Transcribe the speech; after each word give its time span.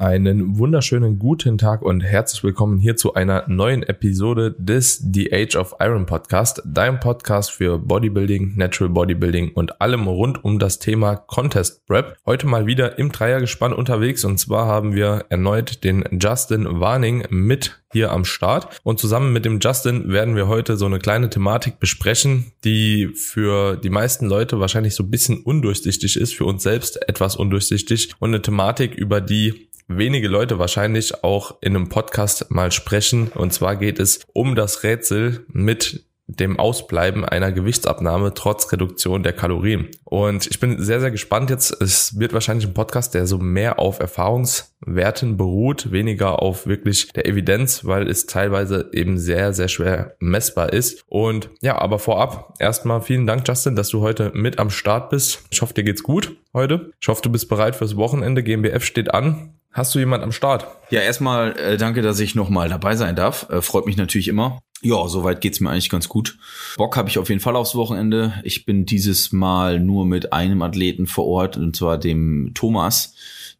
Einen 0.00 0.56
wunderschönen 0.58 1.18
guten 1.18 1.58
Tag 1.58 1.82
und 1.82 2.00
herzlich 2.00 2.42
willkommen 2.42 2.78
hier 2.78 2.96
zu 2.96 3.12
einer 3.12 3.44
neuen 3.48 3.82
Episode 3.82 4.56
des 4.58 4.96
The 5.12 5.30
Age 5.30 5.56
of 5.56 5.74
Iron 5.78 6.06
Podcast, 6.06 6.62
dein 6.64 6.98
Podcast 7.00 7.50
für 7.50 7.78
Bodybuilding, 7.78 8.56
Natural 8.56 8.88
Bodybuilding 8.88 9.52
und 9.52 9.82
allem 9.82 10.08
rund 10.08 10.42
um 10.42 10.58
das 10.58 10.78
Thema 10.78 11.16
Contest 11.16 11.86
Prep. 11.86 12.16
Heute 12.24 12.46
mal 12.46 12.64
wieder 12.64 12.98
im 12.98 13.12
Dreiergespann 13.12 13.74
unterwegs 13.74 14.24
und 14.24 14.38
zwar 14.38 14.64
haben 14.64 14.94
wir 14.94 15.26
erneut 15.28 15.84
den 15.84 16.02
Justin 16.18 16.80
Warning 16.80 17.26
mit 17.28 17.79
hier 17.92 18.12
am 18.12 18.24
Start. 18.24 18.80
Und 18.82 19.00
zusammen 19.00 19.32
mit 19.32 19.44
dem 19.44 19.60
Justin 19.60 20.12
werden 20.12 20.36
wir 20.36 20.48
heute 20.48 20.76
so 20.76 20.86
eine 20.86 20.98
kleine 20.98 21.30
Thematik 21.30 21.80
besprechen, 21.80 22.52
die 22.64 23.08
für 23.14 23.76
die 23.76 23.90
meisten 23.90 24.26
Leute 24.26 24.60
wahrscheinlich 24.60 24.94
so 24.94 25.02
ein 25.02 25.10
bisschen 25.10 25.42
undurchsichtig 25.42 26.16
ist, 26.16 26.34
für 26.34 26.44
uns 26.44 26.62
selbst 26.62 27.08
etwas 27.08 27.36
undurchsichtig 27.36 28.10
und 28.18 28.30
eine 28.30 28.42
Thematik, 28.42 28.94
über 28.94 29.20
die 29.20 29.68
wenige 29.88 30.28
Leute 30.28 30.58
wahrscheinlich 30.58 31.24
auch 31.24 31.56
in 31.60 31.74
einem 31.74 31.88
Podcast 31.88 32.50
mal 32.50 32.70
sprechen. 32.72 33.28
Und 33.28 33.52
zwar 33.52 33.76
geht 33.76 33.98
es 33.98 34.20
um 34.32 34.54
das 34.54 34.84
Rätsel 34.84 35.44
mit 35.48 36.04
dem 36.38 36.58
Ausbleiben 36.58 37.24
einer 37.24 37.52
Gewichtsabnahme 37.52 38.34
trotz 38.34 38.70
Reduktion 38.72 39.22
der 39.22 39.32
Kalorien. 39.32 39.88
Und 40.04 40.46
ich 40.46 40.60
bin 40.60 40.82
sehr, 40.82 41.00
sehr 41.00 41.10
gespannt 41.10 41.50
jetzt. 41.50 41.80
Es 41.80 42.18
wird 42.18 42.32
wahrscheinlich 42.32 42.66
ein 42.66 42.74
Podcast, 42.74 43.14
der 43.14 43.26
so 43.26 43.38
mehr 43.38 43.78
auf 43.78 44.00
Erfahrungswerten 44.00 45.36
beruht, 45.36 45.92
weniger 45.92 46.42
auf 46.42 46.66
wirklich 46.66 47.12
der 47.12 47.26
Evidenz, 47.26 47.84
weil 47.84 48.08
es 48.08 48.26
teilweise 48.26 48.90
eben 48.92 49.18
sehr, 49.18 49.52
sehr 49.52 49.68
schwer 49.68 50.16
messbar 50.20 50.72
ist. 50.72 51.04
Und 51.08 51.50
ja, 51.60 51.78
aber 51.78 51.98
vorab 51.98 52.54
erstmal 52.58 53.00
vielen 53.00 53.26
Dank, 53.26 53.46
Justin, 53.46 53.76
dass 53.76 53.88
du 53.88 54.00
heute 54.00 54.30
mit 54.34 54.58
am 54.58 54.70
Start 54.70 55.10
bist. 55.10 55.44
Ich 55.50 55.62
hoffe, 55.62 55.74
dir 55.74 55.84
geht's 55.84 56.02
gut 56.02 56.36
heute. 56.52 56.92
Ich 57.00 57.08
hoffe, 57.08 57.22
du 57.22 57.30
bist 57.30 57.48
bereit 57.48 57.76
fürs 57.76 57.96
Wochenende. 57.96 58.42
GmbF 58.42 58.84
steht 58.84 59.12
an. 59.14 59.54
Hast 59.72 59.94
du 59.94 60.00
jemand 60.00 60.24
am 60.24 60.32
Start? 60.32 60.66
Ja, 60.90 61.00
erstmal 61.00 61.56
äh, 61.56 61.76
danke, 61.76 62.02
dass 62.02 62.18
ich 62.18 62.34
nochmal 62.34 62.68
dabei 62.68 62.96
sein 62.96 63.14
darf. 63.14 63.48
Äh, 63.50 63.62
freut 63.62 63.86
mich 63.86 63.96
natürlich 63.96 64.26
immer. 64.26 64.58
Ja, 64.82 65.06
soweit 65.08 65.40
geht's 65.40 65.60
mir 65.60 65.70
eigentlich 65.70 65.90
ganz 65.90 66.08
gut. 66.08 66.38
Bock 66.76 66.96
habe 66.96 67.08
ich 67.08 67.18
auf 67.18 67.28
jeden 67.28 67.40
Fall 67.40 67.56
aufs 67.56 67.74
Wochenende. 67.74 68.34
Ich 68.44 68.64
bin 68.64 68.86
dieses 68.86 69.30
Mal 69.32 69.78
nur 69.78 70.06
mit 70.06 70.32
einem 70.32 70.62
Athleten 70.62 71.06
vor 71.06 71.26
Ort, 71.26 71.56
und 71.56 71.76
zwar 71.76 71.98
dem 71.98 72.52
Thomas, 72.54 73.14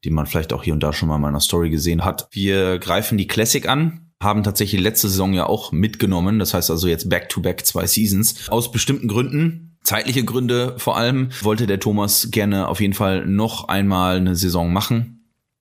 den 0.05 0.15
man 0.15 0.27
vielleicht 0.27 0.53
auch 0.53 0.63
hier 0.63 0.73
und 0.73 0.83
da 0.83 0.93
schon 0.93 1.09
mal 1.09 1.17
in 1.17 1.23
meiner 1.23 1.41
Story 1.41 1.69
gesehen 1.69 2.05
hat. 2.05 2.29
Wir 2.31 2.79
greifen 2.79 3.19
die 3.19 3.27
Classic 3.27 3.69
an, 3.69 4.11
haben 4.23 4.43
tatsächlich 4.43 4.81
letzte 4.81 5.09
Saison 5.09 5.35
ja 5.35 5.47
auch 5.47 5.73
mitgenommen. 5.73 6.39
Das 6.39 6.55
heißt 6.55 6.71
also 6.71 6.89
jetzt 6.89 7.11
back-to-back 7.11 7.61
-back 7.61 7.65
zwei 7.65 7.87
Seasons. 7.87 8.49
Aus 8.49 8.73
bestimmten 8.73 9.09
Gründen, 9.09 9.77
zeitliche 9.83 10.25
Gründe 10.25 10.75
vor 10.79 10.97
allem, 10.97 11.29
wollte 11.43 11.67
der 11.67 11.81
Thomas 11.81 12.29
gerne 12.31 12.69
auf 12.69 12.81
jeden 12.81 12.95
Fall 12.95 13.27
noch 13.27 13.69
einmal 13.69 14.17
eine 14.17 14.37
Saison 14.37 14.73
machen 14.73 15.20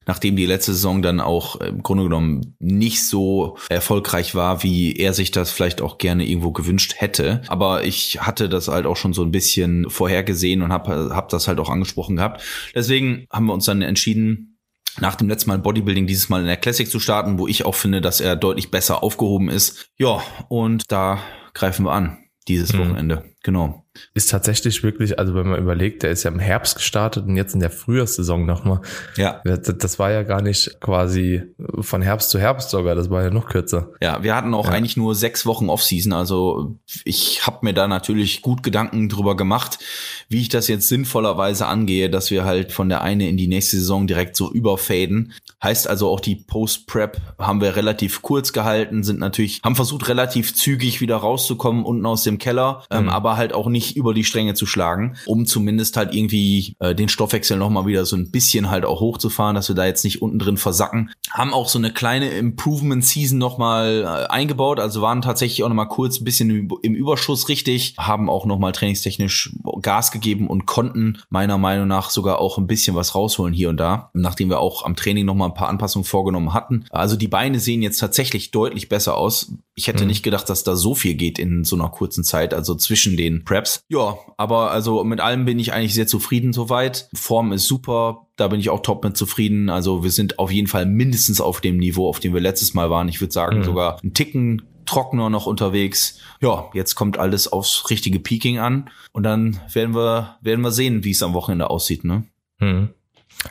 nachdem 0.10 0.36
die 0.36 0.48
letzte 0.48 0.74
Saison 0.74 1.04
dann 1.04 1.20
auch 1.20 1.58
im 1.58 1.84
Grunde 1.84 2.06
genommen 2.06 2.56
nicht 2.58 3.06
so 3.06 3.58
erfolgreich 3.70 4.34
war, 4.34 4.64
wie 4.64 4.96
er 4.96 5.14
sich 5.14 5.30
das 5.30 5.52
vielleicht 5.52 5.84
auch 5.84 6.00
gerne 6.00 6.28
irgendwo 6.28 6.52
gewünscht 6.52 6.96
hätte. 6.98 7.44
Aber 7.48 7.84
ich 7.84 8.20
hatte 8.20 8.50
das 8.50 8.70
halt 8.70 8.88
auch 8.88 8.98
schon 8.98 9.14
so 9.14 9.22
ein 9.22 9.30
bisschen 9.30 9.88
vorhergesehen 9.88 10.64
und 10.64 10.74
habe 10.74 11.12
hab 11.14 11.30
das 11.30 11.48
halt 11.48 11.60
auch 11.60 11.70
angesprochen 11.70 12.16
gehabt. 12.16 12.42
Deswegen 12.74 13.28
haben 13.32 13.46
wir 13.46 13.54
uns 13.54 13.66
dann 13.66 13.84
entschieden, 13.84 14.58
nach 15.00 15.14
dem 15.14 15.30
letzten 15.30 15.52
Mal 15.52 15.60
Bodybuilding 15.60 16.08
dieses 16.08 16.28
Mal 16.28 16.42
in 16.42 16.48
der 16.48 16.58
Classic 16.58 16.90
zu 16.90 17.00
starten, 17.00 17.38
wo 17.38 17.48
ich 17.48 17.64
auch 17.64 17.76
finde, 17.76 18.02
dass 18.02 18.20
er 18.20 18.36
deutlich 18.36 18.72
besser 18.72 19.04
aufgehoben 19.04 19.48
ist. 19.48 19.92
Ja, 20.00 20.24
und 20.48 20.92
da 20.92 21.20
greifen 21.54 21.86
wir 21.86 21.92
an 21.92 22.18
dieses 22.48 22.74
mhm. 22.74 22.80
Wochenende. 22.80 23.26
Genau 23.44 23.86
ist 24.14 24.30
tatsächlich 24.30 24.84
wirklich, 24.84 25.20
also 25.20 25.36
wenn 25.36 25.48
man 25.48 25.60
überlegt, 25.60 26.04
der 26.04 26.12
ist 26.12 26.24
ja 26.24 26.32
im 26.32 26.40
Herbst 26.40 26.76
gestartet 26.76 27.26
und 27.26 27.36
jetzt 27.36 27.54
in 27.54 27.60
der 27.60 27.72
Frühjahrssaison 27.72 28.46
nochmal. 28.46 28.82
Ja. 29.18 29.42
Das 29.44 30.00
war 30.00 30.12
ja 30.12 30.24
gar 30.24 30.42
nicht 30.42 30.80
quasi 30.82 31.44
von 31.80 32.02
Herbst 32.02 32.30
zu 32.30 32.40
Herbst 32.40 32.70
sogar, 32.70 32.96
das 32.96 33.10
war 33.10 33.24
ja 33.24 33.30
noch 33.30 33.48
kürzer. 33.48 33.90
Ja, 34.02 34.24
wir 34.24 34.36
hatten 34.36 34.54
auch 34.54 34.68
ja. 34.68 34.72
eigentlich 34.72 34.98
nur 34.98 35.16
sechs 35.16 35.46
Wochen 35.46 35.70
Offseason, 35.70 36.14
also 36.14 36.76
ich 37.04 37.46
habe 37.46 37.60
mir 37.62 37.74
da 37.74 37.88
natürlich 37.88 38.42
gut 38.42 38.64
Gedanken 38.64 39.10
drüber 39.10 39.36
gemacht, 39.36 39.80
wie 40.28 40.42
ich 40.42 40.50
das 40.50 40.68
jetzt 40.68 40.88
sinnvollerweise 40.88 41.68
angehe, 41.68 42.10
dass 42.10 42.32
wir 42.32 42.46
halt 42.46 42.72
von 42.72 42.90
der 42.90 43.02
eine 43.02 43.28
in 43.28 43.38
die 43.38 43.48
nächste 43.48 43.78
Saison 43.78 44.08
direkt 44.08 44.36
so 44.36 44.52
überfaden. 44.52 45.34
Heißt 45.64 45.88
also 45.88 46.10
auch 46.10 46.20
die 46.20 46.36
Post-Prep 46.36 47.18
haben 47.38 47.62
wir 47.62 47.76
relativ 47.76 48.22
kurz 48.22 48.54
gehalten, 48.54 49.04
sind 49.04 49.20
natürlich, 49.20 49.62
haben 49.64 49.76
versucht 49.76 50.08
relativ 50.08 50.56
zügig 50.56 51.02
wieder 51.02 51.18
rauszukommen 51.18 51.84
unten 51.84 52.06
aus 52.06 52.24
dem 52.24 52.38
Keller, 52.38 52.84
ähm, 52.90 53.04
mhm. 53.04 53.08
ähm, 53.08 53.14
aber 53.14 53.38
halt 53.38 53.54
auch 53.54 53.68
nicht 53.68 53.89
nicht 53.90 53.98
über 53.98 54.14
die 54.14 54.24
Stränge 54.24 54.54
zu 54.54 54.66
schlagen, 54.66 55.16
um 55.26 55.46
zumindest 55.46 55.98
halt 55.98 56.14
irgendwie 56.14 56.76
äh, 56.80 56.94
den 56.94 57.10
Stoffwechsel 57.10 57.58
nochmal 57.58 57.86
wieder 57.86 58.06
so 58.06 58.16
ein 58.16 58.32
bisschen 58.32 58.70
halt 58.70 58.86
auch 58.86 59.00
hochzufahren, 59.00 59.56
dass 59.56 59.68
wir 59.68 59.76
da 59.76 59.86
jetzt 59.86 60.04
nicht 60.04 60.22
unten 60.22 60.40
drin 60.40 60.58
versacken. 60.58 61.12
Haben 61.32 61.54
auch 61.54 61.68
so 61.68 61.80
eine 61.80 61.92
kleine 61.92 62.30
Improvement 62.30 63.04
Season 63.04 63.38
nochmal 63.38 64.04
äh, 64.04 64.32
eingebaut, 64.32 64.80
also 64.80 65.02
waren 65.02 65.22
tatsächlich 65.22 65.64
auch 65.64 65.70
nochmal 65.70 65.88
kurz 65.88 66.20
ein 66.20 66.24
bisschen 66.24 66.50
im, 66.50 66.70
im 66.82 66.96
Überschuss 66.96 67.50
richtig, 67.50 67.96
haben 67.98 68.30
auch 68.30 68.46
nochmal 68.46 68.72
trainingstechnisch 68.72 69.52
Gas 69.82 70.12
gegeben 70.12 70.48
und 70.48 70.66
konnten 70.66 71.20
meiner 71.30 71.58
Meinung 71.58 71.88
nach 71.88 72.10
sogar 72.10 72.40
auch 72.40 72.58
ein 72.58 72.68
bisschen 72.68 72.96
was 72.96 73.16
rausholen 73.16 73.54
hier 73.54 73.70
und 73.70 73.78
da, 73.78 74.12
nachdem 74.14 74.50
wir 74.50 74.60
auch 74.60 74.86
am 74.86 74.96
Training 74.96 75.26
nochmal 75.26 75.50
ein 75.50 75.56
paar 75.56 75.70
Anpassungen 75.70 76.06
vorgenommen 76.06 76.54
hatten. 76.54 76.86
Also 76.92 77.16
die 77.16 77.28
Beine 77.28 77.60
sehen 77.60 77.82
jetzt 77.82 78.00
tatsächlich 78.00 78.52
deutlich 78.52 78.90
besser 78.90 79.18
aus. 79.18 79.54
Ich 79.80 79.88
hätte 79.88 80.04
mhm. 80.04 80.10
nicht 80.10 80.24
gedacht, 80.24 80.50
dass 80.50 80.66
da 80.66 80.76
so 80.76 80.94
viel 80.94 81.14
geht 81.14 81.40
in 81.40 81.64
so 81.64 81.78
einer 81.78 81.88
kurzen 81.88 82.26
Zeit, 82.26 82.54
also 82.54 82.76
zwischen 82.76 83.16
den 83.16 83.46
Preps. 83.46 83.82
Ja, 83.88 84.18
aber 84.36 84.72
also 84.72 85.06
mit 85.06 85.22
allem 85.22 85.46
bin 85.46 85.58
ich 85.58 85.72
eigentlich 85.72 85.94
sehr 85.94 86.06
zufrieden 86.06 86.52
soweit. 86.52 87.08
Form 87.14 87.54
ist 87.54 87.66
super, 87.66 88.28
da 88.36 88.50
bin 88.50 88.60
ich 88.60 88.70
auch 88.70 88.82
top 88.82 89.06
mit 89.06 89.16
zufrieden. 89.16 89.70
Also 89.70 90.04
wir 90.04 90.12
sind 90.12 90.38
auf 90.38 90.52
jeden 90.52 90.68
Fall 90.68 90.86
mindestens 90.86 91.40
auf 91.40 91.62
dem 91.62 91.78
Niveau, 91.78 92.10
auf 92.10 92.20
dem 92.20 92.34
wir 92.34 92.42
letztes 92.42 92.74
Mal 92.74 92.90
waren. 92.90 93.08
Ich 93.08 93.22
würde 93.22 93.32
sagen, 93.32 93.60
mhm. 93.60 93.64
sogar 93.64 94.02
einen 94.04 94.14
Ticken 94.14 94.64
trockener 94.86 95.30
noch 95.30 95.46
unterwegs. 95.46 96.20
Ja, 96.42 96.70
jetzt 96.74 96.96
kommt 96.96 97.18
alles 97.18 97.48
aufs 97.48 97.90
richtige 97.90 98.20
Peaking 98.20 98.60
an 98.60 98.90
und 99.14 99.24
dann 99.24 99.62
werden 99.72 99.96
wir, 99.96 100.38
werden 100.42 100.60
wir 100.60 100.72
sehen, 100.72 101.06
wie 101.06 101.12
es 101.12 101.24
am 101.24 101.34
Wochenende 101.34 101.70
aussieht, 101.70 102.04
ne? 102.04 102.24
Mhm. 102.60 102.90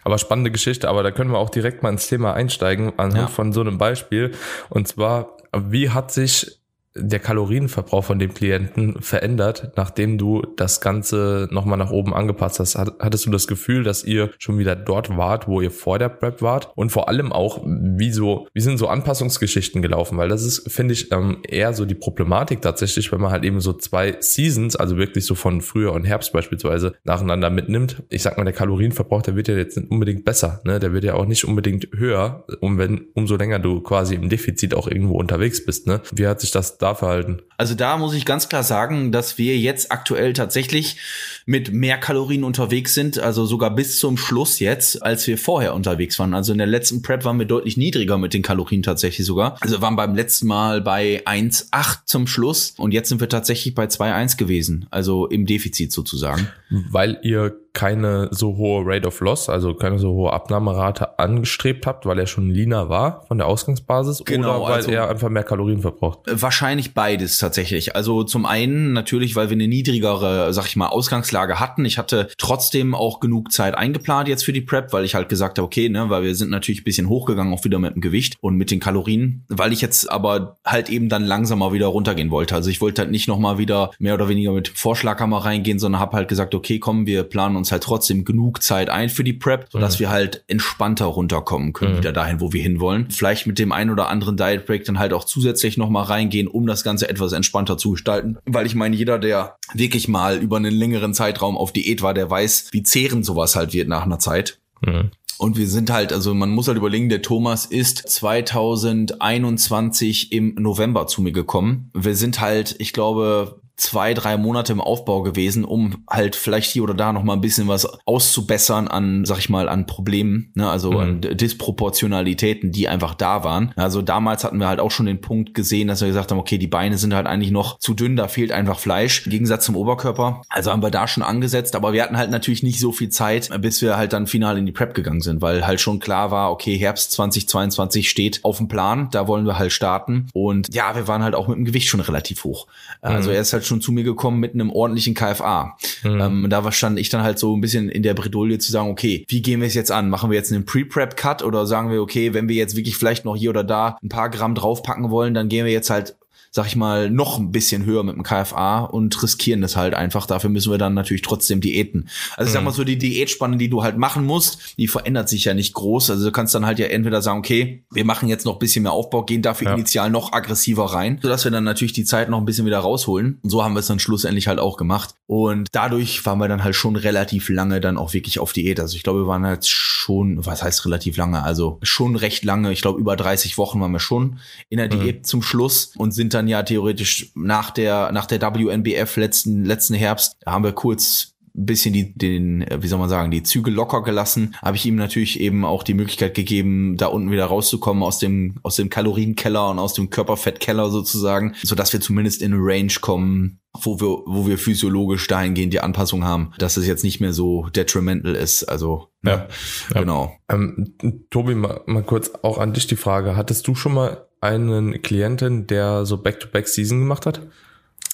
Aber 0.04 0.18
spannende 0.18 0.50
Geschichte, 0.50 0.88
aber 0.88 1.02
da 1.02 1.10
können 1.10 1.30
wir 1.30 1.38
auch 1.38 1.50
direkt 1.50 1.82
mal 1.82 1.90
ins 1.90 2.08
Thema 2.08 2.34
einsteigen 2.34 2.92
anhand 2.98 3.16
ja. 3.16 3.26
von 3.28 3.52
so 3.52 3.62
einem 3.62 3.78
Beispiel. 3.78 4.32
Und 4.68 4.86
zwar, 4.88 5.37
wie 5.52 5.90
hat 5.90 6.12
sich 6.12 6.57
der 7.00 7.18
Kalorienverbrauch 7.18 8.04
von 8.04 8.18
dem 8.18 8.34
Klienten 8.34 9.00
verändert, 9.00 9.72
nachdem 9.76 10.18
du 10.18 10.42
das 10.56 10.80
Ganze 10.80 11.48
nochmal 11.50 11.78
nach 11.78 11.90
oben 11.90 12.14
angepasst 12.14 12.60
hast? 12.60 12.76
Hattest 12.76 13.26
du 13.26 13.30
das 13.30 13.46
Gefühl, 13.46 13.84
dass 13.84 14.04
ihr 14.04 14.30
schon 14.38 14.58
wieder 14.58 14.76
dort 14.76 15.16
wart, 15.16 15.48
wo 15.48 15.60
ihr 15.60 15.70
vor 15.70 15.98
der 15.98 16.08
Prep 16.08 16.42
wart? 16.42 16.70
Und 16.74 16.90
vor 16.90 17.08
allem 17.08 17.32
auch, 17.32 17.62
wie 17.64 18.12
so, 18.12 18.46
wie 18.54 18.60
sind 18.60 18.78
so 18.78 18.88
Anpassungsgeschichten 18.88 19.82
gelaufen? 19.82 20.18
Weil 20.18 20.28
das 20.28 20.44
ist, 20.44 20.70
finde 20.70 20.94
ich, 20.94 21.12
ähm, 21.12 21.38
eher 21.46 21.72
so 21.72 21.84
die 21.84 21.94
Problematik 21.94 22.62
tatsächlich, 22.62 23.10
wenn 23.12 23.20
man 23.20 23.30
halt 23.30 23.44
eben 23.44 23.60
so 23.60 23.72
zwei 23.72 24.16
Seasons, 24.20 24.76
also 24.76 24.96
wirklich 24.96 25.24
so 25.24 25.34
von 25.34 25.60
Frühjahr 25.60 25.92
und 25.92 26.04
Herbst 26.04 26.32
beispielsweise, 26.32 26.94
nacheinander 27.04 27.50
mitnimmt. 27.50 28.02
Ich 28.08 28.22
sag 28.22 28.38
mal, 28.38 28.44
der 28.44 28.52
Kalorienverbrauch, 28.52 29.22
der 29.22 29.36
wird 29.36 29.48
ja 29.48 29.56
jetzt 29.56 29.76
nicht 29.76 29.90
unbedingt 29.90 30.24
besser, 30.24 30.60
ne? 30.64 30.78
Der 30.78 30.92
wird 30.92 31.04
ja 31.04 31.14
auch 31.14 31.26
nicht 31.26 31.44
unbedingt 31.44 31.88
höher, 31.94 32.44
um 32.60 32.78
wenn, 32.78 33.06
umso 33.14 33.36
länger 33.36 33.58
du 33.58 33.80
quasi 33.80 34.14
im 34.14 34.28
Defizit 34.28 34.74
auch 34.74 34.88
irgendwo 34.88 35.14
unterwegs 35.18 35.64
bist, 35.64 35.86
ne? 35.86 36.00
Wie 36.12 36.26
hat 36.26 36.40
sich 36.40 36.50
das 36.50 36.78
da 36.78 36.87
da 36.88 36.94
verhalten? 36.94 37.38
Also 37.56 37.74
da 37.74 37.96
muss 37.96 38.14
ich 38.14 38.24
ganz 38.24 38.48
klar 38.48 38.62
sagen, 38.62 39.10
dass 39.10 39.36
wir 39.36 39.58
jetzt 39.58 39.90
aktuell 39.90 40.32
tatsächlich 40.32 40.96
mit 41.44 41.72
mehr 41.72 41.98
Kalorien 41.98 42.44
unterwegs 42.44 42.94
sind, 42.94 43.18
also 43.18 43.46
sogar 43.46 43.74
bis 43.74 43.98
zum 43.98 44.16
Schluss 44.16 44.60
jetzt, 44.60 45.02
als 45.02 45.26
wir 45.26 45.38
vorher 45.38 45.74
unterwegs 45.74 46.18
waren. 46.18 46.34
Also 46.34 46.52
in 46.52 46.58
der 46.58 46.66
letzten 46.66 47.02
Prep 47.02 47.24
waren 47.24 47.38
wir 47.38 47.46
deutlich 47.46 47.76
niedriger 47.76 48.16
mit 48.18 48.32
den 48.32 48.42
Kalorien 48.42 48.82
tatsächlich 48.82 49.26
sogar. 49.26 49.56
Also 49.60 49.80
waren 49.80 49.96
beim 49.96 50.14
letzten 50.14 50.46
Mal 50.46 50.80
bei 50.80 51.22
1,8 51.26 51.98
zum 52.04 52.26
Schluss 52.26 52.74
und 52.76 52.92
jetzt 52.92 53.08
sind 53.08 53.20
wir 53.20 53.28
tatsächlich 53.28 53.74
bei 53.74 53.86
2,1 53.86 54.36
gewesen, 54.36 54.86
also 54.90 55.26
im 55.26 55.46
Defizit 55.46 55.92
sozusagen. 55.92 56.48
Weil 56.70 57.18
ihr 57.22 57.58
keine 57.72 58.28
so 58.30 58.56
hohe 58.56 58.82
Rate 58.84 59.06
of 59.06 59.20
Loss, 59.20 59.48
also 59.48 59.74
keine 59.74 59.98
so 59.98 60.12
hohe 60.12 60.32
Abnahmerate 60.32 61.18
angestrebt 61.18 61.86
habt, 61.86 62.06
weil 62.06 62.18
er 62.18 62.26
schon 62.26 62.50
leaner 62.50 62.88
war 62.88 63.24
von 63.28 63.38
der 63.38 63.46
Ausgangsbasis 63.46 64.22
genau, 64.24 64.56
oder 64.56 64.64
weil 64.64 64.74
also 64.74 64.90
er 64.90 65.08
einfach 65.08 65.28
mehr 65.28 65.44
Kalorien 65.44 65.80
verbraucht? 65.80 66.20
Wahrscheinlich 66.26 66.94
beides 66.94 67.38
tatsächlich. 67.38 67.94
Also 67.94 68.24
zum 68.24 68.46
einen 68.46 68.92
natürlich, 68.92 69.36
weil 69.36 69.50
wir 69.50 69.54
eine 69.54 69.68
niedrigere, 69.68 70.52
sag 70.52 70.66
ich 70.66 70.76
mal, 70.76 70.88
Ausgangslage 70.88 71.60
hatten. 71.60 71.84
Ich 71.84 71.98
hatte 71.98 72.28
trotzdem 72.38 72.94
auch 72.94 73.20
genug 73.20 73.52
Zeit 73.52 73.76
eingeplant 73.76 74.28
jetzt 74.28 74.44
für 74.44 74.52
die 74.52 74.60
Prep, 74.60 74.92
weil 74.92 75.04
ich 75.04 75.14
halt 75.14 75.28
gesagt 75.28 75.58
habe, 75.58 75.66
okay, 75.66 75.88
ne, 75.88 76.10
weil 76.10 76.22
wir 76.22 76.34
sind 76.34 76.50
natürlich 76.50 76.80
ein 76.82 76.84
bisschen 76.84 77.08
hochgegangen, 77.08 77.52
auch 77.52 77.64
wieder 77.64 77.78
mit 77.78 77.94
dem 77.94 78.00
Gewicht 78.00 78.36
und 78.40 78.56
mit 78.56 78.70
den 78.70 78.80
Kalorien, 78.80 79.44
weil 79.48 79.72
ich 79.72 79.80
jetzt 79.80 80.10
aber 80.10 80.56
halt 80.64 80.90
eben 80.90 81.08
dann 81.08 81.24
langsamer 81.24 81.72
wieder 81.72 81.86
runtergehen 81.86 82.30
wollte. 82.30 82.54
Also 82.54 82.70
ich 82.70 82.80
wollte 82.80 83.02
halt 83.02 83.10
nicht 83.10 83.28
nochmal 83.28 83.58
wieder 83.58 83.90
mehr 83.98 84.14
oder 84.14 84.28
weniger 84.28 84.52
mit 84.52 84.68
Vorschlaghammer 84.68 85.44
reingehen, 85.44 85.78
sondern 85.78 86.00
habe 86.00 86.16
halt 86.16 86.28
gesagt, 86.28 86.54
okay, 86.54 86.78
komm, 86.78 87.06
wir 87.06 87.24
planen 87.24 87.56
uns 87.58 87.70
halt 87.70 87.82
trotzdem 87.82 88.24
genug 88.24 88.62
Zeit 88.62 88.88
ein 88.88 89.10
für 89.10 89.24
die 89.24 89.34
Prep, 89.34 89.66
sodass 89.70 89.96
mhm. 89.96 90.00
wir 90.00 90.10
halt 90.10 90.44
entspannter 90.46 91.06
runterkommen 91.06 91.74
können, 91.74 91.94
mhm. 91.94 91.98
wieder 91.98 92.12
dahin, 92.12 92.40
wo 92.40 92.52
wir 92.52 92.62
hinwollen. 92.62 93.10
Vielleicht 93.10 93.46
mit 93.46 93.58
dem 93.58 93.72
einen 93.72 93.90
oder 93.90 94.08
anderen 94.08 94.36
Diet 94.36 94.64
Break 94.64 94.84
dann 94.84 94.98
halt 94.98 95.12
auch 95.12 95.24
zusätzlich 95.24 95.76
nochmal 95.76 96.04
reingehen, 96.04 96.48
um 96.48 96.66
das 96.66 96.84
Ganze 96.84 97.08
etwas 97.08 97.32
entspannter 97.32 97.76
zu 97.76 97.92
gestalten. 97.92 98.38
Weil 98.46 98.66
ich 98.66 98.74
meine, 98.74 98.96
jeder, 98.96 99.18
der 99.18 99.56
wirklich 99.74 100.08
mal 100.08 100.38
über 100.38 100.56
einen 100.56 100.74
längeren 100.74 101.12
Zeitraum 101.12 101.56
auf 101.56 101.72
Diät 101.72 102.00
war, 102.00 102.14
der 102.14 102.30
weiß, 102.30 102.68
wie 102.72 102.82
zehrend 102.82 103.26
sowas 103.26 103.56
halt 103.56 103.72
wird 103.72 103.88
nach 103.88 104.04
einer 104.04 104.18
Zeit. 104.18 104.58
Mhm. 104.80 105.10
Und 105.38 105.56
wir 105.56 105.68
sind 105.68 105.90
halt, 105.90 106.12
also 106.12 106.34
man 106.34 106.50
muss 106.50 106.66
halt 106.66 106.76
überlegen, 106.76 107.08
der 107.08 107.22
Thomas 107.22 107.64
ist 107.64 108.08
2021 108.08 110.32
im 110.32 110.56
November 110.56 111.06
zu 111.06 111.22
mir 111.22 111.30
gekommen. 111.30 111.92
Wir 111.94 112.16
sind 112.16 112.40
halt, 112.40 112.74
ich 112.80 112.92
glaube, 112.92 113.60
zwei, 113.78 114.12
drei 114.12 114.36
Monate 114.36 114.72
im 114.72 114.80
Aufbau 114.80 115.22
gewesen, 115.22 115.64
um 115.64 116.04
halt 116.10 116.34
vielleicht 116.36 116.70
hier 116.70 116.82
oder 116.82 116.94
da 116.94 117.12
noch 117.12 117.22
mal 117.22 117.34
ein 117.34 117.40
bisschen 117.40 117.68
was 117.68 117.86
auszubessern 118.06 118.88
an, 118.88 119.24
sag 119.24 119.38
ich 119.38 119.48
mal, 119.48 119.68
an 119.68 119.86
Problemen, 119.86 120.50
ne? 120.54 120.68
also 120.68 120.92
mhm. 120.92 120.98
an 120.98 121.20
Disproportionalitäten, 121.20 122.72
die 122.72 122.88
einfach 122.88 123.14
da 123.14 123.44
waren. 123.44 123.72
Also 123.76 124.02
damals 124.02 124.42
hatten 124.42 124.58
wir 124.58 124.68
halt 124.68 124.80
auch 124.80 124.90
schon 124.90 125.06
den 125.06 125.20
Punkt 125.20 125.54
gesehen, 125.54 125.86
dass 125.86 126.00
wir 126.00 126.08
gesagt 126.08 126.32
haben, 126.32 126.38
okay, 126.38 126.58
die 126.58 126.66
Beine 126.66 126.98
sind 126.98 127.14
halt 127.14 127.28
eigentlich 127.28 127.52
noch 127.52 127.78
zu 127.78 127.94
dünn, 127.94 128.16
da 128.16 128.26
fehlt 128.26 128.50
einfach 128.50 128.80
Fleisch, 128.80 129.24
im 129.26 129.30
Gegensatz 129.30 129.64
zum 129.64 129.76
Oberkörper. 129.76 130.42
Also 130.48 130.72
haben 130.72 130.82
wir 130.82 130.90
da 130.90 131.06
schon 131.06 131.22
angesetzt, 131.22 131.76
aber 131.76 131.92
wir 131.92 132.02
hatten 132.02 132.18
halt 132.18 132.32
natürlich 132.32 132.64
nicht 132.64 132.80
so 132.80 132.90
viel 132.90 133.10
Zeit, 133.10 133.48
bis 133.62 133.80
wir 133.80 133.96
halt 133.96 134.12
dann 134.12 134.26
final 134.26 134.58
in 134.58 134.66
die 134.66 134.72
Prep 134.72 134.92
gegangen 134.92 135.20
sind, 135.20 135.40
weil 135.40 135.64
halt 135.64 135.80
schon 135.80 136.00
klar 136.00 136.32
war, 136.32 136.50
okay, 136.50 136.76
Herbst 136.76 137.12
2022 137.12 138.10
steht 138.10 138.40
auf 138.42 138.56
dem 138.56 138.66
Plan, 138.66 139.08
da 139.12 139.28
wollen 139.28 139.46
wir 139.46 139.56
halt 139.56 139.70
starten. 139.70 140.26
Und 140.32 140.74
ja, 140.74 140.96
wir 140.96 141.06
waren 141.06 141.22
halt 141.22 141.36
auch 141.36 141.46
mit 141.46 141.56
dem 141.56 141.64
Gewicht 141.64 141.88
schon 141.88 142.00
relativ 142.00 142.42
hoch. 142.42 142.66
Also 143.02 143.30
mhm. 143.30 143.36
er 143.36 143.42
ist 143.42 143.52
halt 143.52 143.67
schon 143.68 143.80
zu 143.80 143.92
mir 143.92 144.04
gekommen 144.04 144.40
mit 144.40 144.54
einem 144.54 144.70
ordentlichen 144.70 145.14
KFA. 145.14 145.76
Mhm. 146.02 146.20
Ähm, 146.20 146.46
da 146.50 146.72
stand 146.72 146.98
ich 146.98 147.08
dann 147.08 147.22
halt 147.22 147.38
so 147.38 147.56
ein 147.56 147.60
bisschen 147.60 147.88
in 147.88 148.02
der 148.02 148.14
Bredouille 148.14 148.58
zu 148.58 148.72
sagen, 148.72 148.90
okay, 148.90 149.24
wie 149.28 149.42
gehen 149.42 149.60
wir 149.60 149.68
es 149.68 149.74
jetzt 149.74 149.92
an? 149.92 150.10
Machen 150.10 150.30
wir 150.30 150.36
jetzt 150.36 150.52
einen 150.52 150.64
Pre-Prep-Cut 150.64 151.42
oder 151.42 151.66
sagen 151.66 151.90
wir, 151.90 152.02
okay, 152.02 152.34
wenn 152.34 152.48
wir 152.48 152.56
jetzt 152.56 152.76
wirklich 152.76 152.96
vielleicht 152.96 153.24
noch 153.24 153.36
hier 153.36 153.50
oder 153.50 153.64
da 153.64 153.98
ein 154.02 154.08
paar 154.08 154.30
Gramm 154.30 154.54
draufpacken 154.54 155.10
wollen, 155.10 155.34
dann 155.34 155.48
gehen 155.48 155.64
wir 155.64 155.72
jetzt 155.72 155.90
halt 155.90 156.16
sag 156.58 156.66
ich 156.66 156.74
mal, 156.74 157.08
noch 157.08 157.38
ein 157.38 157.52
bisschen 157.52 157.84
höher 157.84 158.02
mit 158.02 158.16
dem 158.16 158.24
KFA 158.24 158.80
und 158.80 159.22
riskieren 159.22 159.60
das 159.60 159.76
halt 159.76 159.94
einfach. 159.94 160.26
Dafür 160.26 160.50
müssen 160.50 160.72
wir 160.72 160.78
dann 160.78 160.92
natürlich 160.92 161.22
trotzdem 161.22 161.60
Diäten. 161.60 162.08
Also 162.36 162.48
ich 162.48 162.52
sag 162.52 162.62
mhm. 162.62 162.64
mal 162.64 162.72
so, 162.72 162.82
die 162.82 162.98
Diätspanne, 162.98 163.58
die 163.58 163.70
du 163.70 163.84
halt 163.84 163.96
machen 163.96 164.24
musst, 164.24 164.74
die 164.76 164.88
verändert 164.88 165.28
sich 165.28 165.44
ja 165.44 165.54
nicht 165.54 165.72
groß. 165.74 166.10
Also 166.10 166.24
du 166.24 166.32
kannst 166.32 166.56
dann 166.56 166.66
halt 166.66 166.80
ja 166.80 166.86
entweder 166.86 167.22
sagen, 167.22 167.38
okay, 167.38 167.84
wir 167.92 168.04
machen 168.04 168.28
jetzt 168.28 168.44
noch 168.44 168.54
ein 168.54 168.58
bisschen 168.58 168.82
mehr 168.82 168.90
Aufbau, 168.90 169.22
gehen 169.22 169.40
dafür 169.40 169.68
ja. 169.68 169.74
initial 169.74 170.10
noch 170.10 170.32
aggressiver 170.32 170.86
rein, 170.86 171.20
sodass 171.22 171.44
wir 171.44 171.52
dann 171.52 171.62
natürlich 171.62 171.92
die 171.92 172.02
Zeit 172.02 172.28
noch 172.28 172.38
ein 172.38 172.44
bisschen 172.44 172.66
wieder 172.66 172.80
rausholen. 172.80 173.38
Und 173.40 173.50
so 173.50 173.62
haben 173.62 173.74
wir 173.74 173.80
es 173.80 173.86
dann 173.86 174.00
schlussendlich 174.00 174.48
halt 174.48 174.58
auch 174.58 174.76
gemacht. 174.76 175.14
Und 175.28 175.68
dadurch 175.70 176.26
waren 176.26 176.40
wir 176.40 176.48
dann 176.48 176.64
halt 176.64 176.74
schon 176.74 176.96
relativ 176.96 177.50
lange 177.50 177.80
dann 177.80 177.98
auch 177.98 178.14
wirklich 178.14 178.40
auf 178.40 178.52
Diät. 178.52 178.80
Also 178.80 178.96
ich 178.96 179.04
glaube, 179.04 179.20
wir 179.20 179.26
waren 179.28 179.46
halt 179.46 179.64
schon, 179.64 180.44
was 180.44 180.64
heißt 180.64 180.86
relativ 180.86 181.16
lange? 181.16 181.44
Also 181.44 181.78
schon 181.82 182.16
recht 182.16 182.44
lange. 182.44 182.72
Ich 182.72 182.82
glaube, 182.82 182.98
über 182.98 183.14
30 183.14 183.58
Wochen 183.58 183.80
waren 183.80 183.92
wir 183.92 184.00
schon 184.00 184.40
in 184.70 184.78
der 184.78 184.86
mhm. 184.86 185.00
Diät 185.00 185.18
mhm. 185.18 185.24
zum 185.24 185.42
Schluss 185.42 185.92
und 185.96 186.12
sind 186.12 186.34
dann 186.34 186.47
ja 186.48 186.62
theoretisch 186.62 187.32
nach 187.34 187.70
der, 187.70 188.12
nach 188.12 188.26
der 188.26 188.40
WNBF 188.40 189.16
letzten, 189.16 189.64
letzten 189.64 189.94
Herbst, 189.94 190.36
haben 190.46 190.64
wir 190.64 190.72
kurz 190.72 191.34
ein 191.58 191.66
bisschen 191.66 191.92
die, 191.92 192.14
den, 192.14 192.64
wie 192.78 192.86
soll 192.86 192.98
man 192.98 193.08
sagen, 193.08 193.30
die 193.30 193.42
Züge 193.42 193.70
locker 193.70 194.02
gelassen, 194.02 194.54
habe 194.62 194.76
ich 194.76 194.86
ihm 194.86 194.96
natürlich 194.96 195.40
eben 195.40 195.64
auch 195.64 195.82
die 195.82 195.94
Möglichkeit 195.94 196.34
gegeben, 196.34 196.96
da 196.96 197.06
unten 197.06 197.30
wieder 197.30 197.46
rauszukommen 197.46 198.02
aus 198.02 198.18
dem, 198.18 198.56
aus 198.62 198.76
dem 198.76 198.90
Kalorienkeller 198.90 199.70
und 199.70 199.78
aus 199.78 199.94
dem 199.94 200.08
Körperfettkeller 200.10 200.90
sozusagen, 200.90 201.54
so 201.62 201.74
dass 201.74 201.92
wir 201.92 202.00
zumindest 202.00 202.42
in 202.42 202.54
eine 202.54 202.62
Range 202.62 202.92
kommen, 203.00 203.60
wo 203.82 204.00
wir, 204.00 204.06
wo 204.26 204.46
wir 204.46 204.56
physiologisch 204.56 205.26
dahingehend 205.26 205.72
die 205.72 205.80
Anpassung 205.80 206.24
haben, 206.24 206.52
dass 206.58 206.76
es 206.76 206.86
jetzt 206.86 207.04
nicht 207.04 207.20
mehr 207.20 207.32
so 207.32 207.68
detrimental 207.70 208.34
ist. 208.34 208.64
Also, 208.64 209.08
ja, 209.24 209.48
ja. 209.94 210.00
genau. 210.00 210.32
Ähm, 210.48 210.94
Tobi, 211.30 211.54
mal, 211.54 211.82
mal 211.86 212.02
kurz 212.02 212.30
auch 212.42 212.58
an 212.58 212.72
dich 212.72 212.86
die 212.86 212.96
Frage. 212.96 213.36
Hattest 213.36 213.66
du 213.66 213.74
schon 213.74 213.94
mal 213.94 214.27
einen 214.40 215.02
Klienten, 215.02 215.66
der 215.66 216.06
so 216.06 216.18
Back-to-Back-Season 216.18 217.00
gemacht 217.00 217.26
hat? 217.26 217.40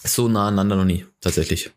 So 0.05 0.29
nah 0.29 0.49
aneinander 0.49 0.77
noch 0.77 0.85
nie, 0.85 1.07
tatsächlich. 1.21 1.71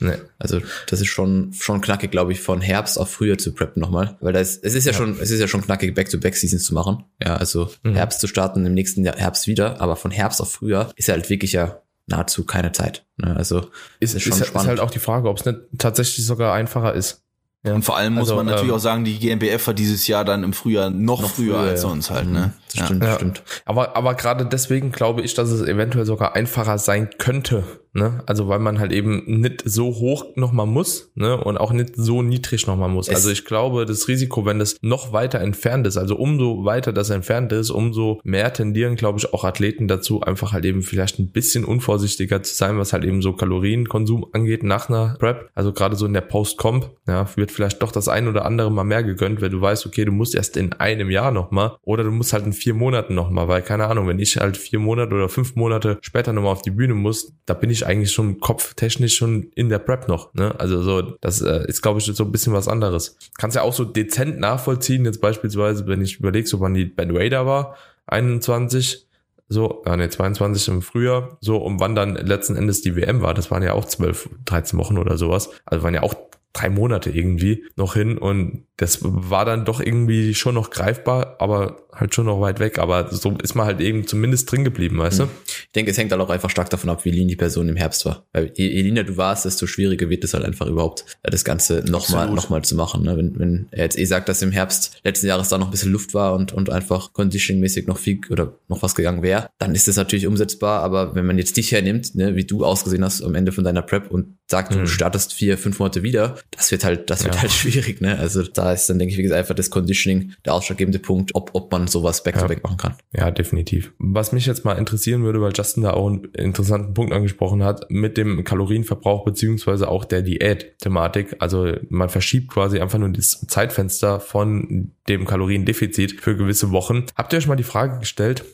Nee. 0.00 0.16
Also 0.38 0.60
das 0.86 1.00
ist 1.00 1.08
schon 1.08 1.52
schon 1.52 1.82
knackig, 1.82 2.10
glaube 2.10 2.32
ich, 2.32 2.40
von 2.40 2.62
Herbst 2.62 2.98
auf 2.98 3.10
Frühjahr 3.10 3.36
zu 3.36 3.52
preppen 3.52 3.80
nochmal, 3.80 4.16
weil 4.20 4.32
das 4.32 4.56
es 4.56 4.74
ist 4.74 4.86
ja, 4.86 4.92
ja, 4.92 4.98
schon 4.98 5.18
es 5.20 5.30
ist 5.30 5.40
ja 5.40 5.46
schon 5.46 5.62
knackig 5.62 5.94
Back-to-Back-Seasons 5.94 6.64
zu 6.64 6.74
machen. 6.74 7.04
Ja, 7.22 7.36
also 7.36 7.70
mhm. 7.82 7.94
Herbst 7.94 8.20
zu 8.20 8.26
starten 8.26 8.64
im 8.64 8.72
nächsten 8.72 9.04
Jahr 9.04 9.16
Herbst 9.16 9.46
wieder, 9.46 9.80
aber 9.80 9.96
von 9.96 10.10
Herbst 10.10 10.40
auf 10.40 10.50
Frühjahr 10.50 10.90
ist 10.96 11.08
ja 11.08 11.14
halt 11.14 11.28
wirklich 11.28 11.52
ja 11.52 11.82
nahezu 12.06 12.44
keine 12.44 12.72
Zeit. 12.72 13.04
Ne? 13.18 13.36
Also 13.36 13.68
ist, 14.00 14.14
ist 14.14 14.22
schon 14.22 14.32
ist, 14.32 14.46
spannend. 14.46 14.64
Ist 14.64 14.68
halt 14.68 14.80
auch 14.80 14.90
die 14.90 14.98
Frage, 14.98 15.28
ob 15.28 15.38
es 15.38 15.44
nicht 15.44 15.58
tatsächlich 15.78 16.24
sogar 16.24 16.54
einfacher 16.54 16.94
ist. 16.94 17.22
Ja. 17.62 17.74
Und 17.74 17.82
vor 17.82 17.98
allem 17.98 18.14
muss 18.14 18.30
also, 18.30 18.36
man 18.36 18.46
natürlich 18.46 18.70
ähm, 18.70 18.76
auch 18.76 18.80
sagen, 18.80 19.04
die 19.04 19.18
GmbF 19.18 19.66
hat 19.66 19.78
dieses 19.78 20.06
Jahr 20.06 20.24
dann 20.24 20.44
im 20.44 20.54
Frühjahr 20.54 20.88
noch, 20.88 21.20
noch 21.20 21.30
früher, 21.30 21.56
früher, 21.56 21.70
als 21.70 21.82
sonst 21.82 22.10
halt, 22.10 22.26
ne? 22.26 22.54
Das 22.74 22.86
stimmt, 22.86 23.02
ja. 23.02 23.14
stimmt. 23.14 23.42
Aber, 23.64 23.96
aber 23.96 24.14
gerade 24.14 24.46
deswegen 24.46 24.92
glaube 24.92 25.22
ich, 25.22 25.34
dass 25.34 25.50
es 25.50 25.62
eventuell 25.66 26.06
sogar 26.06 26.36
einfacher 26.36 26.78
sein 26.78 27.10
könnte, 27.18 27.64
Ne? 27.92 28.22
Also 28.26 28.46
weil 28.46 28.60
man 28.60 28.78
halt 28.78 28.92
eben 28.92 29.24
nicht 29.40 29.62
so 29.64 29.86
hoch 29.86 30.36
nochmal 30.36 30.66
muss 30.66 31.10
ne? 31.16 31.36
und 31.36 31.58
auch 31.58 31.72
nicht 31.72 31.96
so 31.96 32.22
niedrig 32.22 32.68
nochmal 32.68 32.88
muss. 32.88 33.08
Es 33.08 33.16
also 33.16 33.30
ich 33.30 33.44
glaube, 33.44 33.84
das 33.84 34.06
Risiko, 34.06 34.46
wenn 34.46 34.60
das 34.60 34.76
noch 34.80 35.12
weiter 35.12 35.40
entfernt 35.40 35.88
ist, 35.88 35.96
also 35.96 36.14
umso 36.14 36.64
weiter 36.64 36.92
das 36.92 37.10
entfernt 37.10 37.50
ist, 37.50 37.70
umso 37.70 38.20
mehr 38.22 38.52
tendieren, 38.52 38.94
glaube 38.94 39.18
ich, 39.18 39.34
auch 39.34 39.42
Athleten 39.42 39.88
dazu, 39.88 40.20
einfach 40.20 40.52
halt 40.52 40.64
eben 40.66 40.82
vielleicht 40.82 41.18
ein 41.18 41.32
bisschen 41.32 41.64
unvorsichtiger 41.64 42.44
zu 42.44 42.54
sein, 42.54 42.78
was 42.78 42.92
halt 42.92 43.04
eben 43.04 43.22
so 43.22 43.32
Kalorienkonsum 43.32 44.26
angeht 44.32 44.62
nach 44.62 44.88
einer 44.88 45.16
Prep. 45.18 45.50
Also 45.56 45.72
gerade 45.72 45.96
so 45.96 46.06
in 46.06 46.12
der 46.12 46.20
Post-Comp, 46.20 46.90
ja, 47.08 47.26
wird 47.34 47.50
vielleicht 47.50 47.82
doch 47.82 47.90
das 47.90 48.06
ein 48.06 48.28
oder 48.28 48.44
andere 48.44 48.70
mal 48.70 48.84
mehr 48.84 49.02
gegönnt, 49.02 49.40
wenn 49.40 49.50
du 49.50 49.60
weißt, 49.60 49.84
okay, 49.84 50.04
du 50.04 50.12
musst 50.12 50.36
erst 50.36 50.56
in 50.56 50.74
einem 50.74 51.10
Jahr 51.10 51.32
nochmal 51.32 51.76
oder 51.82 52.04
du 52.04 52.12
musst 52.12 52.32
halt 52.32 52.46
in 52.46 52.52
vier 52.60 52.74
Monaten 52.74 53.14
nochmal, 53.14 53.48
weil 53.48 53.62
keine 53.62 53.88
Ahnung, 53.88 54.06
wenn 54.06 54.20
ich 54.20 54.36
halt 54.36 54.56
vier 54.56 54.78
Monate 54.78 55.14
oder 55.14 55.28
fünf 55.28 55.56
Monate 55.56 55.98
später 56.02 56.32
nochmal 56.32 56.52
auf 56.52 56.62
die 56.62 56.70
Bühne 56.70 56.94
muss, 56.94 57.32
da 57.46 57.54
bin 57.54 57.70
ich 57.70 57.80
ich 57.80 57.86
eigentlich 57.86 58.12
schon 58.12 58.40
kopftechnisch 58.40 59.16
schon 59.16 59.44
in 59.54 59.68
der 59.68 59.78
Prep 59.78 60.08
noch. 60.08 60.32
Ne? 60.34 60.54
Also 60.58 60.82
so, 60.82 61.02
das 61.20 61.40
äh, 61.42 61.66
ist, 61.66 61.82
glaube 61.82 61.98
ich, 61.98 62.04
so 62.04 62.24
ein 62.24 62.32
bisschen 62.32 62.52
was 62.52 62.68
anderes. 62.68 63.16
Kannst 63.38 63.56
ja 63.56 63.62
auch 63.62 63.72
so 63.72 63.84
dezent 63.84 64.38
nachvollziehen, 64.38 65.04
jetzt 65.04 65.20
beispielsweise, 65.20 65.86
wenn 65.86 66.02
ich 66.02 66.18
überlege, 66.18 66.46
so 66.46 66.60
wann 66.60 66.74
die 66.74 66.84
Ben 66.84 67.16
Raider 67.16 67.46
war, 67.46 67.76
21, 68.06 69.06
so, 69.48 69.82
ja, 69.84 69.96
ne, 69.96 70.08
22 70.08 70.68
im 70.68 70.82
Frühjahr, 70.82 71.38
so, 71.40 71.56
um 71.56 71.80
wann 71.80 71.94
dann 71.94 72.14
letzten 72.14 72.56
Endes 72.56 72.82
die 72.82 72.96
WM 72.96 73.22
war, 73.22 73.34
das 73.34 73.50
waren 73.50 73.62
ja 73.62 73.72
auch 73.72 73.84
12, 73.84 74.30
13 74.44 74.78
Wochen 74.78 74.98
oder 74.98 75.16
sowas. 75.16 75.50
Also 75.64 75.82
waren 75.82 75.94
ja 75.94 76.02
auch 76.02 76.14
drei 76.52 76.68
Monate 76.68 77.10
irgendwie 77.10 77.64
noch 77.76 77.94
hin 77.94 78.18
und 78.18 78.64
das 78.76 78.98
war 79.02 79.44
dann 79.44 79.64
doch 79.64 79.80
irgendwie 79.80 80.34
schon 80.34 80.56
noch 80.56 80.70
greifbar, 80.70 81.36
aber 81.38 81.86
halt 82.00 82.14
schon 82.14 82.26
noch 82.26 82.40
weit 82.40 82.60
weg. 82.60 82.78
Aber 82.78 83.12
so 83.12 83.36
ist 83.42 83.54
man 83.54 83.66
halt 83.66 83.80
eben 83.80 84.06
zumindest 84.06 84.50
drin 84.50 84.64
geblieben, 84.64 84.98
weißt 84.98 85.20
du? 85.20 85.24
Ich 85.46 85.72
denke, 85.74 85.90
es 85.90 85.98
hängt 85.98 86.10
halt 86.12 86.20
auch 86.20 86.30
einfach 86.30 86.50
stark 86.50 86.70
davon 86.70 86.90
ab, 86.90 87.04
wie 87.04 87.10
lean 87.10 87.28
die 87.28 87.36
Person 87.36 87.68
im 87.68 87.76
Herbst 87.76 88.04
war. 88.06 88.26
Weil 88.32 88.52
je, 88.54 88.68
je 88.68 88.82
leaner 88.82 89.04
du 89.04 89.16
warst, 89.16 89.44
desto 89.44 89.66
schwieriger 89.66 90.08
wird 90.08 90.24
es 90.24 90.34
halt 90.34 90.44
einfach 90.44 90.66
überhaupt, 90.66 91.04
äh, 91.22 91.30
das 91.30 91.44
Ganze 91.44 91.84
nochmal 91.86 92.30
noch 92.30 92.50
mal 92.50 92.62
zu 92.62 92.74
machen. 92.74 93.04
Ne? 93.04 93.16
Wenn, 93.16 93.38
wenn 93.38 93.68
er 93.70 93.84
jetzt 93.84 93.98
eh 93.98 94.04
sagt, 94.04 94.28
dass 94.28 94.42
im 94.42 94.52
Herbst 94.52 95.00
letzten 95.04 95.26
Jahres 95.26 95.48
da 95.48 95.58
noch 95.58 95.68
ein 95.68 95.70
bisschen 95.70 95.92
Luft 95.92 96.14
war 96.14 96.34
und, 96.34 96.52
und 96.52 96.70
einfach 96.70 97.12
conditioningmäßig 97.12 97.86
noch 97.86 97.98
viel 97.98 98.20
oder 98.30 98.54
noch 98.68 98.82
was 98.82 98.94
gegangen 98.94 99.22
wäre, 99.22 99.48
dann 99.58 99.74
ist 99.74 99.88
das 99.88 99.96
natürlich 99.96 100.26
umsetzbar. 100.26 100.82
Aber 100.82 101.14
wenn 101.14 101.26
man 101.26 101.38
jetzt 101.38 101.56
dich 101.56 101.72
hernimmt, 101.72 102.14
ne, 102.14 102.36
wie 102.36 102.44
du 102.44 102.64
ausgesehen 102.64 103.04
hast 103.04 103.22
am 103.22 103.34
Ende 103.34 103.52
von 103.52 103.64
deiner 103.64 103.82
Prep 103.82 104.10
und 104.10 104.38
sagt, 104.48 104.74
mhm. 104.74 104.80
du 104.80 104.86
startest 104.86 105.32
vier, 105.32 105.56
fünf 105.58 105.78
Monate 105.78 106.02
wieder, 106.02 106.36
das 106.50 106.70
wird 106.70 106.84
halt, 106.84 107.10
das 107.10 107.24
wird 107.24 107.36
ja. 107.36 107.42
halt 107.42 107.52
schwierig. 107.60 108.00
Ne? 108.00 108.18
Also 108.18 108.42
da 108.42 108.72
ist 108.72 108.88
dann, 108.88 108.98
denke 108.98 109.12
ich, 109.12 109.18
wie 109.18 109.22
gesagt, 109.22 109.38
einfach 109.38 109.54
das 109.54 109.70
Conditioning 109.70 110.34
der 110.44 110.54
ausschlaggebende 110.54 110.98
Punkt, 110.98 111.34
ob, 111.34 111.50
ob 111.54 111.70
man 111.72 111.86
sowas 111.90 112.22
back-to-back 112.22 112.58
-back 112.58 112.62
machen 112.62 112.76
kann. 112.76 112.94
Ja, 113.12 113.30
definitiv. 113.30 113.92
Was 113.98 114.32
mich 114.32 114.46
jetzt 114.46 114.64
mal 114.64 114.74
interessieren 114.74 115.22
würde, 115.22 115.40
weil 115.40 115.52
Justin 115.54 115.82
da 115.82 115.92
auch 115.92 116.06
einen 116.06 116.24
interessanten 116.32 116.94
Punkt 116.94 117.12
angesprochen 117.12 117.64
hat, 117.64 117.90
mit 117.90 118.16
dem 118.16 118.44
Kalorienverbrauch 118.44 119.24
beziehungsweise 119.24 119.88
auch 119.88 120.04
der 120.04 120.22
Diät-Thematik. 120.22 121.36
Also 121.38 121.72
man 121.88 122.08
verschiebt 122.08 122.50
quasi 122.50 122.80
einfach 122.80 122.98
nur 122.98 123.10
das 123.10 123.46
Zeitfenster 123.46 124.20
von 124.20 124.92
dem 125.08 125.26
Kaloriendefizit 125.26 126.20
für 126.20 126.36
gewisse 126.36 126.70
Wochen. 126.70 127.06
Habt 127.16 127.32
ihr 127.32 127.38
euch 127.38 127.46
mal 127.46 127.56
die 127.56 127.62
Frage 127.62 127.98
gestellt, 127.98 128.44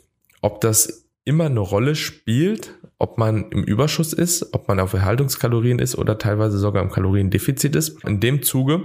ob 0.40 0.60
das 0.60 1.06
immer 1.24 1.46
eine 1.46 1.60
Rolle 1.60 1.94
spielt, 1.94 2.74
ob 2.98 3.18
man 3.18 3.50
im 3.50 3.64
Überschuss 3.64 4.12
ist, 4.12 4.54
ob 4.54 4.68
man 4.68 4.80
auf 4.80 4.94
Erhaltungskalorien 4.94 5.78
ist 5.78 5.98
oder 5.98 6.18
teilweise 6.18 6.56
sogar 6.56 6.82
im 6.82 6.90
Kaloriendefizit 6.90 7.76
ist. 7.76 8.02
In 8.04 8.20
dem 8.20 8.42
Zuge 8.42 8.82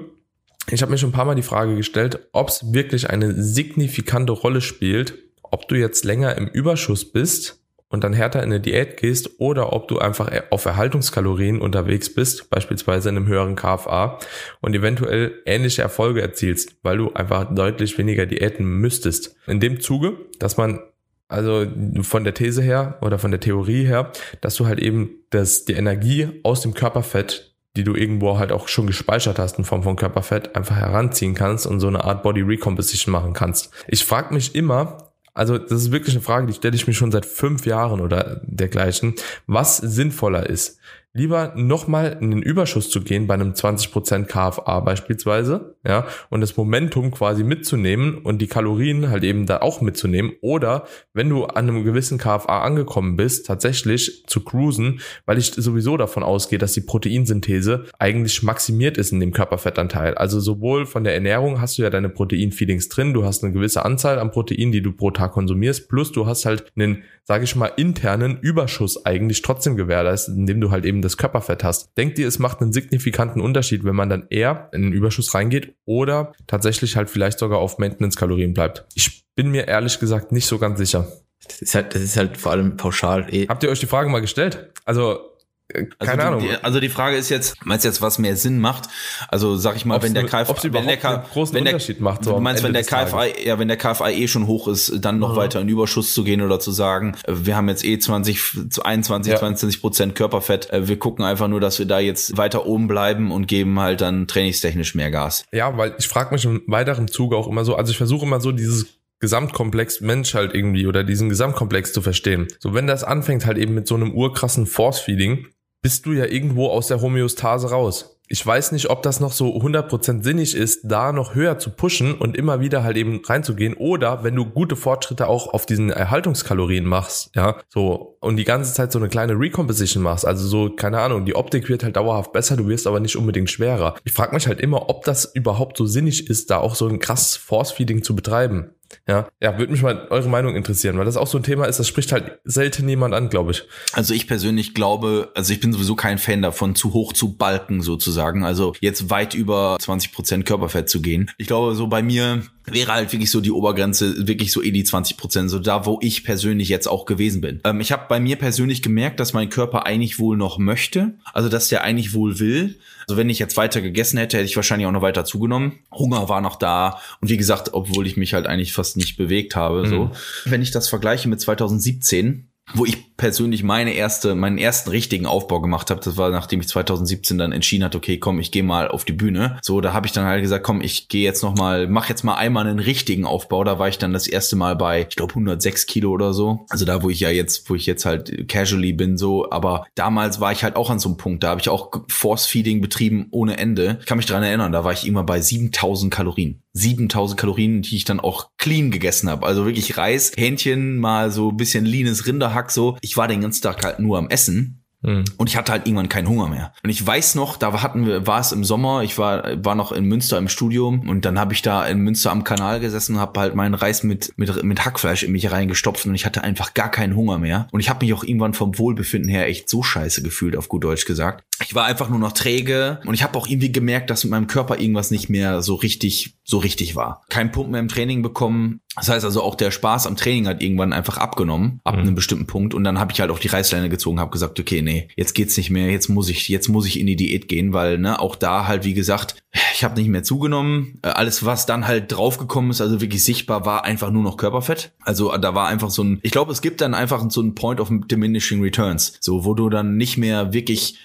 ich 0.69 0.81
habe 0.81 0.91
mir 0.91 0.97
schon 0.97 1.09
ein 1.09 1.13
paar 1.13 1.25
Mal 1.25 1.35
die 1.35 1.41
Frage 1.41 1.75
gestellt, 1.75 2.27
ob 2.31 2.49
es 2.49 2.73
wirklich 2.73 3.09
eine 3.09 3.33
signifikante 3.41 4.31
Rolle 4.33 4.61
spielt, 4.61 5.17
ob 5.41 5.67
du 5.67 5.75
jetzt 5.75 6.05
länger 6.05 6.37
im 6.37 6.47
Überschuss 6.47 7.11
bist 7.11 7.61
und 7.91 8.03
dann 8.03 8.13
härter 8.13 8.41
in 8.41 8.45
eine 8.45 8.61
Diät 8.61 8.97
gehst 8.97 9.39
oder 9.39 9.73
ob 9.73 9.87
du 9.87 9.99
einfach 9.99 10.31
auf 10.49 10.65
Erhaltungskalorien 10.65 11.59
unterwegs 11.59 12.13
bist, 12.13 12.49
beispielsweise 12.49 13.09
in 13.09 13.17
einem 13.17 13.27
höheren 13.27 13.55
KFA 13.55 14.17
und 14.61 14.73
eventuell 14.73 15.33
ähnliche 15.45 15.81
Erfolge 15.81 16.21
erzielst, 16.21 16.75
weil 16.83 16.97
du 16.97 17.11
einfach 17.13 17.53
deutlich 17.53 17.97
weniger 17.97 18.25
Diäten 18.25 18.65
müsstest. 18.65 19.35
In 19.45 19.59
dem 19.59 19.81
Zuge, 19.81 20.13
dass 20.39 20.57
man 20.57 20.79
also 21.27 21.65
von 22.01 22.23
der 22.23 22.33
These 22.33 22.61
her 22.61 22.97
oder 23.01 23.17
von 23.17 23.31
der 23.31 23.39
Theorie 23.39 23.85
her, 23.85 24.11
dass 24.41 24.55
du 24.55 24.65
halt 24.65 24.79
eben 24.79 25.11
das, 25.29 25.65
die 25.65 25.73
Energie 25.73 26.41
aus 26.43 26.61
dem 26.61 26.73
Körperfett 26.73 27.50
die 27.75 27.83
du 27.83 27.95
irgendwo 27.95 28.37
halt 28.37 28.51
auch 28.51 28.67
schon 28.67 28.87
gespeichert 28.87 29.39
hast 29.39 29.57
in 29.57 29.63
Form 29.63 29.83
von 29.83 29.95
Körperfett, 29.95 30.55
einfach 30.55 30.75
heranziehen 30.75 31.35
kannst 31.35 31.65
und 31.65 31.79
so 31.79 31.87
eine 31.87 32.03
Art 32.03 32.23
Body 32.23 32.41
Recomposition 32.41 33.11
machen 33.11 33.33
kannst. 33.33 33.71
Ich 33.87 34.03
frage 34.03 34.33
mich 34.33 34.55
immer, 34.55 35.11
also 35.33 35.57
das 35.57 35.71
ist 35.83 35.91
wirklich 35.91 36.15
eine 36.15 36.23
Frage, 36.23 36.47
die 36.47 36.53
stelle 36.53 36.75
ich 36.75 36.87
mir 36.87 36.93
schon 36.93 37.11
seit 37.11 37.25
fünf 37.25 37.65
Jahren 37.65 38.01
oder 38.01 38.41
dergleichen, 38.43 39.15
was 39.47 39.77
sinnvoller 39.77 40.49
ist. 40.49 40.79
Lieber 41.13 41.53
nochmal 41.55 42.17
in 42.21 42.31
den 42.31 42.41
Überschuss 42.41 42.89
zu 42.89 43.01
gehen 43.01 43.27
bei 43.27 43.33
einem 43.33 43.51
20% 43.51 44.25
KFA 44.25 44.79
beispielsweise, 44.79 45.75
ja, 45.85 46.05
und 46.29 46.41
das 46.41 46.55
Momentum 46.55 47.11
quasi 47.11 47.43
mitzunehmen 47.43 48.17
und 48.19 48.41
die 48.41 48.47
Kalorien 48.47 49.09
halt 49.09 49.23
eben 49.23 49.45
da 49.45 49.57
auch 49.57 49.81
mitzunehmen 49.81 50.33
oder 50.41 50.85
wenn 51.13 51.29
du 51.29 51.45
an 51.45 51.67
einem 51.67 51.83
gewissen 51.83 52.17
KFA 52.17 52.61
angekommen 52.61 53.17
bist, 53.17 53.45
tatsächlich 53.45 54.23
zu 54.27 54.41
cruisen, 54.41 55.01
weil 55.25 55.37
ich 55.37 55.51
sowieso 55.53 55.97
davon 55.97 56.23
ausgehe, 56.23 56.59
dass 56.59 56.73
die 56.73 56.81
Proteinsynthese 56.81 57.85
eigentlich 57.99 58.41
maximiert 58.41 58.97
ist 58.97 59.11
in 59.11 59.19
dem 59.19 59.33
Körperfettanteil. 59.33 60.15
Also 60.15 60.39
sowohl 60.39 60.85
von 60.85 61.03
der 61.03 61.13
Ernährung 61.13 61.59
hast 61.59 61.77
du 61.77 61.81
ja 61.81 61.89
deine 61.89 62.09
Proteinfeedings 62.09 62.87
drin, 62.87 63.13
du 63.13 63.25
hast 63.25 63.43
eine 63.43 63.51
gewisse 63.51 63.83
Anzahl 63.83 64.17
an 64.17 64.31
Proteinen, 64.31 64.71
die 64.71 64.81
du 64.81 64.93
pro 64.93 65.11
Tag 65.11 65.33
konsumierst, 65.33 65.89
plus 65.89 66.13
du 66.13 66.25
hast 66.25 66.45
halt 66.45 66.71
einen, 66.77 67.03
sage 67.25 67.43
ich 67.43 67.55
mal, 67.57 67.71
internen 67.75 68.39
Überschuss 68.39 69.05
eigentlich 69.05 69.41
trotzdem 69.41 69.75
gewährleistet, 69.75 70.37
indem 70.37 70.61
du 70.61 70.71
halt 70.71 70.85
eben 70.85 71.00
das 71.01 71.17
Körperfett 71.17 71.63
hast. 71.63 71.97
Denkt 71.97 72.19
ihr, 72.19 72.27
es 72.27 72.39
macht 72.39 72.61
einen 72.61 72.73
signifikanten 72.73 73.41
Unterschied, 73.41 73.83
wenn 73.83 73.95
man 73.95 74.09
dann 74.09 74.27
eher 74.29 74.69
in 74.73 74.83
den 74.83 74.93
Überschuss 74.93 75.33
reingeht 75.33 75.75
oder 75.85 76.33
tatsächlich 76.47 76.95
halt 76.95 77.09
vielleicht 77.09 77.39
sogar 77.39 77.59
auf 77.59 77.77
Maintenance-Kalorien 77.77 78.53
bleibt? 78.53 78.85
Ich 78.95 79.25
bin 79.35 79.51
mir 79.51 79.67
ehrlich 79.67 79.99
gesagt 79.99 80.31
nicht 80.31 80.45
so 80.45 80.59
ganz 80.59 80.77
sicher. 80.77 81.07
Das 81.47 81.61
ist 81.61 81.75
halt, 81.75 81.95
das 81.95 82.01
ist 82.01 82.17
halt 82.17 82.37
vor 82.37 82.51
allem 82.51 82.77
pauschal. 82.77 83.27
Eh. 83.33 83.47
Habt 83.47 83.63
ihr 83.63 83.69
euch 83.69 83.79
die 83.79 83.87
Frage 83.87 84.09
mal 84.09 84.21
gestellt? 84.21 84.71
Also 84.85 85.30
keine 85.71 85.89
also 85.99 86.21
Ahnung. 86.21 86.41
Die, 86.41 86.63
also 86.63 86.79
die 86.79 86.89
Frage 86.89 87.17
ist 87.17 87.29
jetzt, 87.29 87.65
meinst 87.65 87.85
du 87.85 87.89
jetzt, 87.89 88.01
was 88.01 88.19
mehr 88.19 88.35
Sinn 88.35 88.59
macht? 88.59 88.89
Also 89.27 89.55
sag 89.55 89.75
ich 89.75 89.85
mal, 89.85 89.95
ob's 89.95 90.05
wenn 90.05 90.13
der 90.13 90.25
KFA, 90.25 90.53
KFA, 90.53 90.73
wenn 90.73 90.87
der 90.87 90.97
großen 90.97 91.55
wenn 91.55 91.65
der, 91.65 91.73
Unterschied 91.73 92.01
macht, 92.01 92.23
so 92.23 92.33
du 92.33 92.39
meinst, 92.39 92.63
wenn 92.63 92.73
der 92.73 92.83
KFA, 92.83 93.25
ja, 93.25 93.59
wenn 93.59 93.67
der 93.67 93.77
KFA 93.77 94.09
eh 94.09 94.27
schon 94.27 94.47
hoch 94.47 94.67
ist, 94.67 94.93
dann 94.99 95.19
noch 95.19 95.33
mhm. 95.33 95.37
weiter 95.37 95.61
in 95.61 95.69
Überschuss 95.69 96.13
zu 96.13 96.23
gehen 96.23 96.41
oder 96.41 96.59
zu 96.59 96.71
sagen, 96.71 97.15
äh, 97.23 97.33
wir 97.33 97.55
haben 97.55 97.69
jetzt 97.69 97.83
eh 97.83 97.97
20 97.97 98.69
zu 98.69 98.83
21, 98.83 99.33
ja. 99.33 99.39
22 99.39 99.81
Prozent 99.81 100.15
Körperfett, 100.15 100.69
äh, 100.71 100.87
wir 100.87 100.97
gucken 100.97 101.25
einfach 101.25 101.47
nur, 101.47 101.59
dass 101.59 101.79
wir 101.79 101.85
da 101.85 101.99
jetzt 101.99 102.37
weiter 102.37 102.65
oben 102.65 102.87
bleiben 102.87 103.31
und 103.31 103.47
geben 103.47 103.79
halt 103.79 104.01
dann 104.01 104.27
trainingstechnisch 104.27 104.95
mehr 104.95 105.11
Gas. 105.11 105.45
Ja, 105.51 105.77
weil 105.77 105.95
ich 105.97 106.07
frage 106.07 106.33
mich 106.33 106.45
im 106.45 106.63
weiteren 106.67 107.07
Zuge 107.07 107.35
auch 107.37 107.47
immer 107.47 107.65
so, 107.65 107.75
also 107.75 107.91
ich 107.91 107.97
versuche 107.97 108.25
immer 108.25 108.41
so 108.41 108.51
dieses 108.51 109.01
Gesamtkomplex 109.21 110.01
Mensch 110.01 110.33
halt 110.33 110.53
irgendwie 110.53 110.87
oder 110.87 111.03
diesen 111.03 111.29
Gesamtkomplex 111.29 111.93
zu 111.93 112.01
verstehen. 112.01 112.47
So, 112.59 112.73
wenn 112.73 112.87
das 112.87 113.03
anfängt 113.03 113.45
halt 113.45 113.57
eben 113.57 113.73
mit 113.73 113.87
so 113.87 113.95
einem 113.95 114.13
urkrassen 114.13 114.65
Force-Feeding, 114.65 115.47
bist 115.81 116.05
du 116.05 116.13
ja 116.13 116.25
irgendwo 116.25 116.67
aus 116.67 116.87
der 116.87 117.01
Homöostase 117.01 117.69
raus. 117.69 118.17
Ich 118.27 118.45
weiß 118.45 118.71
nicht, 118.71 118.89
ob 118.89 119.03
das 119.03 119.19
noch 119.19 119.33
so 119.33 119.57
100% 119.57 120.23
sinnig 120.23 120.55
ist, 120.55 120.83
da 120.85 121.11
noch 121.11 121.35
höher 121.35 121.59
zu 121.59 121.69
pushen 121.69 122.13
und 122.13 122.37
immer 122.37 122.61
wieder 122.61 122.81
halt 122.81 122.95
eben 122.95 123.19
reinzugehen 123.25 123.73
oder 123.73 124.23
wenn 124.23 124.37
du 124.37 124.45
gute 124.45 124.77
Fortschritte 124.77 125.27
auch 125.27 125.53
auf 125.53 125.65
diesen 125.65 125.89
Erhaltungskalorien 125.89 126.85
machst, 126.85 127.31
ja, 127.35 127.57
so 127.67 128.15
und 128.21 128.37
die 128.37 128.45
ganze 128.45 128.73
Zeit 128.73 128.93
so 128.93 128.99
eine 128.99 129.09
kleine 129.09 129.33
Recomposition 129.33 130.01
machst, 130.01 130.25
also 130.25 130.47
so 130.47 130.69
keine 130.69 131.01
Ahnung, 131.01 131.25
die 131.25 131.35
Optik 131.35 131.67
wird 131.67 131.83
halt 131.83 131.97
dauerhaft 131.97 132.31
besser, 132.31 132.55
du 132.55 132.69
wirst 132.69 132.87
aber 132.87 133.01
nicht 133.01 133.17
unbedingt 133.17 133.49
schwerer. 133.49 133.95
Ich 134.05 134.13
frage 134.13 134.33
mich 134.33 134.47
halt 134.47 134.61
immer, 134.61 134.89
ob 134.89 135.03
das 135.03 135.25
überhaupt 135.25 135.75
so 135.75 135.85
sinnig 135.85 136.29
ist, 136.29 136.51
da 136.51 136.59
auch 136.59 136.75
so 136.75 136.87
ein 136.87 136.99
krasses 136.99 137.35
Force 137.35 137.73
Feeding 137.73 138.01
zu 138.01 138.15
betreiben. 138.15 138.69
Ja, 139.07 139.29
ja, 139.41 139.57
würde 139.57 139.71
mich 139.71 139.81
mal 139.81 140.07
eure 140.09 140.29
Meinung 140.29 140.55
interessieren, 140.55 140.97
weil 140.97 141.05
das 141.05 141.17
auch 141.17 141.27
so 141.27 141.37
ein 141.37 141.43
Thema 141.43 141.65
ist, 141.65 141.79
das 141.79 141.87
spricht 141.87 142.11
halt 142.11 142.39
selten 142.43 142.87
jemand 142.87 143.13
an, 143.13 143.29
glaube 143.29 143.51
ich. 143.51 143.63
Also 143.93 144.13
ich 144.13 144.27
persönlich 144.27 144.73
glaube, 144.73 145.31
also 145.35 145.53
ich 145.53 145.59
bin 145.59 145.73
sowieso 145.73 145.95
kein 145.95 146.17
Fan 146.17 146.41
davon, 146.41 146.75
zu 146.75 146.93
hoch 146.93 147.13
zu 147.13 147.35
balken 147.37 147.81
sozusagen, 147.81 148.43
also 148.43 148.73
jetzt 148.79 149.09
weit 149.09 149.33
über 149.33 149.77
20 149.79 150.13
Prozent 150.13 150.45
Körperfett 150.45 150.89
zu 150.89 151.01
gehen. 151.01 151.31
Ich 151.37 151.47
glaube, 151.47 151.75
so 151.75 151.87
bei 151.87 152.01
mir 152.01 152.43
wäre 152.65 152.93
halt 152.93 153.11
wirklich 153.11 153.31
so 153.31 153.41
die 153.41 153.51
Obergrenze, 153.51 154.27
wirklich 154.27 154.51
so 154.51 154.61
eh 154.61 154.71
die 154.71 154.83
20 154.83 155.17
Prozent, 155.17 155.49
so 155.49 155.59
da, 155.59 155.85
wo 155.85 155.99
ich 156.01 156.23
persönlich 156.23 156.69
jetzt 156.69 156.87
auch 156.87 157.05
gewesen 157.05 157.41
bin. 157.41 157.59
Ähm, 157.63 157.81
ich 157.81 157.91
habe 157.91 158.05
bei 158.07 158.19
mir 158.19 158.35
persönlich 158.35 158.81
gemerkt, 158.81 159.19
dass 159.19 159.33
mein 159.33 159.49
Körper 159.49 159.85
eigentlich 159.85 160.19
wohl 160.19 160.37
noch 160.37 160.57
möchte, 160.57 161.15
also 161.33 161.49
dass 161.49 161.69
der 161.69 161.83
eigentlich 161.83 162.13
wohl 162.13 162.39
will. 162.39 162.79
Also 163.07 163.17
wenn 163.17 163.29
ich 163.29 163.39
jetzt 163.39 163.57
weiter 163.57 163.81
gegessen 163.81 164.17
hätte, 164.17 164.37
hätte 164.37 164.45
ich 164.45 164.55
wahrscheinlich 164.55 164.87
auch 164.87 164.91
noch 164.91 165.01
weiter 165.01 165.25
zugenommen. 165.25 165.79
Hunger 165.91 166.29
war 166.29 166.41
noch 166.41 166.55
da 166.55 166.99
und 167.19 167.29
wie 167.29 167.37
gesagt, 167.37 167.73
obwohl 167.73 168.05
ich 168.05 168.17
mich 168.17 168.33
halt 168.33 168.45
eigentlich 168.45 168.73
fast 168.73 168.97
nicht 168.97 169.17
bewegt 169.17 169.55
habe, 169.55 169.83
mhm. 169.83 169.89
so. 169.89 170.11
Wenn 170.45 170.61
ich 170.61 170.71
das 170.71 170.87
vergleiche 170.87 171.27
mit 171.27 171.41
2017, 171.41 172.50
wo 172.73 172.85
ich 172.85 173.15
persönlich 173.17 173.61
meine 173.61 173.93
erste, 173.93 174.33
meinen 174.33 174.57
ersten 174.57 174.89
richtigen 174.89 175.27
Aufbau 175.27 175.61
gemacht 175.61 175.91
habe. 175.91 176.01
Das 176.03 176.17
war, 176.17 176.31
nachdem 176.31 176.59
ich 176.59 176.67
2017 176.67 177.37
dann 177.37 177.51
entschieden 177.51 177.83
hatte, 177.83 177.97
okay, 177.97 178.17
komm, 178.17 178.39
ich 178.39 178.51
gehe 178.51 178.63
mal 178.63 178.87
auf 178.87 179.05
die 179.05 179.13
Bühne. 179.13 179.59
So, 179.61 179.79
da 179.79 179.93
habe 179.93 180.07
ich 180.07 180.13
dann 180.13 180.25
halt 180.25 180.41
gesagt, 180.41 180.63
komm, 180.63 180.81
ich 180.81 181.07
gehe 181.07 181.23
jetzt 181.23 181.43
noch 181.43 181.55
mal, 181.55 181.87
mach 181.87 182.09
jetzt 182.09 182.23
mal 182.23 182.35
einmal 182.35 182.65
einen 182.65 182.79
richtigen 182.79 183.25
Aufbau. 183.25 183.63
Da 183.63 183.77
war 183.77 183.89
ich 183.89 183.99
dann 183.99 184.13
das 184.13 184.27
erste 184.27 184.55
Mal 184.55 184.75
bei, 184.75 185.01
ich 185.07 185.15
glaube, 185.15 185.33
106 185.33 185.85
Kilo 185.85 186.11
oder 186.11 186.33
so. 186.33 186.65
Also 186.69 186.85
da, 186.85 187.03
wo 187.03 187.09
ich 187.09 187.19
ja 187.19 187.29
jetzt, 187.29 187.69
wo 187.69 187.75
ich 187.75 187.85
jetzt 187.85 188.05
halt 188.05 188.47
casually 188.47 188.93
bin, 188.93 189.17
so. 189.17 189.51
Aber 189.51 189.85
damals 189.93 190.39
war 190.39 190.51
ich 190.51 190.63
halt 190.63 190.75
auch 190.75 190.89
an 190.89 190.97
so 190.97 191.09
einem 191.09 191.17
Punkt. 191.17 191.43
Da 191.43 191.49
habe 191.49 191.61
ich 191.61 191.69
auch 191.69 191.91
Force 192.07 192.47
Feeding 192.47 192.81
betrieben 192.81 193.27
ohne 193.29 193.57
Ende. 193.57 193.97
Ich 193.99 194.07
kann 194.07 194.17
mich 194.17 194.25
dran 194.25 194.41
erinnern, 194.41 194.71
da 194.71 194.83
war 194.83 194.93
ich 194.93 195.05
immer 195.05 195.23
bei 195.23 195.41
7000 195.41 196.11
Kalorien. 196.11 196.63
7000 196.73 197.39
Kalorien, 197.39 197.81
die 197.81 197.97
ich 197.97 198.05
dann 198.05 198.19
auch 198.19 198.51
clean 198.57 198.91
gegessen 198.91 199.29
habe. 199.29 199.45
Also 199.45 199.65
wirklich 199.65 199.97
Reis, 199.97 200.31
Hähnchen, 200.37 200.97
mal 200.99 201.31
so 201.31 201.49
ein 201.49 201.57
bisschen 201.57 201.85
leanes 201.85 202.23
Rinderhack 202.51 202.71
so. 202.71 202.97
Ich 203.01 203.17
war 203.17 203.27
den 203.27 203.41
ganzen 203.41 203.61
Tag 203.61 203.83
halt 203.83 203.99
nur 203.99 204.17
am 204.17 204.29
Essen 204.29 204.80
Mhm. 205.01 205.25
Und 205.37 205.49
ich 205.49 205.57
hatte 205.57 205.71
halt 205.71 205.87
irgendwann 205.87 206.09
keinen 206.09 206.27
Hunger 206.27 206.47
mehr. 206.47 206.73
Und 206.83 206.89
ich 206.89 207.05
weiß 207.05 207.35
noch, 207.35 207.57
da 207.57 207.81
hatten 207.81 208.05
wir, 208.05 208.27
war 208.27 208.39
es 208.39 208.51
im 208.51 208.63
Sommer, 208.63 209.03
ich 209.03 209.17
war, 209.17 209.63
war 209.63 209.75
noch 209.75 209.91
in 209.91 210.05
Münster 210.05 210.37
im 210.37 210.47
Studium 210.47 211.09
und 211.09 211.25
dann 211.25 211.39
habe 211.39 211.53
ich 211.53 211.61
da 211.61 211.85
in 211.85 211.99
Münster 211.99 212.31
am 212.31 212.43
Kanal 212.43 212.79
gesessen 212.79 213.15
und 213.15 213.21
habe 213.21 213.39
halt 213.39 213.55
meinen 213.55 213.73
Reis 213.73 214.03
mit, 214.03 214.33
mit, 214.37 214.63
mit 214.63 214.85
Hackfleisch 214.85 215.23
in 215.23 215.31
mich 215.31 215.51
reingestopft 215.51 216.05
und 216.05 216.15
ich 216.15 216.25
hatte 216.25 216.43
einfach 216.43 216.73
gar 216.73 216.91
keinen 216.91 217.15
Hunger 217.15 217.37
mehr. 217.37 217.67
Und 217.71 217.79
ich 217.79 217.89
habe 217.89 218.05
mich 218.05 218.13
auch 218.13 218.23
irgendwann 218.23 218.53
vom 218.53 218.77
Wohlbefinden 218.77 219.29
her 219.29 219.47
echt 219.47 219.69
so 219.69 219.83
scheiße 219.83 220.21
gefühlt, 220.21 220.55
auf 220.55 220.69
gut 220.69 220.83
Deutsch 220.83 221.05
gesagt. 221.05 221.43
Ich 221.63 221.75
war 221.75 221.85
einfach 221.85 222.09
nur 222.09 222.19
noch 222.19 222.31
träge 222.31 222.99
und 223.05 223.13
ich 223.13 223.23
habe 223.23 223.37
auch 223.37 223.47
irgendwie 223.47 223.71
gemerkt, 223.71 224.09
dass 224.09 224.23
mit 224.23 224.31
meinem 224.31 224.47
Körper 224.47 224.79
irgendwas 224.79 225.11
nicht 225.11 225.29
mehr 225.29 225.61
so 225.61 225.75
richtig, 225.75 226.35
so 226.43 226.57
richtig 226.57 226.95
war. 226.95 227.23
Kein 227.29 227.51
Pump 227.51 227.69
mehr 227.69 227.79
im 227.79 227.87
Training 227.87 228.21
bekommen. 228.21 228.81
Das 228.95 229.07
heißt 229.07 229.23
also 229.23 229.41
auch 229.41 229.55
der 229.55 229.71
Spaß 229.71 230.05
am 230.05 230.17
Training 230.17 230.47
hat 230.47 230.61
irgendwann 230.61 230.91
einfach 230.91 231.17
abgenommen, 231.17 231.79
ab 231.83 231.95
mhm. 231.95 232.01
einem 232.01 232.15
bestimmten 232.15 232.45
Punkt. 232.45 232.73
Und 232.73 232.83
dann 232.83 232.99
habe 232.99 233.13
ich 233.13 233.21
halt 233.21 233.31
auch 233.31 233.39
die 233.39 233.47
Reißleine 233.47 233.89
gezogen, 233.89 234.19
habe 234.19 234.31
gesagt, 234.31 234.59
okay, 234.59 234.81
nee, 234.81 234.90
jetzt 235.15 235.33
geht's 235.33 235.57
nicht 235.57 235.69
mehr, 235.69 235.89
jetzt 235.89 236.09
muss 236.09 236.29
ich, 236.29 236.47
jetzt 236.49 236.67
muss 236.69 236.85
ich 236.85 236.99
in 236.99 237.07
die 237.07 237.15
Diät 237.15 237.47
gehen, 237.47 237.73
weil 237.73 237.97
ne, 237.97 238.19
auch 238.19 238.35
da 238.35 238.67
halt 238.67 238.83
wie 238.83 238.93
gesagt, 238.93 239.35
ich 239.73 239.83
habe 239.83 239.99
nicht 239.99 240.09
mehr 240.09 240.23
zugenommen. 240.23 240.99
Äh, 241.01 241.09
alles, 241.09 241.45
was 241.45 241.65
dann 241.65 241.87
halt 241.87 242.11
draufgekommen 242.11 242.71
ist, 242.71 242.81
also 242.81 243.01
wirklich 243.01 243.23
sichtbar, 243.23 243.65
war 243.65 243.85
einfach 243.85 244.11
nur 244.11 244.23
noch 244.23 244.37
Körperfett. 244.37 244.91
Also 245.01 245.35
da 245.37 245.55
war 245.55 245.67
einfach 245.67 245.89
so 245.89 246.03
ein, 246.03 246.19
ich 246.23 246.31
glaube, 246.31 246.51
es 246.51 246.61
gibt 246.61 246.81
dann 246.81 246.93
einfach 246.93 247.23
so 247.29 247.41
ein 247.41 247.55
Point 247.55 247.79
of 247.79 247.89
diminishing 247.91 248.61
returns, 248.61 249.17
so 249.19 249.45
wo 249.45 249.53
du 249.53 249.69
dann 249.69 249.97
nicht 249.97 250.17
mehr 250.17 250.53
wirklich 250.53 250.97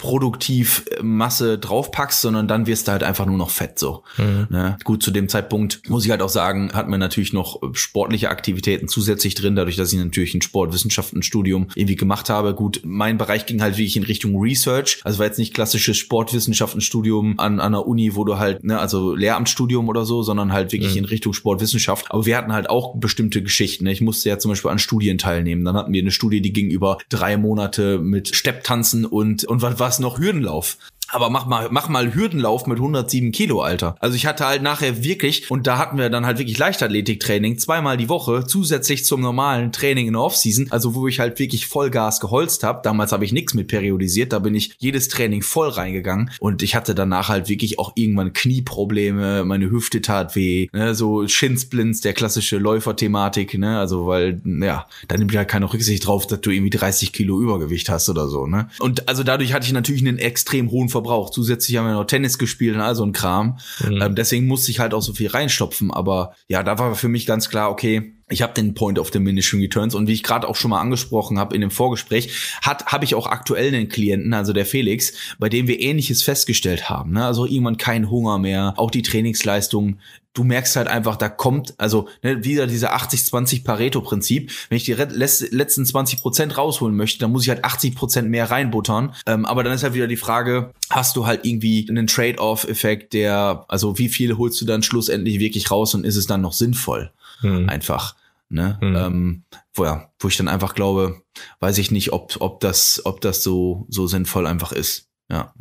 produktiv 0.00 0.84
äh, 0.90 1.02
Masse 1.02 1.58
draufpackst, 1.58 2.20
sondern 2.20 2.48
dann 2.48 2.66
wirst 2.66 2.88
du 2.88 2.92
halt 2.92 3.02
einfach 3.02 3.26
nur 3.26 3.36
noch 3.36 3.50
fett 3.50 3.78
so. 3.78 4.02
Mhm. 4.16 4.46
Ne? 4.50 4.76
Gut, 4.84 5.02
zu 5.02 5.10
dem 5.10 5.28
Zeitpunkt 5.28 5.88
muss 5.88 6.04
ich 6.04 6.10
halt 6.10 6.22
auch 6.22 6.28
sagen, 6.28 6.72
hat 6.72 6.88
man 6.88 6.98
natürlich 6.98 7.32
noch 7.32 7.60
sportliche 7.74 8.30
Aktivitäten 8.30 8.88
zusätzlich 8.88 9.34
drin, 9.34 9.56
dadurch, 9.56 9.76
dass 9.76 9.92
ich 9.92 9.98
natürlich 9.98 10.34
ein 10.34 10.42
Sportwissenschaftenstudium 10.42 11.68
irgendwie 11.74 11.96
gemacht 11.96 12.30
habe. 12.30 12.54
Gut, 12.54 12.80
mein 12.84 13.18
Bereich 13.18 13.46
ging 13.46 13.62
halt 13.62 13.76
wirklich 13.76 13.96
in 13.96 14.04
Richtung 14.04 14.40
Research, 14.40 15.00
also 15.04 15.18
war 15.18 15.26
jetzt 15.26 15.38
nicht 15.38 15.54
klassisches 15.54 15.98
Sportwissenschaftenstudium 15.98 17.38
an, 17.38 17.60
an 17.60 17.74
einer 17.74 17.86
Uni, 17.86 18.16
wo 18.16 18.24
du 18.24 18.38
halt, 18.38 18.64
ne, 18.64 18.78
also 18.78 19.14
Lehramtsstudium 19.14 19.88
oder 19.88 20.04
so, 20.04 20.22
sondern 20.22 20.52
halt 20.52 20.72
wirklich 20.72 20.92
mhm. 20.92 20.98
in 20.98 21.04
Richtung 21.04 21.32
Sportwissenschaft. 21.34 22.06
Aber 22.10 22.24
wir 22.24 22.36
hatten 22.36 22.52
halt 22.52 22.70
auch 22.70 22.96
bestimmte 22.96 23.42
Geschichten. 23.42 23.84
Ne? 23.84 23.92
Ich 23.92 24.00
musste 24.00 24.28
ja 24.28 24.38
zum 24.38 24.50
Beispiel 24.50 24.70
an 24.70 24.78
Studien 24.78 25.18
teilnehmen. 25.18 25.64
Dann 25.64 25.76
hatten 25.76 25.92
wir 25.92 26.00
eine 26.00 26.10
Studie, 26.10 26.40
die 26.40 26.52
ging 26.52 26.70
über 26.70 26.98
drei 27.10 27.36
Monate 27.36 27.98
mit 27.98 28.34
Stepptanzen 28.34 29.04
und, 29.04 29.44
und 29.44 29.60
was 29.62 29.89
es 29.90 29.98
noch 29.98 30.18
Hürdenlauf. 30.18 30.78
Aber 31.12 31.30
mach 31.30 31.46
mal, 31.46 31.68
mach 31.70 31.88
mal 31.88 32.14
Hürdenlauf 32.14 32.66
mit 32.66 32.78
107 32.78 33.32
Kilo, 33.32 33.62
Alter. 33.62 33.96
Also 34.00 34.16
ich 34.16 34.26
hatte 34.26 34.46
halt 34.46 34.62
nachher 34.62 35.02
wirklich, 35.02 35.50
und 35.50 35.66
da 35.66 35.78
hatten 35.78 35.98
wir 35.98 36.10
dann 36.10 36.26
halt 36.26 36.38
wirklich 36.38 36.58
Leichtathletiktraining 36.58 37.58
zweimal 37.58 37.96
die 37.96 38.08
Woche, 38.08 38.46
zusätzlich 38.46 39.04
zum 39.04 39.20
normalen 39.20 39.72
Training 39.72 40.06
in 40.06 40.12
der 40.14 40.22
Offseason, 40.22 40.68
also 40.70 40.94
wo 40.94 41.08
ich 41.08 41.20
halt 41.20 41.38
wirklich 41.38 41.66
Vollgas 41.66 42.20
geholzt 42.20 42.62
habe. 42.62 42.80
Damals 42.82 43.12
habe 43.12 43.24
ich 43.24 43.32
nichts 43.32 43.54
mit 43.54 43.68
periodisiert, 43.68 44.32
da 44.32 44.38
bin 44.38 44.54
ich 44.54 44.74
jedes 44.78 45.08
Training 45.08 45.42
voll 45.42 45.68
reingegangen 45.68 46.30
und 46.40 46.62
ich 46.62 46.74
hatte 46.74 46.94
danach 46.94 47.28
halt 47.28 47.48
wirklich 47.48 47.78
auch 47.78 47.92
irgendwann 47.94 48.32
Knieprobleme, 48.32 49.44
meine 49.44 49.70
Hüfte 49.70 50.00
tat 50.00 50.36
weh, 50.36 50.68
ne, 50.72 50.94
so 50.94 51.26
Shinsplints, 51.26 52.00
der 52.00 52.12
klassische 52.12 52.58
Läuferthematik, 52.58 53.58
ne, 53.58 53.78
also 53.78 54.06
weil, 54.06 54.40
ja, 54.44 54.86
da 55.08 55.16
nimmt 55.16 55.32
ja 55.32 55.44
keine 55.44 55.72
Rücksicht 55.72 56.06
drauf, 56.06 56.26
dass 56.26 56.40
du 56.40 56.50
irgendwie 56.50 56.70
30 56.70 57.12
Kilo 57.12 57.40
Übergewicht 57.40 57.88
hast 57.88 58.08
oder 58.08 58.28
so, 58.28 58.46
ne. 58.46 58.68
Und 58.78 59.08
also 59.08 59.22
dadurch 59.22 59.52
hatte 59.52 59.66
ich 59.66 59.72
natürlich 59.72 60.06
einen 60.06 60.18
extrem 60.18 60.70
hohen 60.70 60.88
Verbrauch. 61.00 61.30
Zusätzlich 61.30 61.76
haben 61.76 61.86
wir 61.86 61.94
noch 61.94 62.04
Tennis 62.04 62.38
gespielt 62.38 62.74
und 62.74 62.80
all 62.80 62.94
so 62.94 63.04
ein 63.04 63.12
Kram. 63.12 63.58
Mhm. 63.84 64.02
Ähm, 64.02 64.14
deswegen 64.14 64.46
musste 64.46 64.70
ich 64.70 64.80
halt 64.80 64.94
auch 64.94 65.02
so 65.02 65.12
viel 65.12 65.28
reinstopfen. 65.28 65.90
Aber 65.90 66.34
ja, 66.48 66.62
da 66.62 66.78
war 66.78 66.94
für 66.94 67.08
mich 67.08 67.26
ganz 67.26 67.48
klar, 67.48 67.70
okay, 67.70 68.14
ich 68.30 68.42
habe 68.42 68.54
den 68.54 68.74
Point 68.74 68.98
of 68.98 69.10
Diminishing 69.10 69.60
Returns 69.60 69.94
und 69.94 70.06
wie 70.06 70.12
ich 70.12 70.22
gerade 70.22 70.48
auch 70.48 70.56
schon 70.56 70.70
mal 70.70 70.80
angesprochen 70.80 71.38
habe 71.38 71.54
in 71.54 71.60
dem 71.60 71.70
Vorgespräch, 71.70 72.32
hat 72.62 72.86
habe 72.86 73.04
ich 73.04 73.14
auch 73.14 73.26
aktuell 73.26 73.68
einen 73.68 73.88
Klienten, 73.88 74.32
also 74.32 74.52
der 74.52 74.66
Felix, 74.66 75.12
bei 75.38 75.48
dem 75.48 75.66
wir 75.66 75.80
ähnliches 75.80 76.22
festgestellt 76.22 76.88
haben. 76.88 77.12
Ne? 77.12 77.24
Also 77.24 77.46
irgendwann 77.46 77.76
kein 77.76 78.10
Hunger 78.10 78.38
mehr, 78.38 78.74
auch 78.76 78.90
die 78.90 79.02
Trainingsleistung. 79.02 79.98
Du 80.32 80.44
merkst 80.44 80.76
halt 80.76 80.86
einfach, 80.86 81.16
da 81.16 81.28
kommt, 81.28 81.74
also 81.78 82.08
ne, 82.22 82.44
wieder 82.44 82.68
diese 82.68 82.94
80-20 82.94 83.64
Pareto-Prinzip. 83.64 84.52
Wenn 84.68 84.76
ich 84.76 84.84
die 84.84 84.92
letzten 84.92 85.84
20 85.84 86.20
Prozent 86.20 86.56
rausholen 86.56 86.96
möchte, 86.96 87.18
dann 87.18 87.32
muss 87.32 87.42
ich 87.42 87.48
halt 87.48 87.64
80 87.64 87.96
Prozent 87.96 88.30
mehr 88.30 88.48
reinbuttern. 88.48 89.12
Ähm, 89.26 89.44
aber 89.44 89.64
dann 89.64 89.72
ist 89.72 89.82
halt 89.82 89.94
wieder 89.94 90.06
die 90.06 90.16
Frage, 90.16 90.72
hast 90.88 91.16
du 91.16 91.26
halt 91.26 91.44
irgendwie 91.44 91.84
einen 91.88 92.06
Trade-off-Effekt, 92.06 93.12
der, 93.12 93.64
also 93.66 93.98
wie 93.98 94.08
viel 94.08 94.38
holst 94.38 94.60
du 94.60 94.66
dann 94.66 94.84
schlussendlich 94.84 95.40
wirklich 95.40 95.68
raus 95.72 95.96
und 95.96 96.04
ist 96.04 96.16
es 96.16 96.28
dann 96.28 96.42
noch 96.42 96.52
sinnvoll? 96.52 97.10
Hm. 97.40 97.68
Einfach. 97.68 98.14
Ne? 98.50 98.78
Mhm. 98.80 98.96
Ähm, 98.96 99.44
wo, 99.74 99.84
ja, 99.84 100.10
wo 100.18 100.28
ich 100.28 100.36
dann 100.36 100.48
einfach 100.48 100.74
glaube, 100.74 101.22
weiß 101.60 101.78
ich 101.78 101.92
nicht, 101.92 102.12
ob, 102.12 102.36
ob 102.40 102.60
das, 102.60 103.00
ob 103.04 103.20
das 103.20 103.42
so, 103.44 103.86
so 103.88 104.08
sinnvoll 104.08 104.46
einfach 104.46 104.72
ist. 104.72 105.08
Ja. 105.30 105.54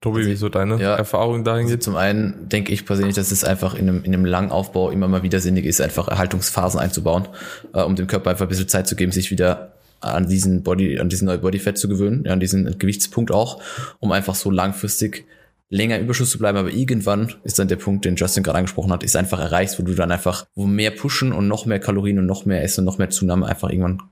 Tobi, 0.00 0.18
also, 0.18 0.30
wie 0.30 0.36
so 0.36 0.48
deine 0.48 0.80
ja, 0.80 0.96
Erfahrung 0.96 1.44
dahin 1.44 1.66
also 1.66 1.74
geht? 1.74 1.84
Zum 1.84 1.94
einen 1.94 2.48
denke 2.48 2.72
ich 2.72 2.84
persönlich, 2.84 3.14
dass 3.14 3.30
es 3.30 3.44
einfach 3.44 3.74
in 3.74 3.88
einem, 3.88 4.02
in 4.02 4.12
einem 4.12 4.24
langen 4.24 4.50
Aufbau 4.50 4.90
immer 4.90 5.06
mal 5.06 5.22
wieder 5.22 5.38
sinnig 5.38 5.64
ist, 5.64 5.80
einfach 5.80 6.08
Erhaltungsphasen 6.08 6.80
einzubauen, 6.80 7.28
äh, 7.72 7.82
um 7.82 7.94
dem 7.94 8.08
Körper 8.08 8.30
einfach 8.30 8.46
ein 8.46 8.48
bisschen 8.48 8.68
Zeit 8.68 8.88
zu 8.88 8.96
geben, 8.96 9.12
sich 9.12 9.30
wieder 9.30 9.74
an 10.00 10.28
diesen 10.28 10.64
Body, 10.64 10.98
an 10.98 11.08
diesen 11.08 11.26
neuen 11.26 11.40
Bodyfett 11.40 11.78
zu 11.78 11.88
gewöhnen, 11.88 12.24
ja, 12.24 12.32
an 12.32 12.40
diesen 12.40 12.76
Gewichtspunkt 12.76 13.30
auch, 13.30 13.62
um 14.00 14.10
einfach 14.10 14.34
so 14.34 14.50
langfristig 14.50 15.26
länger 15.72 15.98
im 15.98 16.04
Überschuss 16.04 16.30
zu 16.30 16.38
bleiben, 16.38 16.58
aber 16.58 16.70
irgendwann 16.70 17.32
ist 17.44 17.58
dann 17.58 17.68
der 17.68 17.76
Punkt, 17.76 18.04
den 18.04 18.16
Justin 18.16 18.42
gerade 18.42 18.58
angesprochen 18.58 18.92
hat, 18.92 19.02
ist 19.02 19.16
einfach 19.16 19.40
erreicht, 19.40 19.78
wo 19.78 19.82
du 19.82 19.94
dann 19.94 20.12
einfach, 20.12 20.46
wo 20.54 20.66
mehr 20.66 20.90
pushen 20.90 21.32
und 21.32 21.48
noch 21.48 21.64
mehr 21.64 21.80
Kalorien 21.80 22.18
und 22.18 22.26
noch 22.26 22.44
mehr 22.44 22.62
Essen 22.62 22.80
und 22.80 22.84
noch 22.84 22.98
mehr 22.98 23.10
Zunahme 23.10 23.46
einfach 23.46 23.70
irgendwann 23.70 24.02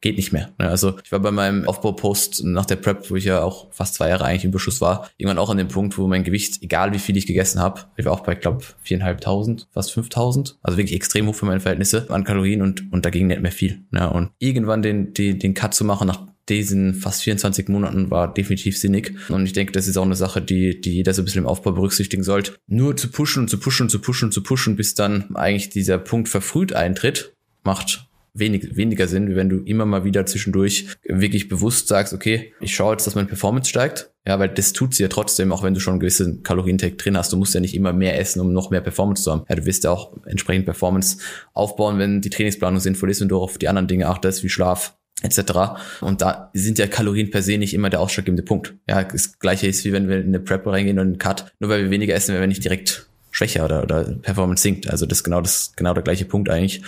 geht 0.00 0.16
nicht 0.16 0.32
mehr. 0.32 0.50
Also 0.58 0.96
ich 1.02 1.10
war 1.10 1.18
bei 1.18 1.32
meinem 1.32 1.66
Aufbaupost 1.66 2.44
nach 2.44 2.66
der 2.66 2.76
Prep, 2.76 3.10
wo 3.10 3.16
ich 3.16 3.24
ja 3.24 3.42
auch 3.42 3.66
fast 3.72 3.94
zwei 3.94 4.08
Jahre 4.10 4.26
eigentlich 4.26 4.44
im 4.44 4.50
Überschuss 4.50 4.80
war, 4.80 5.10
irgendwann 5.16 5.38
auch 5.38 5.50
an 5.50 5.56
dem 5.56 5.66
Punkt, 5.66 5.98
wo 5.98 6.06
mein 6.06 6.22
Gewicht, 6.22 6.62
egal 6.62 6.92
wie 6.92 7.00
viel 7.00 7.16
ich 7.16 7.26
gegessen 7.26 7.60
habe, 7.60 7.80
ich 7.96 8.04
war 8.04 8.12
auch 8.12 8.20
bei, 8.20 8.36
glaube 8.36 8.64
viereinhalbtausend, 8.82 9.66
fast 9.72 9.92
fünftausend, 9.92 10.56
also 10.62 10.78
wirklich 10.78 10.94
extrem 10.94 11.26
hoch 11.26 11.34
für 11.34 11.46
meine 11.46 11.58
Verhältnisse 11.58 12.06
an 12.10 12.22
Kalorien 12.22 12.62
und, 12.62 12.92
und 12.92 13.04
da 13.04 13.10
ging 13.10 13.26
nicht 13.26 13.42
mehr 13.42 13.50
viel. 13.50 13.80
Und 13.90 14.30
irgendwann 14.38 14.82
den, 14.82 15.14
den, 15.14 15.40
den 15.40 15.54
Cut 15.54 15.74
zu 15.74 15.84
machen 15.84 16.06
nach 16.06 16.28
diesen 16.48 16.94
fast 16.94 17.22
24 17.22 17.68
Monaten 17.68 18.10
war 18.10 18.32
definitiv 18.32 18.78
sinnig. 18.78 19.14
Und 19.28 19.46
ich 19.46 19.52
denke, 19.52 19.72
das 19.72 19.88
ist 19.88 19.96
auch 19.96 20.04
eine 20.04 20.16
Sache, 20.16 20.40
die, 20.42 20.80
die 20.80 20.94
jeder 20.94 21.12
so 21.14 21.22
ein 21.22 21.24
bisschen 21.24 21.42
im 21.42 21.48
Aufbau 21.48 21.72
berücksichtigen 21.72 22.22
sollte. 22.22 22.54
Nur 22.66 22.96
zu 22.96 23.10
pushen 23.10 23.42
und 23.42 23.48
zu 23.48 23.58
pushen 23.58 23.84
und 23.84 23.90
zu 23.90 24.00
pushen 24.00 24.26
und 24.26 24.32
zu 24.32 24.42
pushen, 24.42 24.76
bis 24.76 24.94
dann 24.94 25.34
eigentlich 25.36 25.70
dieser 25.70 25.98
Punkt 25.98 26.28
verfrüht 26.28 26.72
eintritt, 26.72 27.34
macht 27.62 28.08
wenig, 28.34 28.76
weniger 28.76 29.08
Sinn, 29.08 29.28
wie 29.28 29.36
wenn 29.36 29.48
du 29.48 29.58
immer 29.58 29.86
mal 29.86 30.04
wieder 30.04 30.26
zwischendurch 30.26 30.86
wirklich 31.04 31.48
bewusst 31.48 31.88
sagst, 31.88 32.12
okay, 32.12 32.52
ich 32.60 32.74
schaue 32.74 32.92
jetzt, 32.92 33.06
dass 33.06 33.14
meine 33.14 33.28
Performance 33.28 33.68
steigt. 33.68 34.10
Ja, 34.26 34.38
weil 34.38 34.50
das 34.50 34.74
tut 34.74 34.94
sie 34.94 35.02
ja 35.02 35.08
trotzdem, 35.08 35.52
auch 35.52 35.62
wenn 35.62 35.72
du 35.72 35.80
schon 35.80 35.92
einen 35.92 36.00
gewissen 36.00 36.42
Kalorientake 36.42 36.96
drin 36.96 37.16
hast. 37.16 37.32
Du 37.32 37.36
musst 37.38 37.54
ja 37.54 37.60
nicht 37.60 37.74
immer 37.74 37.94
mehr 37.94 38.18
essen, 38.20 38.40
um 38.40 38.52
noch 38.52 38.70
mehr 38.70 38.82
Performance 38.82 39.22
zu 39.22 39.32
haben. 39.32 39.44
Ja, 39.48 39.56
du 39.56 39.64
wirst 39.64 39.84
ja 39.84 39.90
auch 39.90 40.14
entsprechend 40.26 40.66
Performance 40.66 41.18
aufbauen, 41.54 41.98
wenn 41.98 42.20
die 42.20 42.28
Trainingsplanung 42.28 42.78
sinnvoll 42.78 43.10
ist 43.10 43.22
und 43.22 43.28
du 43.28 43.38
auf 43.38 43.56
die 43.56 43.68
anderen 43.68 43.88
Dinge 43.88 44.06
achtest, 44.06 44.44
wie 44.44 44.50
Schlaf, 44.50 44.97
etc. 45.22 45.80
Und 46.00 46.22
da 46.22 46.50
sind 46.52 46.78
ja 46.78 46.86
Kalorien 46.86 47.30
per 47.30 47.42
se 47.42 47.58
nicht 47.58 47.74
immer 47.74 47.90
der 47.90 48.00
ausschlaggebende 48.00 48.42
Punkt. 48.42 48.74
Ja, 48.88 49.02
das 49.04 49.38
gleiche 49.38 49.66
ist, 49.66 49.84
wie 49.84 49.92
wenn 49.92 50.08
wir 50.08 50.20
in 50.20 50.28
eine 50.28 50.40
Prep 50.40 50.66
reingehen 50.66 50.98
und 50.98 51.06
einen 51.06 51.18
Cut. 51.18 51.52
Nur 51.58 51.70
weil 51.70 51.84
wir 51.84 51.90
weniger 51.90 52.14
essen, 52.14 52.32
werden 52.32 52.42
wir 52.42 52.48
nicht 52.48 52.64
direkt 52.64 53.06
schwächer 53.30 53.64
oder, 53.64 53.82
oder 53.82 54.04
Performance 54.04 54.62
sinkt. 54.62 54.88
Also 54.88 55.06
das 55.06 55.18
ist 55.18 55.24
genau 55.24 55.40
das, 55.40 55.72
genau 55.76 55.94
der 55.94 56.02
gleiche 56.02 56.24
Punkt 56.24 56.48
eigentlich. 56.48 56.82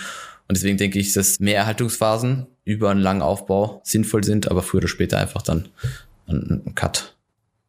Und 0.47 0.57
deswegen 0.57 0.77
denke 0.77 0.99
ich, 0.99 1.13
dass 1.13 1.39
mehr 1.39 1.57
Erhaltungsphasen 1.57 2.47
über 2.65 2.89
einen 2.89 2.99
langen 2.99 3.21
Aufbau 3.21 3.81
sinnvoll 3.83 4.23
sind, 4.23 4.49
aber 4.51 4.61
früher 4.61 4.79
oder 4.79 4.87
später 4.87 5.17
einfach 5.17 5.41
dann 5.41 5.69
ein 6.27 6.75
Cut 6.75 7.15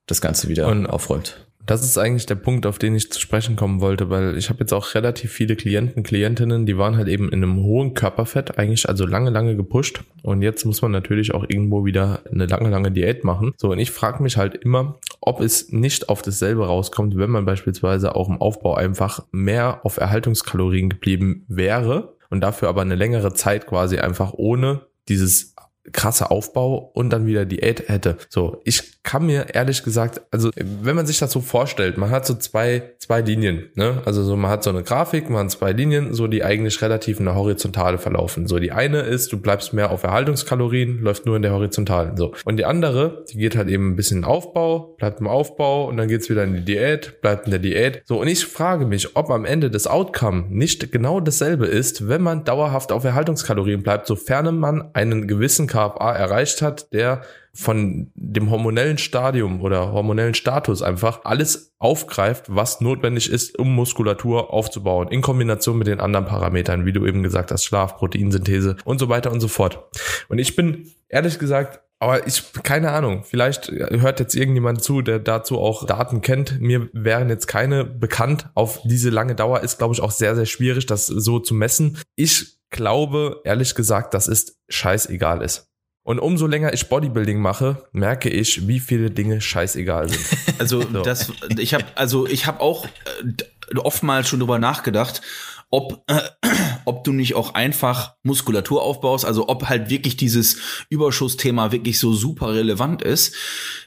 das 0.07 0.21
Ganze 0.21 0.49
wieder 0.49 0.69
und 0.69 0.87
aufräumt. 0.87 1.47
Das 1.65 1.85
ist 1.85 1.97
eigentlich 1.97 2.27
der 2.27 2.35
Punkt, 2.35 2.67
auf 2.67 2.79
den 2.79 2.95
ich 2.97 3.13
zu 3.13 3.21
sprechen 3.21 3.55
kommen 3.55 3.81
wollte, 3.81 4.11
weil 4.11 4.37
ich 4.37 4.49
habe 4.49 4.61
jetzt 4.61 4.73
auch 4.73 4.95
relativ 4.95 5.31
viele 5.31 5.55
Klienten, 5.55 6.03
Klientinnen, 6.03 6.67
die 6.67 6.77
waren 6.77 6.97
halt 6.97 7.07
eben 7.09 7.29
in 7.29 7.43
einem 7.43 7.63
hohen 7.63 7.95
Körperfett, 7.95 8.59
eigentlich 8.59 8.89
also 8.89 9.07
lange, 9.07 9.31
lange 9.31 9.55
gepusht. 9.55 10.03
Und 10.23 10.43
jetzt 10.43 10.65
muss 10.65 10.83
man 10.83 10.91
natürlich 10.91 11.35
auch 11.35 11.45
irgendwo 11.49 11.85
wieder 11.85 12.21
eine 12.31 12.47
lange, 12.47 12.69
lange 12.69 12.91
Diät 12.91 13.23
machen. 13.23 13.53
So, 13.57 13.71
und 13.71 13.79
ich 13.79 13.93
frage 13.93 14.23
mich 14.23 14.37
halt 14.37 14.57
immer, 14.57 14.99
ob 15.21 15.41
es 15.41 15.71
nicht 15.71 16.09
auf 16.09 16.23
dasselbe 16.23 16.67
rauskommt, 16.67 17.17
wenn 17.17 17.31
man 17.31 17.45
beispielsweise 17.45 18.17
auch 18.17 18.29
im 18.29 18.41
Aufbau 18.41 18.75
einfach 18.75 19.25
mehr 19.31 19.87
auf 19.87 19.99
Erhaltungskalorien 19.99 20.91
geblieben 20.91 21.45
wäre 21.47 22.17
und 22.29 22.41
dafür 22.41 22.71
aber 22.71 22.83
eine 22.83 22.97
längere 22.97 23.35
Zeit 23.35 23.67
quasi 23.67 23.99
einfach 23.99 24.33
ohne 24.35 24.87
dieses 25.09 25.55
krasse 25.91 26.31
Aufbau 26.31 26.93
und 26.95 27.11
dann 27.11 27.27
wieder 27.27 27.45
Diät 27.45 27.89
hätte. 27.89 28.17
So, 28.29 28.61
ich 28.65 29.03
kann 29.03 29.27
mir 29.27 29.47
ehrlich 29.53 29.83
gesagt, 29.83 30.23
also 30.31 30.51
wenn 30.57 30.95
man 30.95 31.07
sich 31.07 31.19
das 31.19 31.33
so 31.33 31.41
vorstellt, 31.41 31.99
man 31.99 32.11
hat 32.11 32.25
so 32.25 32.35
zwei, 32.35 32.93
zwei 32.99 33.21
Linien, 33.21 33.71
ne? 33.75 34.01
Also 34.05 34.23
so, 34.23 34.37
man 34.37 34.51
hat 34.51 34.63
so 34.63 34.71
eine 34.71 34.85
Grafik, 34.85 35.29
man 35.29 35.47
hat 35.47 35.51
zwei 35.51 35.73
Linien, 35.73 36.15
so 36.15 36.29
die 36.29 36.45
eigentlich 36.45 36.81
relativ 36.83 37.19
in 37.19 37.25
der 37.25 37.35
Horizontale 37.35 37.99
verlaufen. 37.99 38.47
So, 38.47 38.61
die 38.61 38.71
eine 38.71 39.01
ist, 39.01 39.33
du 39.33 39.41
bleibst 39.41 39.73
mehr 39.73 39.91
auf 39.91 40.05
Erhaltungskalorien, 40.05 41.01
läuft 41.01 41.27
nur 41.27 41.35
in 41.35 41.43
der 41.43 41.53
Horizontalen. 41.53 42.17
So. 42.17 42.33
Und 42.45 42.59
die 42.59 42.65
andere, 42.65 43.25
die 43.33 43.39
geht 43.39 43.57
halt 43.57 43.69
eben 43.69 43.91
ein 43.91 43.97
bisschen 43.97 44.19
in 44.19 44.25
Aufbau, 44.25 44.95
bleibt 44.99 45.21
im 45.21 45.27
Aufbau 45.27 45.89
und 45.89 45.97
dann 45.97 46.07
geht's 46.07 46.31
wieder 46.31 46.45
in 46.45 46.55
die 46.55 46.65
Diät, 46.65 47.21
bleibt 47.23 47.47
in 47.47 47.51
der 47.51 47.61
Diät. 47.61 48.03
So, 48.05 48.21
und 48.21 48.29
ich 48.29 48.47
frage 48.47 48.87
mich, 48.87 49.17
ob 49.17 49.31
am 49.31 49.45
Ende 49.45 49.69
das 49.69 49.89
Outcome 49.89 50.45
nicht 50.49 50.93
genau 50.93 51.19
dasselbe 51.19 51.67
ist, 51.67 52.09
wenn 52.09 52.23
man 52.23 52.45
dauerhaft 52.45 52.93
auf 52.93 53.03
Erhaltungskalorien 53.03 53.83
bleibt, 53.83 54.07
sofern 54.07 54.57
man 54.59 54.91
einen 54.95 55.27
gewissen 55.27 55.67
KFA 55.73 56.13
erreicht 56.13 56.63
hat, 56.63 56.93
der 56.93 57.23
von 57.55 58.11
dem 58.15 58.51
hormonellen 58.51 58.99
Stadium 58.99 59.61
oder 59.61 59.93
hormonellen 59.93 60.35
Status 60.35 60.83
einfach 60.83 61.21
alles 61.25 61.75
aufgreift, 61.79 62.47
was 62.49 62.81
notwendig 62.81 63.31
ist, 63.31 63.59
um 63.59 63.75
Muskulatur 63.75 64.53
aufzubauen, 64.53 65.09
in 65.09 65.21
Kombination 65.21 65.79
mit 65.79 65.87
den 65.87 66.01
anderen 66.01 66.27
Parametern, 66.27 66.87
wie 66.87 66.93
du 66.93 67.05
eben 67.07 67.23
gesagt 67.23 67.51
hast, 67.51 67.65
Schlaf, 67.65 67.97
Proteinsynthese 67.97 68.77
und 68.85 68.99
so 68.99 69.09
weiter 69.09 69.33
und 69.33 69.41
so 69.41 69.49
fort. 69.49 69.85
Und 70.29 70.39
ich 70.39 70.57
bin 70.57 70.91
ehrlich 71.09 71.39
gesagt 71.39 71.81
aber 72.03 72.27
ich, 72.27 72.43
keine 72.65 72.91
Ahnung, 72.91 73.23
vielleicht 73.23 73.71
hört 73.71 74.19
jetzt 74.19 74.35
irgendjemand 74.35 74.83
zu, 74.83 75.03
der 75.03 75.21
dazu 75.21 75.61
auch 75.61 75.87
Daten 75.87 76.21
kennt. 76.21 76.61
Mir 76.61 76.89
wären 76.93 77.29
jetzt 77.29 77.47
keine 77.47 77.85
bekannt. 77.85 78.51
Auf 78.57 78.81
diese 78.83 79.09
lange 79.09 79.37
Dauer 79.37 79.61
ist, 79.61 79.79
glaube 79.79 79.95
ich, 79.95 80.01
auch 80.01 80.11
sehr, 80.11 80.35
sehr 80.35 80.47
schwierig, 80.47 80.87
das 80.87 81.07
so 81.07 81.39
zu 81.39 81.55
messen. 81.55 81.99
Ich 82.17 82.59
glaube, 82.73 83.41
ehrlich 83.45 83.77
gesagt, 83.77 84.15
dass 84.15 84.27
es 84.27 84.59
scheißegal 84.69 85.43
ist. 85.43 85.69
Und 86.05 86.19
umso 86.19 86.49
länger 86.49 86.73
ich 86.73 86.89
Bodybuilding 86.89 87.39
mache, 87.41 87.85
merke 87.93 88.29
ich, 88.29 88.67
wie 88.67 88.81
viele 88.81 89.13
Dinge 89.13 89.41
scheißegal 89.41 90.09
sind. 90.09 90.27
Also 90.59 90.83
so. 90.93 91.03
das, 91.03 91.33
ich 91.57 91.75
habe, 91.75 91.85
also 91.95 92.27
ich 92.27 92.47
habe 92.47 92.61
auch 92.61 92.87
äh, 92.87 93.77
oftmals 93.77 94.29
schon 94.29 94.41
drüber 94.41 94.59
nachgedacht, 94.59 95.23
ob, 95.73 96.05
äh, 96.07 96.21
ob 96.85 97.03
du 97.03 97.13
nicht 97.13 97.35
auch 97.35 97.55
einfach 97.55 98.15
Muskulatur 98.23 98.83
aufbaust, 98.83 99.25
also 99.25 99.49
ob 99.49 99.69
halt 99.69 99.91
wirklich 99.91 100.17
dieses 100.17 100.59
Überschussthema 100.91 101.73
wirklich 101.73 101.99
so 101.99 102.13
super 102.13 102.55
relevant 102.55 103.03
ist. 103.03 103.35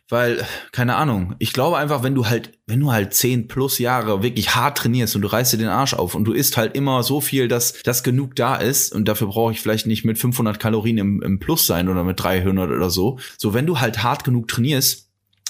Weil, 0.08 0.46
keine 0.72 0.98
Ahnung, 0.98 1.36
ich 1.40 1.52
glaube 1.52 1.78
einfach, 1.78 2.04
wenn 2.04 2.14
du 2.14 2.28
halt, 2.28 2.60
wenn 2.68 2.80
du 2.80 2.92
halt 2.92 3.16
zehn 3.16 3.48
plus 3.48 3.80
Jahre 3.80 4.22
wirklich 4.22 4.56
hart 4.56 4.78
trainierst 4.78 5.16
und 5.16 5.24
du 5.24 5.28
reißt 5.28 5.54
dir 5.54 5.58
den 5.58 5.68
Arsch 5.68 5.96
auf 5.96 6.14
und 6.14 6.26
du 6.26 6.34
isst 6.34 6.58
halt 6.58 6.76
immer 6.76 7.02
so 7.02 7.22
viel, 7.22 7.48
dass 7.48 7.74
das 7.84 8.04
genug 8.04 8.36
da 8.36 8.56
ist 8.56 8.94
und 8.94 9.08
dafür 9.08 9.28
brauche 9.28 9.54
ich 9.54 9.62
vielleicht 9.62 9.88
nicht 9.88 10.06
mit 10.06 10.20
500 10.20 10.60
Kalorien 10.60 11.00
im, 11.00 11.22
im 11.24 11.40
Plus 11.40 11.66
sein 11.66 11.90
oder 11.90 12.04
mit 12.04 12.22
300 12.22 12.70
oder 12.70 12.92
so. 12.92 13.18
So, 13.38 13.56
wenn 13.56 13.66
du 13.66 13.80
halt 13.80 14.04
hart 14.04 14.24
genug 14.24 14.48
trainierst, 14.48 15.05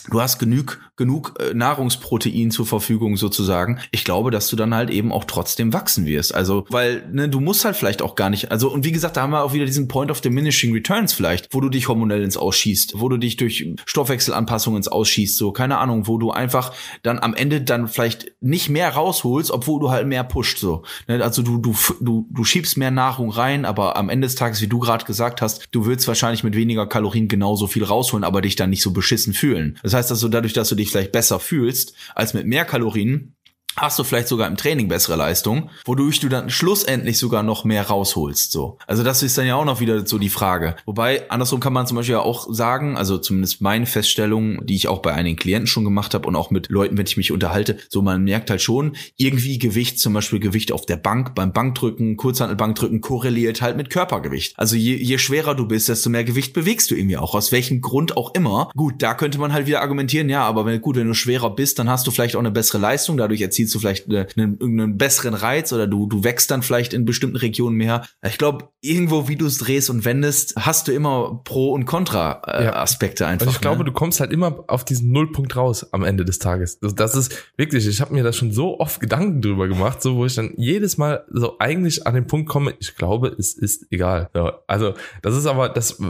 du 0.10 0.22
hast 0.22 0.40
genug, 0.40 0.80
genug 0.96 1.34
äh, 1.40 1.54
Nahrungsprotein 1.54 2.52
zur 2.52 2.66
Verfügung 2.66 3.18
sozusagen. 3.18 3.80
Ich 3.92 4.04
glaube, 4.04 4.32
dass 4.32 4.48
du 4.48 4.56
dann 4.56 4.74
halt 4.74 4.90
eben 4.90 5.12
auch 5.12 5.26
trotzdem 5.26 5.74
wachsen 5.74 6.06
wirst. 6.06 6.34
Also, 6.34 6.66
weil 6.70 7.08
ne, 7.12 7.30
du 7.30 7.40
musst 7.40 7.66
halt 7.66 7.76
vielleicht 7.76 8.02
auch 8.02 8.16
gar 8.16 8.30
nicht, 8.30 8.52
also 8.52 8.72
und 8.72 8.86
wie 8.86 8.92
gesagt, 8.92 9.18
da 9.18 9.22
haben 9.22 9.32
wir 9.32 9.44
auch 9.44 9.54
wieder 9.54 9.66
diesen 9.66 9.88
Point 9.88 10.12
of 10.12 10.22
diminishing 10.22 10.74
returns 10.74 11.14
vielleicht, 11.14 11.54
wo 11.54 11.62
du 11.62 11.70
dich 11.70 11.88
hormonell 11.88 12.24
ins 12.24 12.38
Ausschießt, 12.38 13.00
wo 13.00 13.10
du 13.10 13.18
dich 13.18 13.38
durch 13.38 13.68
Stoffwechselanpassungen 13.86 14.78
ins 14.78 14.88
Ausschießt, 14.88 15.38
so 15.38 15.52
keine 15.52 15.78
Ahnung, 15.78 16.08
wo 16.08 16.18
du 16.18 16.32
einfach 16.32 16.74
dann 17.04 17.20
am 17.20 17.34
Ende 17.34 17.62
dann 17.62 17.88
vielleicht 17.88 18.32
nicht 18.42 18.70
mehr 18.70 18.90
rausholst, 18.90 19.52
obwohl 19.52 19.80
du 19.80 19.90
halt 19.90 20.08
mehr 20.08 20.24
pusht 20.24 20.60
so. 20.60 20.84
Ne, 21.08 21.24
also 21.24 21.42
du 21.42 21.58
du 21.58 21.76
du 22.00 22.28
du 22.30 22.44
schiebst 22.44 22.78
mehr 22.78 22.92
Nahrung 22.92 23.32
rein, 23.32 23.66
aber 23.66 23.96
am 23.98 24.10
Ende 24.10 24.28
des 24.28 24.36
Tages, 24.36 24.62
wie 24.62 24.68
du 24.68 24.80
gerade 24.80 25.06
gesagt 25.06 25.42
hast, 25.42 25.68
du 25.72 25.86
willst 25.86 26.08
wahrscheinlich 26.08 26.44
mit 26.44 26.56
weniger 26.56 26.88
Kalorien 26.88 27.28
genauso 27.28 27.68
viel 27.68 27.84
rausholen, 27.84 28.24
aber 28.24 28.42
dich 28.42 28.56
dann 28.56 28.70
nicht 28.70 28.82
so 28.82 28.92
beschissen 28.92 29.34
fühlen. 29.34 29.78
Das 29.84 29.95
heißt 29.96 30.12
also, 30.12 30.28
dadurch, 30.28 30.54
dass 30.54 30.70
du 30.70 30.76
dich 30.76 30.92
vielleicht 30.92 31.12
besser 31.12 31.40
fühlst 31.40 31.96
als 32.14 32.34
mit 32.34 32.46
mehr 32.46 32.66
Kalorien, 32.66 33.36
hast 33.78 34.00
du 34.00 34.04
vielleicht 34.04 34.28
sogar 34.28 34.48
im 34.48 34.58
Training 34.58 34.88
bessere 34.88 35.16
Leistung, 35.16 35.70
wodurch 35.86 36.20
du 36.20 36.30
dann 36.30 36.50
schlussendlich 36.50 37.18
sogar 37.18 37.44
noch 37.44 37.66
mehr 37.66 37.88
rausholst. 37.88 38.52
So, 38.52 38.78
also 38.88 39.04
das 39.04 39.24
ist 39.24 39.38
dann 39.38 39.48
ja 39.48 39.56
auch 39.56 39.66
noch 39.66 39.80
wieder 39.80 40.06
so 40.06 40.18
die 40.18 40.30
Frage. 40.30 40.76
Wobei 40.86 41.30
andersrum 41.30 41.60
kann 41.60 41.74
man 41.74 41.88
zum 41.88 41.98
Beispiel 41.98 42.16
auch 42.16 42.48
sagen, 42.52 42.98
also 42.98 43.18
zumindest 43.18 43.62
meine 43.62 43.86
Feststellung, 43.86 44.66
die 44.66 44.76
ich 44.76 44.88
auch 44.88 45.00
bei 45.00 45.14
einigen 45.14 45.36
Klienten 45.36 45.68
schon 45.68 45.84
gemacht 45.84 46.14
habe 46.14 46.28
und 46.28 46.36
auch 46.36 46.52
mit 46.52 46.70
Leuten, 46.70 46.98
wenn 46.98 47.06
ich 47.06 47.18
mich 47.18 47.32
unterhalte, 47.32 47.78
so 47.90 48.02
man 48.02 48.24
merkt 48.24 48.50
halt 48.50 48.62
schon, 48.62 48.96
irgendwie 49.18 49.60
Gewicht, 49.60 50.00
zum 50.00 50.14
Beispiel 50.14 50.40
Gewicht 50.40 50.72
auf 50.72 50.86
der 50.86 50.98
Bank, 50.98 51.36
beim 51.36 51.52
Bankdrücken, 51.52 52.18
Kurzhantelbankdrücken 52.18 53.02
korreliert 53.02 53.62
halt 53.62 53.78
mit 53.78 53.90
Körpergewicht. 53.90 54.58
Also 54.58 54.76
je, 54.76 54.96
je 54.96 55.18
schwerer 55.18 55.56
du 55.56 55.68
bist, 55.68 55.90
desto 55.90 56.10
mehr 56.10 56.24
Gewicht 56.24 56.54
bewegst 56.54 56.92
du 56.92 56.96
irgendwie 56.96 57.18
auch, 57.18 57.36
aus 57.36 57.52
welchem 57.52 57.82
Grund 57.82 58.18
auch 58.18 58.34
immer. 58.34 58.70
Gut, 58.76 59.02
da 59.02 59.14
könnte 59.14 59.38
man 59.38 59.54
halt 59.54 59.68
wieder 59.68 59.82
argumentieren, 59.82 60.30
ja, 60.30 60.44
aber 60.44 60.66
wenn, 60.66 60.80
gut, 60.82 60.96
wenn 60.96 61.08
du 61.08 61.14
schwerer 61.14 61.54
bist, 61.54 61.80
dann 61.80 61.90
hast 61.90 62.08
du 62.08 62.12
vielleicht 62.12 62.36
auch 62.36 62.40
eine 62.40 62.52
bessere 62.52 62.78
Leistung, 62.78 63.18
dadurch 63.18 63.42
erzielst 63.42 63.65
du 63.74 63.80
vielleicht 63.80 64.08
eine, 64.10 64.28
einen, 64.38 64.98
besseren 64.98 65.34
Reiz 65.34 65.74
oder 65.74 65.88
du, 65.88 66.08
du 66.08 66.24
wächst 66.24 66.52
dann 66.52 66.62
vielleicht 66.62 66.94
in 66.94 67.06
bestimmten 67.06 67.38
Regionen 67.38 67.76
mehr. 67.76 68.06
Ich 68.26 68.38
glaube, 68.38 68.70
irgendwo, 68.82 69.28
wie 69.28 69.36
du 69.36 69.46
es 69.46 69.58
drehst 69.58 69.90
und 69.90 70.06
wendest, 70.06 70.56
hast 70.58 70.88
du 70.88 70.92
immer 70.92 71.42
Pro- 71.44 71.72
und 71.72 71.86
Kontra-Aspekte 71.86 73.24
äh, 73.24 73.28
ja. 73.28 73.32
einfach. 73.32 73.48
Also 73.48 73.56
ich 73.56 73.62
glaube, 73.62 73.80
ne? 73.80 73.86
du 73.86 73.92
kommst 73.92 74.20
halt 74.20 74.32
immer 74.32 74.64
auf 74.68 74.86
diesen 74.86 75.12
Nullpunkt 75.12 75.56
raus 75.56 75.92
am 75.94 76.04
Ende 76.04 76.26
des 76.26 76.40
Tages. 76.40 76.80
Das, 76.80 76.96
das 76.96 77.16
ist 77.16 77.36
wirklich, 77.58 77.88
ich 77.88 78.02
habe 78.02 78.14
mir 78.14 78.24
da 78.24 78.34
schon 78.34 78.52
so 78.52 78.80
oft 78.80 79.00
Gedanken 79.00 79.42
drüber 79.42 79.68
gemacht, 79.68 80.02
so 80.02 80.18
wo 80.18 80.26
ich 80.26 80.36
dann 80.36 80.54
jedes 80.58 80.98
Mal 80.98 81.26
so 81.32 81.58
eigentlich 81.60 82.06
an 82.06 82.16
den 82.16 82.28
Punkt 82.28 82.50
komme, 82.50 82.74
ich 82.80 82.96
glaube, 82.96 83.36
es 83.38 83.54
ist 83.54 83.88
egal. 83.92 84.30
So, 84.34 84.52
also 84.68 84.94
das 85.22 85.36
ist 85.36 85.46
aber, 85.46 85.70
das 85.70 86.02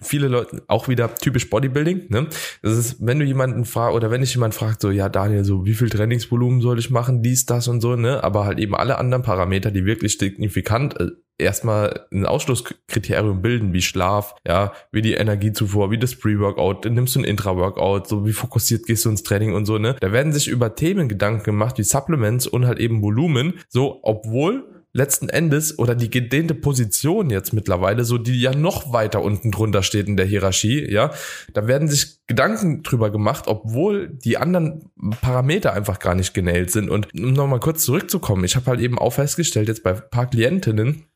viele 0.00 0.28
Leute 0.28 0.62
auch 0.66 0.88
wieder 0.88 1.14
typisch 1.14 1.50
Bodybuilding. 1.50 2.06
Ne? 2.08 2.28
Das 2.62 2.76
ist, 2.76 2.96
wenn 3.00 3.18
du 3.18 3.24
jemanden 3.24 3.64
fragst 3.64 3.96
oder 3.96 4.10
wenn 4.10 4.22
ich 4.22 4.34
jemand 4.34 4.54
fragt, 4.54 4.80
so 4.80 4.90
ja 4.90 5.08
Daniel, 5.08 5.44
so 5.44 5.64
wie 5.64 5.74
viel 5.74 5.88
Trainingsvolumen 5.88 6.60
soll 6.60 6.78
ich 6.78 6.90
machen, 6.94 7.22
dies, 7.22 7.44
das 7.44 7.68
und 7.68 7.82
so, 7.82 7.96
ne? 7.96 8.24
Aber 8.24 8.46
halt 8.46 8.58
eben 8.58 8.74
alle 8.74 8.96
anderen 8.98 9.22
Parameter, 9.22 9.70
die 9.70 9.84
wirklich 9.84 10.16
signifikant 10.16 10.98
äh, 10.98 11.10
erstmal 11.36 12.06
ein 12.12 12.24
Ausschlusskriterium 12.24 13.42
bilden, 13.42 13.72
wie 13.72 13.82
Schlaf, 13.82 14.34
ja, 14.46 14.72
wie 14.92 15.02
die 15.02 15.14
Energiezufuhr, 15.14 15.90
wie 15.90 15.98
das 15.98 16.14
Pre-Workout, 16.14 16.86
nimmst 16.86 17.16
du 17.16 17.20
ein 17.20 17.24
Intra-Workout, 17.24 18.08
so 18.08 18.24
wie 18.24 18.32
fokussiert 18.32 18.86
gehst 18.86 19.04
du 19.04 19.10
ins 19.10 19.24
Training 19.24 19.54
und 19.54 19.66
so, 19.66 19.78
ne? 19.78 19.96
Da 20.00 20.12
werden 20.12 20.32
sich 20.32 20.48
über 20.48 20.74
Themen 20.74 21.08
Gedanken 21.08 21.42
gemacht, 21.42 21.76
wie 21.76 21.82
Supplements 21.82 22.46
und 22.46 22.66
halt 22.66 22.78
eben 22.78 23.02
Volumen, 23.02 23.54
so, 23.68 24.00
obwohl 24.02 24.73
letzten 24.94 25.28
Endes 25.28 25.78
oder 25.78 25.94
die 25.96 26.08
gedehnte 26.08 26.54
Position 26.54 27.28
jetzt 27.28 27.52
mittlerweile, 27.52 28.04
so 28.04 28.16
die 28.16 28.40
ja 28.40 28.54
noch 28.54 28.92
weiter 28.92 29.22
unten 29.22 29.50
drunter 29.50 29.82
steht 29.82 30.06
in 30.06 30.16
der 30.16 30.24
Hierarchie, 30.24 30.88
ja, 30.90 31.10
da 31.52 31.66
werden 31.66 31.88
sich 31.88 32.20
Gedanken 32.28 32.82
drüber 32.84 33.10
gemacht, 33.10 33.44
obwohl 33.48 34.08
die 34.08 34.38
anderen 34.38 34.90
Parameter 35.20 35.74
einfach 35.74 35.98
gar 35.98 36.14
nicht 36.14 36.32
genäht 36.32 36.70
sind. 36.70 36.88
Und 36.88 37.12
um 37.12 37.32
nochmal 37.32 37.60
kurz 37.60 37.84
zurückzukommen, 37.84 38.44
ich 38.44 38.56
habe 38.56 38.66
halt 38.66 38.80
eben 38.80 38.98
auch 38.98 39.12
festgestellt, 39.12 39.68
jetzt 39.68 39.82
bei 39.82 39.92
paar 39.92 40.30
Klientinnen, 40.30 41.06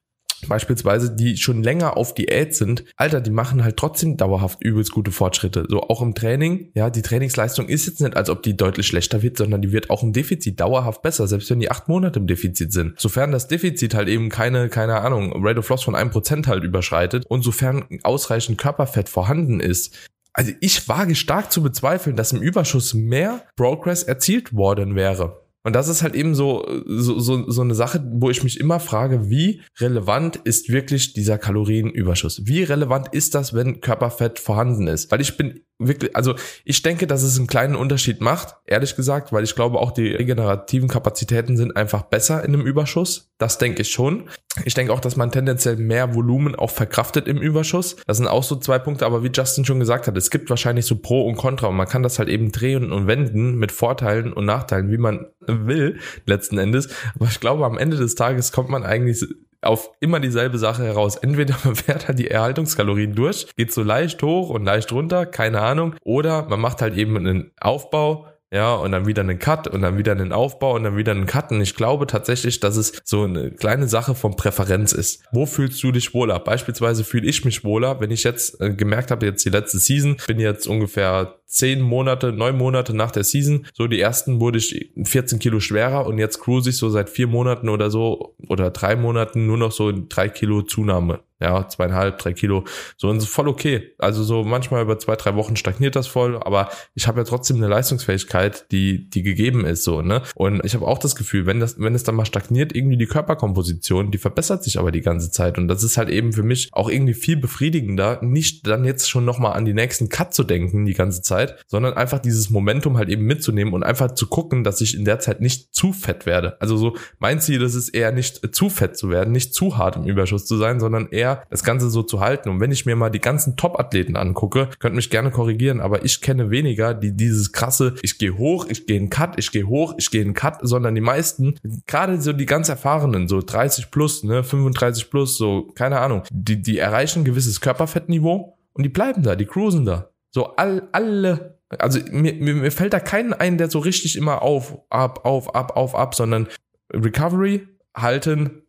beispielsweise, 0.46 1.14
die 1.14 1.36
schon 1.36 1.62
länger 1.62 1.96
auf 1.96 2.14
Diät 2.14 2.54
sind, 2.54 2.84
Alter, 2.96 3.20
die 3.20 3.30
machen 3.30 3.64
halt 3.64 3.76
trotzdem 3.76 4.16
dauerhaft 4.16 4.62
übelst 4.62 4.92
gute 4.92 5.10
Fortschritte. 5.10 5.66
So 5.68 5.82
auch 5.82 6.02
im 6.02 6.14
Training, 6.14 6.70
ja, 6.74 6.90
die 6.90 7.02
Trainingsleistung 7.02 7.68
ist 7.68 7.86
jetzt 7.86 8.00
nicht, 8.00 8.16
als 8.16 8.30
ob 8.30 8.42
die 8.42 8.56
deutlich 8.56 8.86
schlechter 8.86 9.22
wird, 9.22 9.38
sondern 9.38 9.62
die 9.62 9.72
wird 9.72 9.90
auch 9.90 10.02
im 10.02 10.12
Defizit 10.12 10.60
dauerhaft 10.60 11.02
besser, 11.02 11.26
selbst 11.26 11.50
wenn 11.50 11.60
die 11.60 11.70
acht 11.70 11.88
Monate 11.88 12.18
im 12.18 12.26
Defizit 12.26 12.72
sind. 12.72 13.00
Sofern 13.00 13.32
das 13.32 13.48
Defizit 13.48 13.94
halt 13.94 14.08
eben 14.08 14.28
keine, 14.28 14.68
keine 14.68 15.00
Ahnung, 15.00 15.32
Rate 15.44 15.58
of 15.58 15.68
Loss 15.68 15.82
von 15.82 15.94
einem 15.94 16.10
Prozent 16.10 16.46
halt 16.46 16.64
überschreitet 16.64 17.24
und 17.26 17.42
sofern 17.42 17.84
ausreichend 18.02 18.58
Körperfett 18.58 19.08
vorhanden 19.08 19.60
ist, 19.60 19.96
also 20.32 20.52
ich 20.60 20.88
wage 20.88 21.16
stark 21.16 21.50
zu 21.50 21.64
bezweifeln, 21.64 22.14
dass 22.14 22.32
im 22.32 22.40
Überschuss 22.40 22.94
mehr 22.94 23.42
Progress 23.56 24.04
erzielt 24.04 24.54
worden 24.54 24.94
wäre. 24.94 25.47
Und 25.68 25.74
das 25.74 25.88
ist 25.88 26.02
halt 26.02 26.14
eben 26.14 26.34
so, 26.34 26.66
so, 26.86 27.18
so, 27.18 27.50
so 27.50 27.60
eine 27.60 27.74
Sache, 27.74 28.02
wo 28.10 28.30
ich 28.30 28.42
mich 28.42 28.58
immer 28.58 28.80
frage, 28.80 29.28
wie 29.28 29.60
relevant 29.78 30.36
ist 30.36 30.70
wirklich 30.70 31.12
dieser 31.12 31.36
Kalorienüberschuss? 31.36 32.46
Wie 32.46 32.62
relevant 32.62 33.08
ist 33.12 33.34
das, 33.34 33.52
wenn 33.52 33.82
Körperfett 33.82 34.38
vorhanden 34.38 34.86
ist? 34.86 35.12
Weil 35.12 35.20
ich 35.20 35.36
bin 35.36 35.60
wirklich, 35.78 36.14
also 36.16 36.34
ich 36.64 36.82
denke, 36.82 37.06
dass 37.06 37.22
es 37.22 37.38
einen 37.38 37.46
kleinen 37.46 37.76
Unterschied 37.76 38.20
macht, 38.20 38.56
ehrlich 38.66 38.96
gesagt, 38.96 39.32
weil 39.32 39.44
ich 39.44 39.54
glaube 39.54 39.78
auch 39.78 39.92
die 39.92 40.08
regenerativen 40.08 40.88
Kapazitäten 40.88 41.56
sind 41.56 41.76
einfach 41.76 42.02
besser 42.02 42.44
in 42.44 42.54
einem 42.54 42.66
Überschuss. 42.66 43.30
Das 43.38 43.58
denke 43.58 43.82
ich 43.82 43.90
schon. 43.90 44.28
Ich 44.64 44.74
denke 44.74 44.92
auch, 44.92 45.00
dass 45.00 45.14
man 45.14 45.30
tendenziell 45.30 45.76
mehr 45.76 46.14
Volumen 46.14 46.56
auch 46.56 46.70
verkraftet 46.70 47.28
im 47.28 47.38
Überschuss. 47.38 47.96
Das 48.06 48.16
sind 48.16 48.26
auch 48.26 48.42
so 48.42 48.56
zwei 48.56 48.80
Punkte, 48.80 49.06
aber 49.06 49.22
wie 49.22 49.30
Justin 49.32 49.64
schon 49.64 49.78
gesagt 49.78 50.08
hat, 50.08 50.16
es 50.16 50.30
gibt 50.30 50.50
wahrscheinlich 50.50 50.86
so 50.86 50.96
Pro 50.96 51.26
und 51.26 51.36
Contra 51.36 51.68
und 51.68 51.76
man 51.76 51.86
kann 51.86 52.02
das 52.02 52.18
halt 52.18 52.28
eben 52.28 52.50
drehen 52.50 52.90
und 52.90 53.06
wenden 53.06 53.56
mit 53.56 53.70
Vorteilen 53.70 54.32
und 54.32 54.44
Nachteilen, 54.46 54.90
wie 54.90 54.98
man 54.98 55.26
will, 55.46 56.00
letzten 56.26 56.58
Endes. 56.58 56.88
Aber 57.14 57.26
ich 57.26 57.38
glaube, 57.38 57.64
am 57.64 57.78
Ende 57.78 57.96
des 57.96 58.16
Tages 58.16 58.50
kommt 58.50 58.68
man 58.68 58.82
eigentlich 58.82 59.24
auf 59.62 59.90
immer 60.00 60.20
dieselbe 60.20 60.58
Sache 60.58 60.84
heraus. 60.84 61.16
Entweder 61.16 61.56
man 61.64 61.74
fährt 61.76 62.08
halt 62.08 62.18
die 62.18 62.30
Erhaltungskalorien 62.30 63.14
durch, 63.14 63.46
geht 63.56 63.72
so 63.72 63.82
leicht 63.82 64.22
hoch 64.22 64.50
und 64.50 64.64
leicht 64.64 64.92
runter, 64.92 65.26
keine 65.26 65.60
Ahnung, 65.60 65.94
oder 66.02 66.48
man 66.48 66.60
macht 66.60 66.82
halt 66.82 66.96
eben 66.96 67.16
einen 67.16 67.52
Aufbau, 67.60 68.26
ja, 68.50 68.74
und 68.76 68.92
dann 68.92 69.06
wieder 69.06 69.20
einen 69.20 69.38
Cut 69.38 69.68
und 69.68 69.82
dann 69.82 69.98
wieder 69.98 70.12
einen 70.12 70.32
Aufbau 70.32 70.74
und 70.74 70.84
dann 70.84 70.96
wieder 70.96 71.12
einen 71.12 71.26
Cut. 71.26 71.50
Und 71.50 71.60
ich 71.60 71.74
glaube 71.74 72.06
tatsächlich, 72.06 72.60
dass 72.60 72.76
es 72.76 73.02
so 73.04 73.24
eine 73.24 73.50
kleine 73.50 73.88
Sache 73.88 74.14
von 74.14 74.36
Präferenz 74.36 74.92
ist. 74.92 75.22
Wo 75.32 75.44
fühlst 75.44 75.82
du 75.82 75.92
dich 75.92 76.14
wohler? 76.14 76.38
Beispielsweise 76.38 77.04
fühle 77.04 77.28
ich 77.28 77.44
mich 77.44 77.62
wohler, 77.62 78.00
wenn 78.00 78.10
ich 78.10 78.24
jetzt 78.24 78.58
äh, 78.60 78.72
gemerkt 78.72 79.10
habe, 79.10 79.26
jetzt 79.26 79.44
die 79.44 79.50
letzte 79.50 79.78
Season, 79.78 80.16
bin 80.26 80.40
jetzt 80.40 80.66
ungefähr 80.66 81.37
zehn 81.48 81.80
Monate, 81.80 82.32
neun 82.32 82.56
Monate 82.56 82.94
nach 82.94 83.10
der 83.10 83.24
Season. 83.24 83.66
So 83.72 83.86
die 83.86 84.00
ersten 84.00 84.38
wurde 84.38 84.58
ich 84.58 84.90
14 85.02 85.38
Kilo 85.38 85.58
schwerer 85.58 86.06
und 86.06 86.18
jetzt 86.18 86.38
cruise 86.40 86.70
ich 86.70 86.76
so 86.76 86.90
seit 86.90 87.10
vier 87.10 87.26
Monaten 87.26 87.68
oder 87.68 87.90
so 87.90 88.36
oder 88.48 88.70
drei 88.70 88.94
Monaten 88.94 89.46
nur 89.46 89.56
noch 89.56 89.72
so 89.72 89.92
drei 90.08 90.28
Kilo 90.28 90.62
Zunahme 90.62 91.20
ja, 91.40 91.68
zweieinhalb, 91.68 92.18
drei 92.18 92.32
Kilo. 92.32 92.64
So, 92.96 93.08
und 93.08 93.22
voll 93.22 93.48
okay. 93.48 93.92
Also 93.98 94.24
so 94.24 94.42
manchmal 94.42 94.82
über 94.82 94.98
zwei, 94.98 95.16
drei 95.16 95.34
Wochen 95.36 95.56
stagniert 95.56 95.94
das 95.94 96.06
voll, 96.06 96.36
aber 96.36 96.68
ich 96.94 97.06
habe 97.06 97.20
ja 97.20 97.24
trotzdem 97.24 97.58
eine 97.58 97.68
Leistungsfähigkeit, 97.68 98.66
die, 98.72 99.08
die 99.08 99.22
gegeben 99.22 99.64
ist, 99.64 99.84
so, 99.84 100.02
ne? 100.02 100.22
Und 100.34 100.64
ich 100.64 100.74
habe 100.74 100.86
auch 100.86 100.98
das 100.98 101.14
Gefühl, 101.14 101.46
wenn 101.46 101.60
das, 101.60 101.78
wenn 101.78 101.94
es 101.94 102.02
dann 102.02 102.16
mal 102.16 102.24
stagniert, 102.24 102.74
irgendwie 102.74 102.96
die 102.96 103.06
Körperkomposition, 103.06 104.10
die 104.10 104.18
verbessert 104.18 104.64
sich 104.64 104.78
aber 104.78 104.90
die 104.90 105.00
ganze 105.00 105.30
Zeit. 105.30 105.58
Und 105.58 105.68
das 105.68 105.82
ist 105.82 105.96
halt 105.96 106.08
eben 106.08 106.32
für 106.32 106.42
mich 106.42 106.70
auch 106.72 106.88
irgendwie 106.88 107.14
viel 107.14 107.36
befriedigender, 107.36 108.18
nicht 108.22 108.66
dann 108.66 108.84
jetzt 108.84 109.08
schon 109.08 109.24
nochmal 109.24 109.52
an 109.52 109.64
die 109.64 109.74
nächsten 109.74 110.08
Cut 110.08 110.34
zu 110.34 110.42
denken 110.42 110.86
die 110.86 110.94
ganze 110.94 111.22
Zeit, 111.22 111.62
sondern 111.66 111.94
einfach 111.94 112.18
dieses 112.18 112.50
Momentum 112.50 112.96
halt 112.96 113.08
eben 113.08 113.24
mitzunehmen 113.24 113.74
und 113.74 113.84
einfach 113.84 114.12
zu 114.12 114.26
gucken, 114.26 114.64
dass 114.64 114.80
ich 114.80 114.96
in 114.96 115.04
der 115.04 115.20
Zeit 115.20 115.40
nicht 115.40 115.74
zu 115.74 115.92
fett 115.92 116.26
werde. 116.26 116.60
Also 116.60 116.76
so 116.76 116.96
mein 117.18 117.40
Ziel 117.40 117.62
ist 117.62 117.74
es 117.74 117.88
eher 117.88 118.10
nicht 118.10 118.54
zu 118.54 118.70
fett 118.70 118.96
zu 118.96 119.10
werden, 119.10 119.32
nicht 119.32 119.54
zu 119.54 119.76
hart 119.76 119.96
im 119.96 120.04
Überschuss 120.04 120.46
zu 120.46 120.56
sein, 120.56 120.80
sondern 120.80 121.08
eher 121.10 121.27
schwer, 121.28 121.46
das 121.50 121.62
Ganze 121.62 121.90
so 121.90 122.02
zu 122.02 122.20
halten. 122.20 122.48
Und 122.48 122.60
wenn 122.60 122.72
ich 122.72 122.86
mir 122.86 122.96
mal 122.96 123.10
die 123.10 123.20
ganzen 123.20 123.56
Top-Athleten 123.56 124.16
angucke, 124.16 124.68
könnt 124.78 124.94
mich 124.94 125.10
gerne 125.10 125.30
korrigieren, 125.30 125.80
aber 125.80 126.04
ich 126.04 126.20
kenne 126.20 126.50
weniger, 126.50 126.94
die 126.94 127.12
dieses 127.12 127.52
krasse, 127.52 127.94
ich 128.02 128.18
gehe 128.18 128.36
hoch, 128.36 128.66
ich 128.68 128.86
gehe 128.86 128.98
in 128.98 129.10
Cut, 129.10 129.38
ich 129.38 129.50
gehe 129.50 129.66
hoch, 129.66 129.94
ich 129.98 130.10
gehe 130.10 130.22
in 130.22 130.34
Cut, 130.34 130.58
sondern 130.62 130.94
die 130.94 131.00
meisten, 131.00 131.56
gerade 131.86 132.20
so 132.20 132.32
die 132.32 132.46
ganz 132.46 132.68
erfahrenen, 132.68 133.28
so 133.28 133.40
30 133.40 133.90
plus, 133.90 134.24
ne, 134.24 134.42
35 134.42 135.10
plus, 135.10 135.36
so, 135.36 135.68
keine 135.74 136.00
Ahnung, 136.00 136.22
die, 136.30 136.60
die 136.60 136.78
erreichen 136.78 137.20
ein 137.20 137.24
gewisses 137.24 137.60
Körperfettniveau 137.60 138.56
und 138.72 138.82
die 138.82 138.88
bleiben 138.88 139.22
da, 139.22 139.34
die 139.34 139.46
cruisen 139.46 139.84
da. 139.84 140.10
So 140.30 140.56
all, 140.56 140.88
alle 140.92 141.58
also 141.78 142.00
mir, 142.10 142.32
mir, 142.32 142.54
mir 142.54 142.70
fällt 142.70 142.94
da 142.94 143.00
keinen 143.00 143.34
ein, 143.34 143.58
der 143.58 143.68
so 143.68 143.78
richtig 143.78 144.16
immer 144.16 144.40
auf, 144.40 144.78
ab, 144.88 145.26
auf, 145.26 145.54
ab, 145.54 145.76
auf, 145.76 145.94
ab, 145.94 146.14
sondern 146.14 146.48
Recovery, 146.90 147.68
halten, 147.94 148.62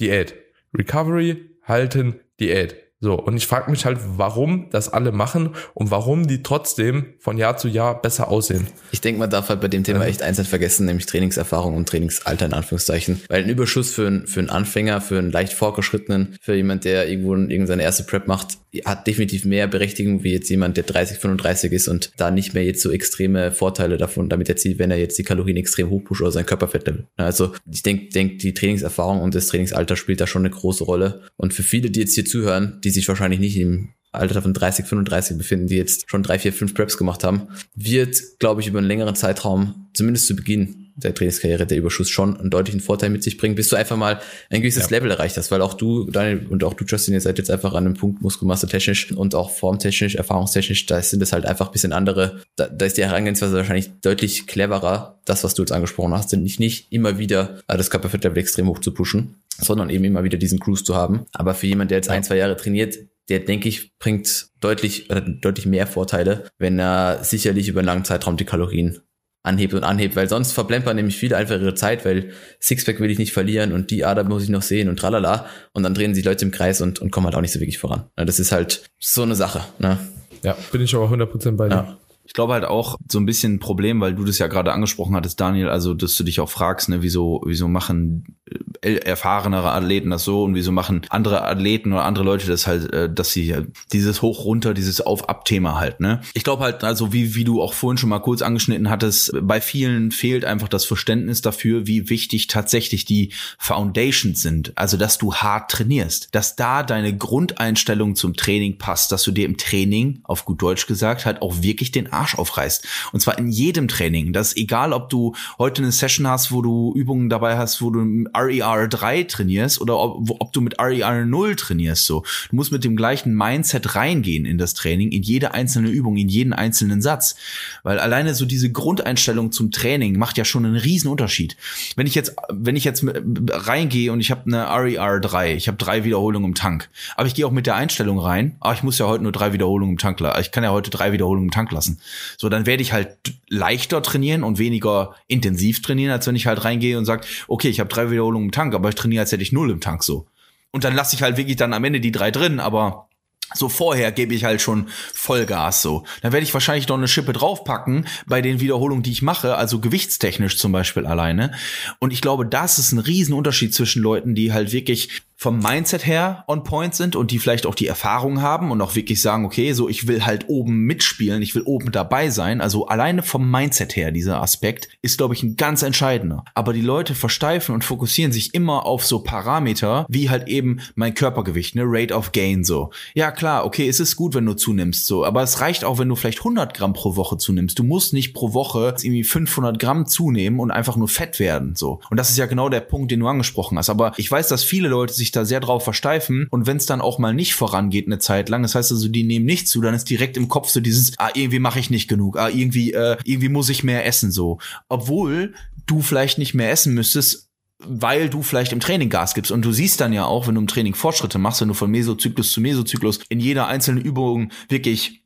Diät. 0.00 0.34
Recovery, 0.76 1.49
halten 1.62 2.20
Diät. 2.40 2.89
So, 3.02 3.14
und 3.14 3.34
ich 3.34 3.46
frage 3.46 3.70
mich 3.70 3.86
halt, 3.86 3.98
warum 4.16 4.68
das 4.70 4.92
alle 4.92 5.10
machen 5.10 5.50
und 5.72 5.90
warum 5.90 6.26
die 6.26 6.42
trotzdem 6.42 7.14
von 7.18 7.38
Jahr 7.38 7.56
zu 7.56 7.68
Jahr 7.68 8.00
besser 8.02 8.28
aussehen. 8.28 8.66
Ich 8.92 9.00
denke, 9.00 9.20
man 9.20 9.30
darf 9.30 9.48
halt 9.48 9.62
bei 9.62 9.68
dem 9.68 9.84
Thema 9.84 10.04
echt 10.04 10.22
eins 10.22 10.36
nicht 10.36 10.50
vergessen, 10.50 10.84
nämlich 10.84 11.06
Trainingserfahrung 11.06 11.76
und 11.76 11.88
Trainingsalter 11.88 12.44
in 12.44 12.52
Anführungszeichen. 12.52 13.22
Weil 13.28 13.44
ein 13.44 13.48
Überschuss 13.48 13.94
für, 13.94 14.06
einen 14.06 14.26
für 14.26 14.40
einen 14.40 14.50
Anfänger, 14.50 15.00
für 15.00 15.18
einen 15.18 15.32
leicht 15.32 15.54
vorgeschrittenen, 15.54 16.36
für 16.42 16.54
jemand, 16.54 16.84
der 16.84 17.08
irgendwo 17.08 17.34
irgendeine 17.34 17.82
erste 17.82 18.02
Prep 18.02 18.28
macht, 18.28 18.58
hat 18.84 19.06
definitiv 19.06 19.44
mehr 19.44 19.66
Berechtigung 19.66 20.22
wie 20.22 20.32
jetzt 20.32 20.48
jemand, 20.48 20.76
der 20.76 20.84
30, 20.84 21.18
35 21.18 21.72
ist 21.72 21.88
und 21.88 22.12
da 22.16 22.30
nicht 22.30 22.54
mehr 22.54 22.64
jetzt 22.64 22.82
so 22.82 22.90
extreme 22.90 23.50
Vorteile 23.50 23.96
davon 23.96 24.28
damit 24.28 24.48
erzielt, 24.48 24.78
wenn 24.78 24.90
er 24.90 24.98
jetzt 24.98 25.18
die 25.18 25.24
Kalorien 25.24 25.56
extrem 25.56 25.90
hochpusht 25.90 26.20
oder 26.20 26.32
sein 26.32 26.46
Körperfettlevel. 26.46 27.06
Also 27.16 27.52
ich 27.70 27.82
denke, 27.82 28.10
denk, 28.10 28.38
die 28.38 28.54
Trainingserfahrung 28.54 29.20
und 29.20 29.34
das 29.34 29.46
Trainingsalter 29.46 29.96
spielt 29.96 30.20
da 30.20 30.26
schon 30.26 30.42
eine 30.42 30.50
große 30.50 30.84
Rolle. 30.84 31.22
Und 31.36 31.54
für 31.54 31.62
viele, 31.62 31.90
die 31.90 32.00
jetzt 32.00 32.14
hier 32.14 32.24
zuhören, 32.24 32.78
die 32.84 32.89
sich 32.90 33.08
wahrscheinlich 33.08 33.40
nicht 33.40 33.56
im 33.56 33.90
Alter 34.12 34.42
von 34.42 34.52
30, 34.52 34.86
35 34.86 35.38
befinden, 35.38 35.66
die 35.66 35.76
jetzt 35.76 36.10
schon 36.10 36.22
drei, 36.22 36.38
vier, 36.38 36.52
fünf 36.52 36.74
Preps 36.74 36.96
gemacht 36.96 37.24
haben, 37.24 37.48
wird, 37.74 38.16
glaube 38.38 38.60
ich, 38.60 38.66
über 38.66 38.78
einen 38.78 38.88
längeren 38.88 39.14
Zeitraum, 39.14 39.88
zumindest 39.94 40.26
zu 40.26 40.34
Beginn, 40.34 40.80
der 40.96 41.14
Trainingskarriere 41.14 41.66
der 41.66 41.78
Überschuss 41.78 42.10
schon 42.10 42.38
einen 42.38 42.50
deutlichen 42.50 42.80
Vorteil 42.80 43.10
mit 43.10 43.22
sich 43.22 43.36
bringen, 43.36 43.54
bis 43.54 43.68
du 43.68 43.76
einfach 43.76 43.96
mal 43.96 44.20
ein 44.50 44.60
gewisses 44.60 44.90
ja. 44.90 44.96
Level 44.96 45.10
erreicht 45.10 45.36
hast, 45.36 45.50
weil 45.50 45.62
auch 45.62 45.74
du, 45.74 46.10
Daniel 46.10 46.46
und 46.48 46.64
auch 46.64 46.74
du, 46.74 46.84
Justin, 46.84 47.14
ihr 47.14 47.20
seid 47.20 47.38
jetzt 47.38 47.50
einfach 47.50 47.72
an 47.72 47.86
einem 47.86 47.94
Punkt 47.94 48.22
Muskelmasse 48.22 48.66
technisch 48.66 49.12
und 49.12 49.34
auch 49.34 49.50
formtechnisch, 49.50 50.14
erfahrungstechnisch, 50.14 50.86
da 50.86 51.00
sind 51.02 51.22
es 51.22 51.32
halt 51.32 51.46
einfach 51.46 51.66
ein 51.68 51.72
bisschen 51.72 51.92
andere, 51.92 52.42
da, 52.56 52.68
da 52.68 52.86
ist 52.86 52.96
die 52.96 53.04
Herangehensweise 53.04 53.56
wahrscheinlich 53.56 53.90
deutlich 54.02 54.46
cleverer, 54.46 55.20
das, 55.24 55.44
was 55.44 55.54
du 55.54 55.62
jetzt 55.62 55.72
angesprochen 55.72 56.12
hast, 56.12 56.30
sind 56.30 56.42
nicht, 56.42 56.60
nicht 56.60 56.92
immer 56.92 57.18
wieder 57.18 57.60
äh, 57.68 57.76
das 57.76 57.90
Körperfettlevel 57.90 58.38
extrem 58.38 58.68
hoch 58.68 58.80
zu 58.80 58.92
pushen, 58.92 59.36
sondern 59.58 59.90
eben 59.90 60.04
immer 60.04 60.24
wieder 60.24 60.38
diesen 60.38 60.58
Cruise 60.58 60.84
zu 60.84 60.94
haben. 60.94 61.26
Aber 61.32 61.54
für 61.54 61.66
jemand, 61.66 61.90
der 61.90 61.98
jetzt 61.98 62.10
ein, 62.10 62.24
zwei 62.24 62.36
Jahre 62.36 62.56
trainiert, 62.56 62.96
der, 63.30 63.40
denke 63.40 63.68
ich, 63.68 63.96
bringt 63.98 64.48
deutlich, 64.60 65.10
oder 65.10 65.20
deutlich 65.20 65.66
mehr 65.66 65.86
Vorteile, 65.86 66.44
wenn 66.58 66.78
er 66.78 67.22
sicherlich 67.22 67.68
über 67.68 67.80
einen 67.80 67.86
langen 67.86 68.04
Zeitraum 68.04 68.36
die 68.36 68.44
Kalorien 68.44 68.98
anhebt 69.42 69.72
und 69.72 69.84
anhebt, 69.84 70.16
weil 70.16 70.28
sonst 70.28 70.52
verplempern 70.52 70.96
nämlich 70.96 71.16
viele 71.16 71.36
einfach 71.36 71.58
ihre 71.58 71.74
Zeit, 71.74 72.04
weil 72.04 72.32
Sixpack 72.60 73.00
will 73.00 73.10
ich 73.10 73.18
nicht 73.18 73.32
verlieren 73.32 73.72
und 73.72 73.90
die 73.90 74.04
Ader 74.04 74.24
muss 74.24 74.42
ich 74.42 74.50
noch 74.50 74.62
sehen 74.62 74.88
und 74.88 74.98
tralala 74.98 75.46
und 75.72 75.82
dann 75.82 75.94
drehen 75.94 76.14
sich 76.14 76.24
Leute 76.24 76.44
im 76.44 76.50
Kreis 76.50 76.82
und, 76.82 76.98
und 76.98 77.10
kommen 77.10 77.24
halt 77.24 77.36
auch 77.36 77.40
nicht 77.40 77.52
so 77.52 77.60
wirklich 77.60 77.78
voran. 77.78 78.04
Das 78.16 78.38
ist 78.38 78.52
halt 78.52 78.82
so 78.98 79.22
eine 79.22 79.34
Sache. 79.34 79.64
Ne? 79.78 79.98
Ja, 80.42 80.56
bin 80.72 80.82
ich 80.82 80.94
aber 80.94 81.06
100% 81.10 81.52
bei 81.52 81.68
dir. 81.68 81.74
Ja. 81.74 81.96
Ich 82.24 82.34
glaube 82.34 82.52
halt 82.52 82.64
auch 82.64 82.96
so 83.10 83.18
ein 83.18 83.26
bisschen 83.26 83.54
ein 83.54 83.58
Problem, 83.60 84.00
weil 84.00 84.14
du 84.14 84.24
das 84.24 84.38
ja 84.38 84.46
gerade 84.46 84.72
angesprochen 84.72 85.16
hattest, 85.16 85.40
Daniel, 85.40 85.68
also 85.68 85.94
dass 85.94 86.14
du 86.14 86.22
dich 86.22 86.38
auch 86.38 86.50
fragst, 86.50 86.88
ne, 86.88 87.02
wieso, 87.02 87.42
wieso 87.44 87.66
machen 87.66 88.24
äh, 88.26 88.39
erfahrenere 88.82 89.72
Athleten 89.72 90.10
das 90.10 90.24
so 90.24 90.44
und 90.44 90.54
wieso 90.54 90.72
machen 90.72 91.02
andere 91.10 91.44
Athleten 91.44 91.92
oder 91.92 92.04
andere 92.04 92.24
Leute 92.24 92.46
das 92.46 92.66
halt, 92.66 92.92
äh, 92.92 93.12
dass 93.12 93.32
sie 93.32 93.54
dieses 93.92 94.22
hoch 94.22 94.44
runter, 94.44 94.72
dieses 94.74 95.00
Auf-Ab-Thema 95.00 95.78
halt, 95.78 96.00
ne? 96.00 96.20
Ich 96.34 96.44
glaube 96.44 96.64
halt, 96.64 96.82
also 96.82 97.12
wie, 97.12 97.34
wie 97.34 97.44
du 97.44 97.60
auch 97.60 97.74
vorhin 97.74 97.98
schon 97.98 98.08
mal 98.08 98.20
kurz 98.20 98.42
angeschnitten 98.42 98.88
hattest, 98.88 99.32
bei 99.42 99.60
vielen 99.60 100.10
fehlt 100.10 100.44
einfach 100.44 100.68
das 100.68 100.84
Verständnis 100.84 101.42
dafür, 101.42 101.86
wie 101.86 102.08
wichtig 102.08 102.46
tatsächlich 102.46 103.04
die 103.04 103.32
Foundations 103.58 104.40
sind. 104.40 104.72
Also, 104.76 104.96
dass 104.96 105.18
du 105.18 105.34
hart 105.34 105.70
trainierst, 105.70 106.34
dass 106.34 106.56
da 106.56 106.82
deine 106.82 107.16
Grundeinstellung 107.16 108.16
zum 108.16 108.34
Training 108.34 108.78
passt, 108.78 109.12
dass 109.12 109.22
du 109.22 109.30
dir 109.30 109.44
im 109.44 109.58
Training, 109.58 110.20
auf 110.24 110.44
gut 110.44 110.62
Deutsch 110.62 110.86
gesagt, 110.86 111.26
halt 111.26 111.42
auch 111.42 111.62
wirklich 111.62 111.92
den 111.92 112.12
Arsch 112.12 112.34
aufreißt. 112.34 112.86
Und 113.12 113.20
zwar 113.20 113.38
in 113.38 113.48
jedem 113.48 113.88
Training. 113.88 114.32
Das 114.32 114.48
ist 114.48 114.56
egal, 114.56 114.92
ob 114.92 115.10
du 115.10 115.34
heute 115.58 115.82
eine 115.82 115.92
Session 115.92 116.26
hast, 116.26 116.52
wo 116.52 116.62
du 116.62 116.92
Übungen 116.94 117.28
dabei 117.28 117.58
hast, 117.58 117.82
wo 117.82 117.90
du 117.90 118.24
RER 118.40 118.88
3 118.88 119.24
trainierst 119.24 119.80
oder 119.80 119.98
ob, 119.98 120.30
ob 120.40 120.52
du 120.52 120.60
mit 120.60 120.80
RER 120.80 121.24
0 121.24 121.56
trainierst. 121.56 122.06
So, 122.06 122.24
du 122.50 122.56
musst 122.56 122.72
mit 122.72 122.84
dem 122.84 122.96
gleichen 122.96 123.34
Mindset 123.34 123.94
reingehen 123.94 124.44
in 124.44 124.58
das 124.58 124.74
Training, 124.74 125.12
in 125.12 125.22
jede 125.22 125.52
einzelne 125.54 125.88
Übung, 125.88 126.16
in 126.16 126.28
jeden 126.28 126.52
einzelnen 126.52 127.02
Satz. 127.02 127.36
Weil 127.82 127.98
alleine 127.98 128.34
so 128.34 128.44
diese 128.44 128.70
Grundeinstellung 128.70 129.52
zum 129.52 129.70
Training 129.70 130.18
macht 130.18 130.38
ja 130.38 130.44
schon 130.44 130.64
einen 130.64 130.76
riesen 130.76 131.10
Unterschied. 131.10 131.56
Wenn 131.96 132.06
ich 132.06 132.14
jetzt, 132.14 132.34
wenn 132.48 132.76
ich 132.76 132.84
jetzt 132.84 133.04
reingehe 133.04 134.12
und 134.12 134.20
ich 134.20 134.30
habe 134.30 134.42
eine 134.46 134.68
RER 134.68 135.20
3, 135.20 135.54
ich 135.54 135.68
habe 135.68 135.78
drei 135.78 136.04
Wiederholungen 136.04 136.50
im 136.50 136.54
Tank, 136.54 136.88
aber 137.16 137.26
ich 137.26 137.34
gehe 137.34 137.46
auch 137.46 137.50
mit 137.50 137.66
der 137.66 137.76
Einstellung 137.76 138.18
rein, 138.18 138.56
ah, 138.60 138.72
ich 138.72 138.82
muss 138.82 138.98
ja 138.98 139.06
heute 139.06 139.22
nur 139.22 139.32
drei 139.32 139.52
Wiederholungen 139.52 139.94
im 139.94 139.98
Tank 139.98 140.20
lassen. 140.20 140.40
Ich 140.40 140.52
kann 140.52 140.64
ja 140.64 140.70
heute 140.70 140.90
drei 140.90 141.12
Wiederholungen 141.12 141.48
im 141.48 141.50
Tank 141.50 141.70
lassen. 141.72 142.00
So, 142.36 142.48
dann 142.48 142.66
werde 142.66 142.82
ich 142.82 142.92
halt 142.92 143.16
leichter 143.48 144.02
trainieren 144.02 144.44
und 144.44 144.58
weniger 144.58 145.14
intensiv 145.26 145.82
trainieren, 145.82 146.12
als 146.12 146.26
wenn 146.26 146.36
ich 146.36 146.46
halt 146.46 146.64
reingehe 146.64 146.96
und 146.96 147.04
sage, 147.04 147.26
okay, 147.48 147.68
ich 147.68 147.80
habe 147.80 147.88
drei 147.88 148.10
Wiederholungen 148.10 148.29
im 148.36 148.52
Tank, 148.52 148.74
aber 148.74 148.88
ich 148.88 148.94
trainiere, 148.94 149.22
als 149.22 149.32
hätte 149.32 149.42
ich 149.42 149.52
null 149.52 149.70
im 149.70 149.80
Tank 149.80 150.02
so. 150.02 150.26
Und 150.70 150.84
dann 150.84 150.94
lasse 150.94 151.16
ich 151.16 151.22
halt 151.22 151.36
wirklich 151.36 151.56
dann 151.56 151.72
am 151.72 151.84
Ende 151.84 152.00
die 152.00 152.12
drei 152.12 152.30
drin, 152.30 152.60
aber 152.60 153.08
so 153.54 153.68
vorher 153.68 154.12
gebe 154.12 154.34
ich 154.34 154.44
halt 154.44 154.60
schon 154.60 154.88
Vollgas 155.12 155.82
so. 155.82 156.04
Dann 156.22 156.32
werde 156.32 156.44
ich 156.44 156.54
wahrscheinlich 156.54 156.86
noch 156.88 156.96
eine 156.96 157.08
Schippe 157.08 157.32
draufpacken 157.32 158.06
bei 158.26 158.42
den 158.42 158.60
Wiederholungen, 158.60 159.02
die 159.02 159.10
ich 159.10 159.22
mache, 159.22 159.56
also 159.56 159.80
gewichtstechnisch 159.80 160.56
zum 160.56 160.72
Beispiel 160.72 161.06
alleine. 161.06 161.52
Und 161.98 162.12
ich 162.12 162.20
glaube, 162.20 162.46
das 162.46 162.78
ist 162.78 162.92
ein 162.92 163.00
Riesenunterschied 163.00 163.74
zwischen 163.74 164.02
Leuten, 164.02 164.34
die 164.34 164.52
halt 164.52 164.72
wirklich 164.72 165.22
vom 165.40 165.58
Mindset 165.58 166.06
her 166.06 166.44
on 166.48 166.64
point 166.64 166.94
sind 166.94 167.16
und 167.16 167.30
die 167.30 167.38
vielleicht 167.38 167.64
auch 167.64 167.74
die 167.74 167.86
Erfahrung 167.86 168.42
haben 168.42 168.70
und 168.70 168.82
auch 168.82 168.94
wirklich 168.94 169.22
sagen, 169.22 169.46
okay, 169.46 169.72
so 169.72 169.88
ich 169.88 170.06
will 170.06 170.26
halt 170.26 170.50
oben 170.50 170.80
mitspielen, 170.80 171.40
ich 171.40 171.54
will 171.54 171.62
oben 171.62 171.92
dabei 171.92 172.28
sein. 172.28 172.60
Also 172.60 172.88
alleine 172.88 173.22
vom 173.22 173.50
Mindset 173.50 173.96
her, 173.96 174.10
dieser 174.10 174.42
Aspekt 174.42 174.90
ist, 175.00 175.16
glaube 175.16 175.32
ich, 175.32 175.42
ein 175.42 175.56
ganz 175.56 175.82
entscheidender. 175.82 176.44
Aber 176.54 176.74
die 176.74 176.82
Leute 176.82 177.14
versteifen 177.14 177.74
und 177.74 177.84
fokussieren 177.84 178.32
sich 178.32 178.52
immer 178.52 178.84
auf 178.84 179.06
so 179.06 179.20
Parameter, 179.20 180.04
wie 180.10 180.28
halt 180.28 180.46
eben 180.46 180.80
mein 180.94 181.14
Körpergewicht, 181.14 181.74
ne, 181.74 181.84
Rate 181.86 182.12
of 182.12 182.32
Gain 182.32 182.62
so. 182.62 182.90
Ja, 183.14 183.30
klar, 183.30 183.64
okay, 183.64 183.88
es 183.88 183.98
ist 183.98 184.16
gut, 184.16 184.34
wenn 184.34 184.44
du 184.44 184.52
zunimmst 184.52 185.06
so, 185.06 185.24
aber 185.24 185.42
es 185.42 185.62
reicht 185.62 185.84
auch, 185.84 185.98
wenn 185.98 186.10
du 186.10 186.16
vielleicht 186.16 186.40
100 186.40 186.74
Gramm 186.74 186.92
pro 186.92 187.16
Woche 187.16 187.38
zunimmst. 187.38 187.78
Du 187.78 187.82
musst 187.82 188.12
nicht 188.12 188.34
pro 188.34 188.52
Woche 188.52 188.94
irgendwie 189.02 189.24
500 189.24 189.78
Gramm 189.78 190.06
zunehmen 190.06 190.60
und 190.60 190.70
einfach 190.70 190.96
nur 190.96 191.08
fett 191.08 191.38
werden 191.38 191.76
so. 191.76 192.00
Und 192.10 192.18
das 192.18 192.28
ist 192.28 192.36
ja 192.36 192.44
genau 192.44 192.68
der 192.68 192.80
Punkt, 192.80 193.10
den 193.10 193.20
du 193.20 193.26
angesprochen 193.26 193.78
hast. 193.78 193.88
Aber 193.88 194.12
ich 194.18 194.30
weiß, 194.30 194.48
dass 194.48 194.64
viele 194.64 194.88
Leute 194.88 195.14
sich 195.14 195.29
sich 195.30 195.32
da 195.32 195.44
sehr 195.44 195.60
drauf 195.60 195.84
versteifen 195.84 196.46
und 196.50 196.66
wenn 196.66 196.76
es 196.76 196.86
dann 196.86 197.00
auch 197.00 197.18
mal 197.18 197.32
nicht 197.32 197.54
vorangeht 197.54 198.06
eine 198.06 198.18
Zeit 198.18 198.48
lang, 198.48 198.62
das 198.62 198.74
heißt 198.74 198.90
also, 198.92 199.08
die 199.08 199.22
nehmen 199.22 199.46
nicht 199.46 199.68
zu, 199.68 199.80
dann 199.80 199.94
ist 199.94 200.10
direkt 200.10 200.36
im 200.36 200.48
Kopf 200.48 200.68
so 200.68 200.80
dieses, 200.80 201.18
ah, 201.18 201.30
irgendwie 201.34 201.60
mache 201.60 201.78
ich 201.78 201.90
nicht 201.90 202.08
genug, 202.08 202.36
ah, 202.38 202.48
irgendwie, 202.48 202.92
äh, 202.92 203.16
irgendwie 203.24 203.48
muss 203.48 203.68
ich 203.68 203.84
mehr 203.84 204.04
essen 204.06 204.32
so. 204.32 204.58
Obwohl 204.88 205.54
du 205.86 206.02
vielleicht 206.02 206.38
nicht 206.38 206.54
mehr 206.54 206.70
essen 206.70 206.94
müsstest, 206.94 207.48
weil 207.78 208.28
du 208.28 208.42
vielleicht 208.42 208.72
im 208.72 208.80
Training 208.80 209.08
Gas 209.08 209.34
gibst. 209.34 209.50
Und 209.50 209.64
du 209.64 209.72
siehst 209.72 210.00
dann 210.02 210.12
ja 210.12 210.26
auch, 210.26 210.46
wenn 210.46 210.54
du 210.54 210.60
im 210.60 210.66
Training 210.66 210.94
Fortschritte 210.94 211.38
machst, 211.38 211.62
wenn 211.62 211.68
du 211.68 211.74
von 211.74 211.90
Mesozyklus 211.90 212.52
zu 212.52 212.60
Mesozyklus 212.60 213.20
in 213.30 213.40
jeder 213.40 213.68
einzelnen 213.68 214.02
Übung 214.02 214.52
wirklich 214.68 215.19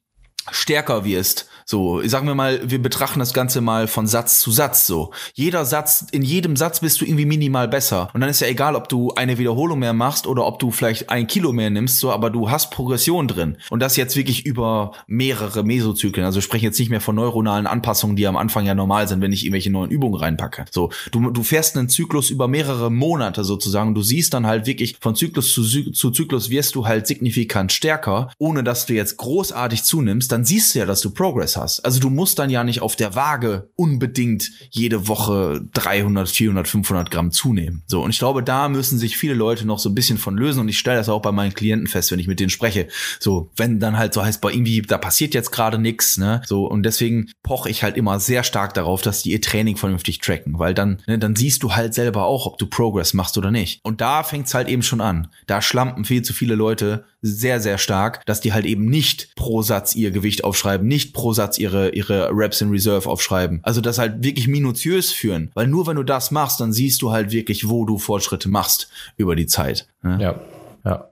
stärker 0.51 1.05
wirst, 1.05 1.49
so, 1.67 2.07
sagen 2.07 2.27
wir 2.27 2.35
mal, 2.35 2.61
wir 2.71 2.81
betrachten 2.81 3.19
das 3.19 3.33
Ganze 3.33 3.61
mal 3.63 3.87
von 3.87 4.07
Satz 4.07 4.41
zu 4.41 4.51
Satz 4.51 4.87
so. 4.87 5.13
Jeder 5.33 5.65
Satz, 5.65 6.07
in 6.13 6.23
jedem 6.23 6.57
Satz 6.57 6.81
bist 6.81 7.01
du 7.01 7.07
irgendwie 7.07 7.25
minimal 7.25 7.69
besser. 7.69 8.11
Und 8.13 8.21
dann 8.21 8.29
ist 8.29 8.41
ja 8.41 8.49
egal, 8.49 8.77
ob 8.77 8.89
du 8.89 9.13
eine 9.15 9.39
Wiederholung 9.39 9.79
mehr 9.79 9.95
machst 9.95 10.27
oder 10.27 10.45
ob 10.45 10.59
du 10.59 10.71
vielleicht 10.71 11.09
ein 11.09 11.27
Kilo 11.27 11.53
mehr 11.53 11.71
nimmst, 11.71 12.01
so, 12.01 12.13
aber 12.13 12.29
du 12.29 12.51
hast 12.51 12.71
Progression 12.71 13.29
drin. 13.29 13.57
Und 13.71 13.81
das 13.81 13.97
jetzt 13.97 14.17
wirklich 14.17 14.45
über 14.45 14.93
mehrere 15.07 15.65
Mesozyklen. 15.65 16.27
Also 16.27 16.43
sprechen 16.43 16.65
jetzt 16.65 16.79
nicht 16.79 16.91
mehr 16.91 17.01
von 17.01 17.17
neuronalen 17.17 17.67
Anpassungen, 17.67 18.17
die 18.17 18.27
am 18.27 18.37
Anfang 18.37 18.67
ja 18.67 18.75
normal 18.75 19.09
sind, 19.09 19.23
wenn 19.23 19.33
ich 19.33 19.45
irgendwelche 19.45 19.71
neuen 19.71 19.91
Übungen 19.91 20.17
reinpacke. 20.17 20.67
So, 20.71 20.91
du, 21.13 21.31
du 21.31 21.43
fährst 21.43 21.79
einen 21.79 21.89
Zyklus 21.89 22.29
über 22.29 22.47
mehrere 22.47 22.91
Monate 22.91 23.43
sozusagen. 23.43 23.95
Du 23.95 24.03
siehst 24.03 24.35
dann 24.35 24.47
halt 24.47 24.67
wirklich 24.67 24.99
von 25.01 25.15
Zyklus 25.15 25.55
zu, 25.55 25.63
zu 25.63 26.11
Zyklus 26.11 26.51
wirst 26.51 26.75
du 26.75 26.87
halt 26.87 27.07
signifikant 27.07 27.73
stärker, 27.73 28.31
ohne 28.39 28.63
dass 28.63 28.85
du 28.85 28.93
jetzt 28.93 29.17
großartig 29.17 29.83
zunimmst. 29.85 30.31
Dann 30.35 30.45
siehst 30.45 30.75
du 30.75 30.81
ja, 30.81 30.85
dass 30.85 31.01
du 31.01 31.11
Progress 31.11 31.57
hast. 31.57 31.85
Also 31.85 32.01
du 32.01 32.11
musst 32.11 32.41
dann 32.41 32.51
ja 32.51 32.65
nicht 32.65 32.83
auf 32.83 32.97
der 32.97 33.15
Waage 33.15 33.69
unbedingt 33.77 34.51
jede 34.69 35.07
Woche 35.07 35.65
300, 35.75 36.29
400, 36.29 36.67
500 36.67 37.09
Gramm 37.13 37.31
zunehmen. 37.31 37.85
So, 37.87 38.03
und 38.03 38.11
ich 38.11 38.19
glaube, 38.19 38.43
da 38.43 38.69
müssen 38.69 38.99
sich 38.99 39.17
viele 39.17 39.35
Leute 39.35 39.65
noch 39.65 39.79
so 39.79 39.89
ein 39.89 39.95
bisschen 39.95 40.19
von 40.19 40.37
lösen 40.37 40.59
und 40.59 40.69
ich 40.69 40.81
stelle 40.81 40.99
das 40.99 41.09
auch 41.09 41.23
bei 41.23 41.31
meinen 41.31 41.55
Klienten 41.55 41.87
fest, 41.87 42.11
wenn 42.11 42.19
ich 42.19 42.27
mit 42.27 42.41
denen 42.41 42.51
spreche. 42.51 42.89
So, 43.21 43.53
wenn 43.57 43.79
dann 43.79 43.97
halt 43.97 44.13
so 44.13 44.25
heißt, 44.25 44.41
bei 44.41 44.53
irgendwie, 44.53 44.83
da 44.83 44.99
passiert 44.99 45.35
jetzt 45.35 45.53
gerade 45.53 45.79
nichts, 45.79 46.19
ne? 46.19 46.43
So, 46.47 46.67
und 46.67 46.83
deswegen 46.83 47.31
poche 47.45 47.71
ich 47.71 47.85
halt 47.85 47.97
immer 47.97 48.19
sehr 48.19 48.43
stark 48.43 48.75
darauf, 48.75 49.03
dass 49.03 49.23
die 49.23 49.31
ihr 49.31 49.41
Training 49.41 49.77
vernünftig 49.77 50.19
tracken, 50.19 50.59
weil 50.59 50.75
dann, 50.75 51.01
ne, 51.07 51.17
dann 51.17 51.37
siehst 51.37 51.63
du 51.63 51.77
halt 51.77 51.95
selber 51.95 52.25
auch, 52.25 52.47
ob 52.47 52.59
du 52.59 52.67
Progress 52.67 53.15
machst 53.15 53.39
oder 53.39 53.53
nicht. 53.53 53.79
Und 53.85 54.01
da 54.01 54.25
fängt's 54.25 54.53
halt 54.53 54.67
eben 54.67 54.83
schon 54.83 55.01
an. 55.01 55.29
Da 55.47 55.63
schlampen 55.63 56.05
viel 56.05 56.23
zu 56.23 56.33
viele 56.33 56.57
Leute 56.57 57.05
sehr, 57.23 57.59
sehr 57.61 57.79
stark, 57.79 58.25
dass 58.27 58.41
die 58.43 58.53
halt 58.53 58.67
eben 58.67 58.85
nicht 58.85 59.35
pro 59.35 59.63
Satz 59.63 59.95
ihr 59.95 60.11
Gewicht 60.11 60.24
aufschreiben, 60.45 60.87
nicht 60.87 61.13
pro 61.13 61.33
Satz 61.33 61.59
ihre, 61.59 61.91
ihre 61.91 62.31
Reps 62.31 62.61
in 62.61 62.71
Reserve 62.71 63.09
aufschreiben. 63.09 63.61
Also 63.63 63.81
das 63.81 63.99
halt 63.99 64.23
wirklich 64.23 64.49
minutiös 64.49 65.13
führen. 65.13 65.51
Weil 65.55 65.67
nur 65.67 65.87
wenn 65.87 65.97
du 65.97 66.03
das 66.03 66.31
machst, 66.31 66.61
dann 66.61 66.73
siehst 66.73 67.03
du 67.03 67.13
halt 67.13 67.31
wirklich, 67.31 67.69
wo 67.69 67.85
du 67.85 67.99
Fortschritte 67.99 68.49
machst 68.49 68.91
über 69.17 69.37
die 69.37 69.47
Zeit. 69.47 69.89
Ne? 70.03 70.19
Ja, 70.21 70.41
ja. 70.85 71.09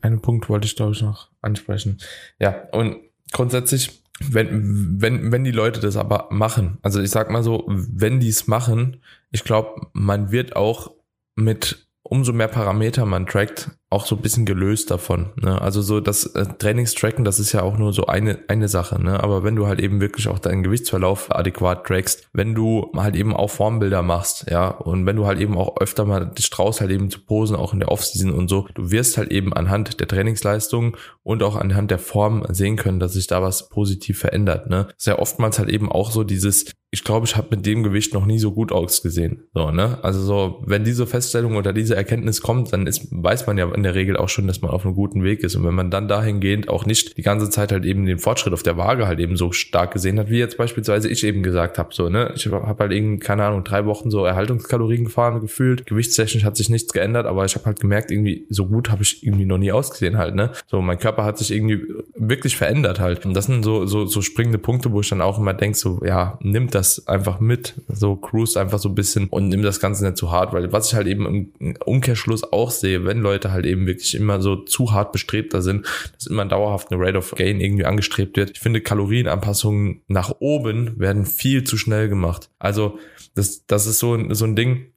Einen 0.00 0.20
Punkt 0.20 0.48
wollte 0.48 0.66
ich, 0.66 0.76
glaube 0.76 0.92
ich, 0.92 1.02
noch 1.02 1.28
ansprechen. 1.40 1.98
Ja, 2.38 2.54
und 2.72 2.96
grundsätzlich, 3.32 4.02
wenn, 4.20 5.00
wenn, 5.00 5.32
wenn 5.32 5.44
die 5.44 5.50
Leute 5.50 5.80
das 5.80 5.96
aber 5.96 6.28
machen, 6.30 6.78
also 6.82 7.00
ich 7.00 7.10
sag 7.10 7.30
mal 7.30 7.42
so, 7.42 7.64
wenn 7.66 8.20
die 8.20 8.28
es 8.28 8.46
machen, 8.46 8.98
ich 9.30 9.44
glaube, 9.44 9.88
man 9.92 10.30
wird 10.30 10.56
auch 10.56 10.92
mit 11.36 11.86
umso 12.02 12.32
mehr 12.32 12.48
Parameter 12.48 13.06
man 13.06 13.26
trackt, 13.26 13.70
auch 13.90 14.06
so 14.06 14.16
ein 14.16 14.22
bisschen 14.22 14.44
gelöst 14.44 14.90
davon. 14.90 15.30
Ne? 15.40 15.60
Also 15.60 15.80
so 15.80 16.00
das 16.00 16.26
äh, 16.26 16.46
Trainingstracken, 16.58 17.24
das 17.24 17.38
ist 17.38 17.52
ja 17.52 17.62
auch 17.62 17.78
nur 17.78 17.92
so 17.92 18.06
eine, 18.06 18.40
eine 18.48 18.68
Sache. 18.68 19.00
Ne? 19.00 19.22
Aber 19.22 19.44
wenn 19.44 19.54
du 19.54 19.66
halt 19.66 19.78
eben 19.80 20.00
wirklich 20.00 20.26
auch 20.28 20.38
deinen 20.40 20.64
Gewichtsverlauf 20.64 21.34
adäquat 21.34 21.86
trackst, 21.86 22.28
wenn 22.32 22.54
du 22.54 22.90
halt 22.96 23.14
eben 23.14 23.34
auch 23.34 23.50
Formbilder 23.50 24.02
machst, 24.02 24.46
ja, 24.50 24.68
und 24.68 25.06
wenn 25.06 25.16
du 25.16 25.26
halt 25.26 25.38
eben 25.38 25.56
auch 25.56 25.76
öfter 25.80 26.04
mal 26.04 26.26
dich 26.26 26.50
traust, 26.50 26.80
halt 26.80 26.90
eben 26.90 27.10
zu 27.10 27.20
posen, 27.20 27.56
auch 27.56 27.72
in 27.72 27.80
der 27.80 27.92
Offseason 27.92 28.32
und 28.32 28.48
so, 28.48 28.66
du 28.74 28.90
wirst 28.90 29.16
halt 29.16 29.30
eben 29.30 29.52
anhand 29.52 30.00
der 30.00 30.08
Trainingsleistung 30.08 30.96
und 31.22 31.42
auch 31.42 31.56
anhand 31.56 31.90
der 31.90 31.98
Form 31.98 32.44
sehen 32.48 32.76
können, 32.76 32.98
dass 32.98 33.12
sich 33.12 33.28
da 33.28 33.42
was 33.42 33.68
positiv 33.68 34.18
verändert. 34.18 34.68
Ne? 34.68 34.88
Sehr 34.96 35.20
oftmals 35.20 35.58
halt 35.58 35.68
eben 35.68 35.90
auch 35.92 36.10
so 36.10 36.24
dieses, 36.24 36.66
ich 36.90 37.02
glaube, 37.02 37.26
ich 37.26 37.36
habe 37.36 37.56
mit 37.56 37.66
dem 37.66 37.82
Gewicht 37.82 38.14
noch 38.14 38.24
nie 38.24 38.38
so 38.38 38.52
gut 38.52 38.70
ausgesehen. 38.70 39.48
So, 39.52 39.72
ne? 39.72 39.98
Also 40.02 40.20
so, 40.20 40.62
wenn 40.64 40.84
diese 40.84 41.08
Feststellung 41.08 41.56
oder 41.56 41.72
diese 41.72 41.96
Erkenntnis 41.96 42.40
kommt, 42.40 42.72
dann 42.72 42.86
ist, 42.86 43.08
weiß 43.10 43.48
man 43.48 43.58
ja 43.58 43.68
in 43.74 43.82
der 43.84 43.94
Regel 43.94 44.16
auch 44.16 44.28
schon, 44.28 44.46
dass 44.46 44.60
man 44.60 44.70
auf 44.70 44.84
einem 44.84 44.94
guten 44.94 45.22
Weg 45.22 45.44
ist. 45.44 45.54
Und 45.54 45.64
wenn 45.64 45.74
man 45.74 45.90
dann 45.90 46.08
dahingehend 46.08 46.68
auch 46.68 46.86
nicht 46.86 47.16
die 47.16 47.22
ganze 47.22 47.50
Zeit 47.50 47.70
halt 47.70 47.84
eben 47.84 48.04
den 48.06 48.18
Fortschritt 48.18 48.52
auf 48.52 48.62
der 48.62 48.76
Waage 48.76 49.06
halt 49.06 49.20
eben 49.20 49.36
so 49.36 49.52
stark 49.52 49.92
gesehen 49.92 50.18
hat, 50.18 50.30
wie 50.30 50.38
jetzt 50.38 50.56
beispielsweise 50.56 51.08
ich 51.08 51.24
eben 51.24 51.42
gesagt 51.42 51.78
habe, 51.78 51.94
so, 51.94 52.08
ne, 52.08 52.32
ich 52.34 52.46
habe 52.46 52.76
halt 52.78 52.92
irgendwie, 52.92 53.18
keine 53.18 53.44
Ahnung, 53.44 53.64
drei 53.64 53.86
Wochen 53.86 54.10
so 54.10 54.24
Erhaltungskalorien 54.24 55.04
gefahren 55.04 55.40
gefühlt. 55.40 55.86
Gewichtstechnisch 55.86 56.44
hat 56.44 56.56
sich 56.56 56.68
nichts 56.68 56.92
geändert, 56.92 57.26
aber 57.26 57.44
ich 57.44 57.54
habe 57.54 57.66
halt 57.66 57.80
gemerkt, 57.80 58.10
irgendwie 58.10 58.46
so 58.50 58.66
gut 58.66 58.90
habe 58.90 59.02
ich 59.02 59.24
irgendwie 59.24 59.44
noch 59.44 59.58
nie 59.58 59.72
ausgesehen 59.72 60.18
halt, 60.18 60.34
ne. 60.34 60.50
So, 60.66 60.80
mein 60.80 60.98
Körper 60.98 61.24
hat 61.24 61.38
sich 61.38 61.52
irgendwie 61.52 61.82
wirklich 62.16 62.56
verändert 62.56 63.00
halt. 63.00 63.24
Und 63.24 63.34
das 63.34 63.46
sind 63.46 63.62
so, 63.62 63.86
so, 63.86 64.06
so 64.06 64.22
springende 64.22 64.58
Punkte, 64.58 64.92
wo 64.92 65.00
ich 65.00 65.08
dann 65.08 65.20
auch 65.20 65.38
immer 65.38 65.54
denke, 65.54 65.78
so, 65.78 66.00
ja, 66.04 66.38
nimm 66.40 66.70
das 66.70 67.06
einfach 67.06 67.40
mit, 67.40 67.74
so 67.88 68.16
cruise 68.16 68.58
einfach 68.58 68.78
so 68.78 68.88
ein 68.88 68.94
bisschen 68.94 69.28
und 69.28 69.48
nimm 69.48 69.62
das 69.62 69.80
Ganze 69.80 70.04
nicht 70.04 70.16
zu 70.16 70.30
hart, 70.30 70.52
weil 70.52 70.72
was 70.72 70.88
ich 70.88 70.94
halt 70.94 71.06
eben 71.06 71.52
im 71.58 71.76
Umkehrschluss 71.84 72.52
auch 72.52 72.70
sehe, 72.70 73.04
wenn 73.04 73.20
Leute 73.20 73.52
halt 73.52 73.63
eben 73.64 73.86
wirklich 73.86 74.14
immer 74.14 74.40
so 74.40 74.56
zu 74.56 74.92
hart 74.92 75.12
bestrebter 75.12 75.62
sind, 75.62 75.86
dass 76.14 76.26
immer 76.26 76.44
dauerhaft 76.44 76.90
eine 76.90 77.00
Rate 77.00 77.18
of 77.18 77.32
Gain 77.32 77.60
irgendwie 77.60 77.84
angestrebt 77.84 78.36
wird. 78.36 78.50
Ich 78.50 78.60
finde, 78.60 78.80
Kalorienanpassungen 78.80 80.02
nach 80.08 80.32
oben 80.40 80.98
werden 80.98 81.26
viel 81.26 81.64
zu 81.64 81.76
schnell 81.76 82.08
gemacht. 82.08 82.50
Also, 82.58 82.98
das, 83.34 83.66
das 83.66 83.86
ist 83.86 83.98
so, 83.98 84.18
so 84.32 84.44
ein 84.44 84.56
Ding, 84.56 84.92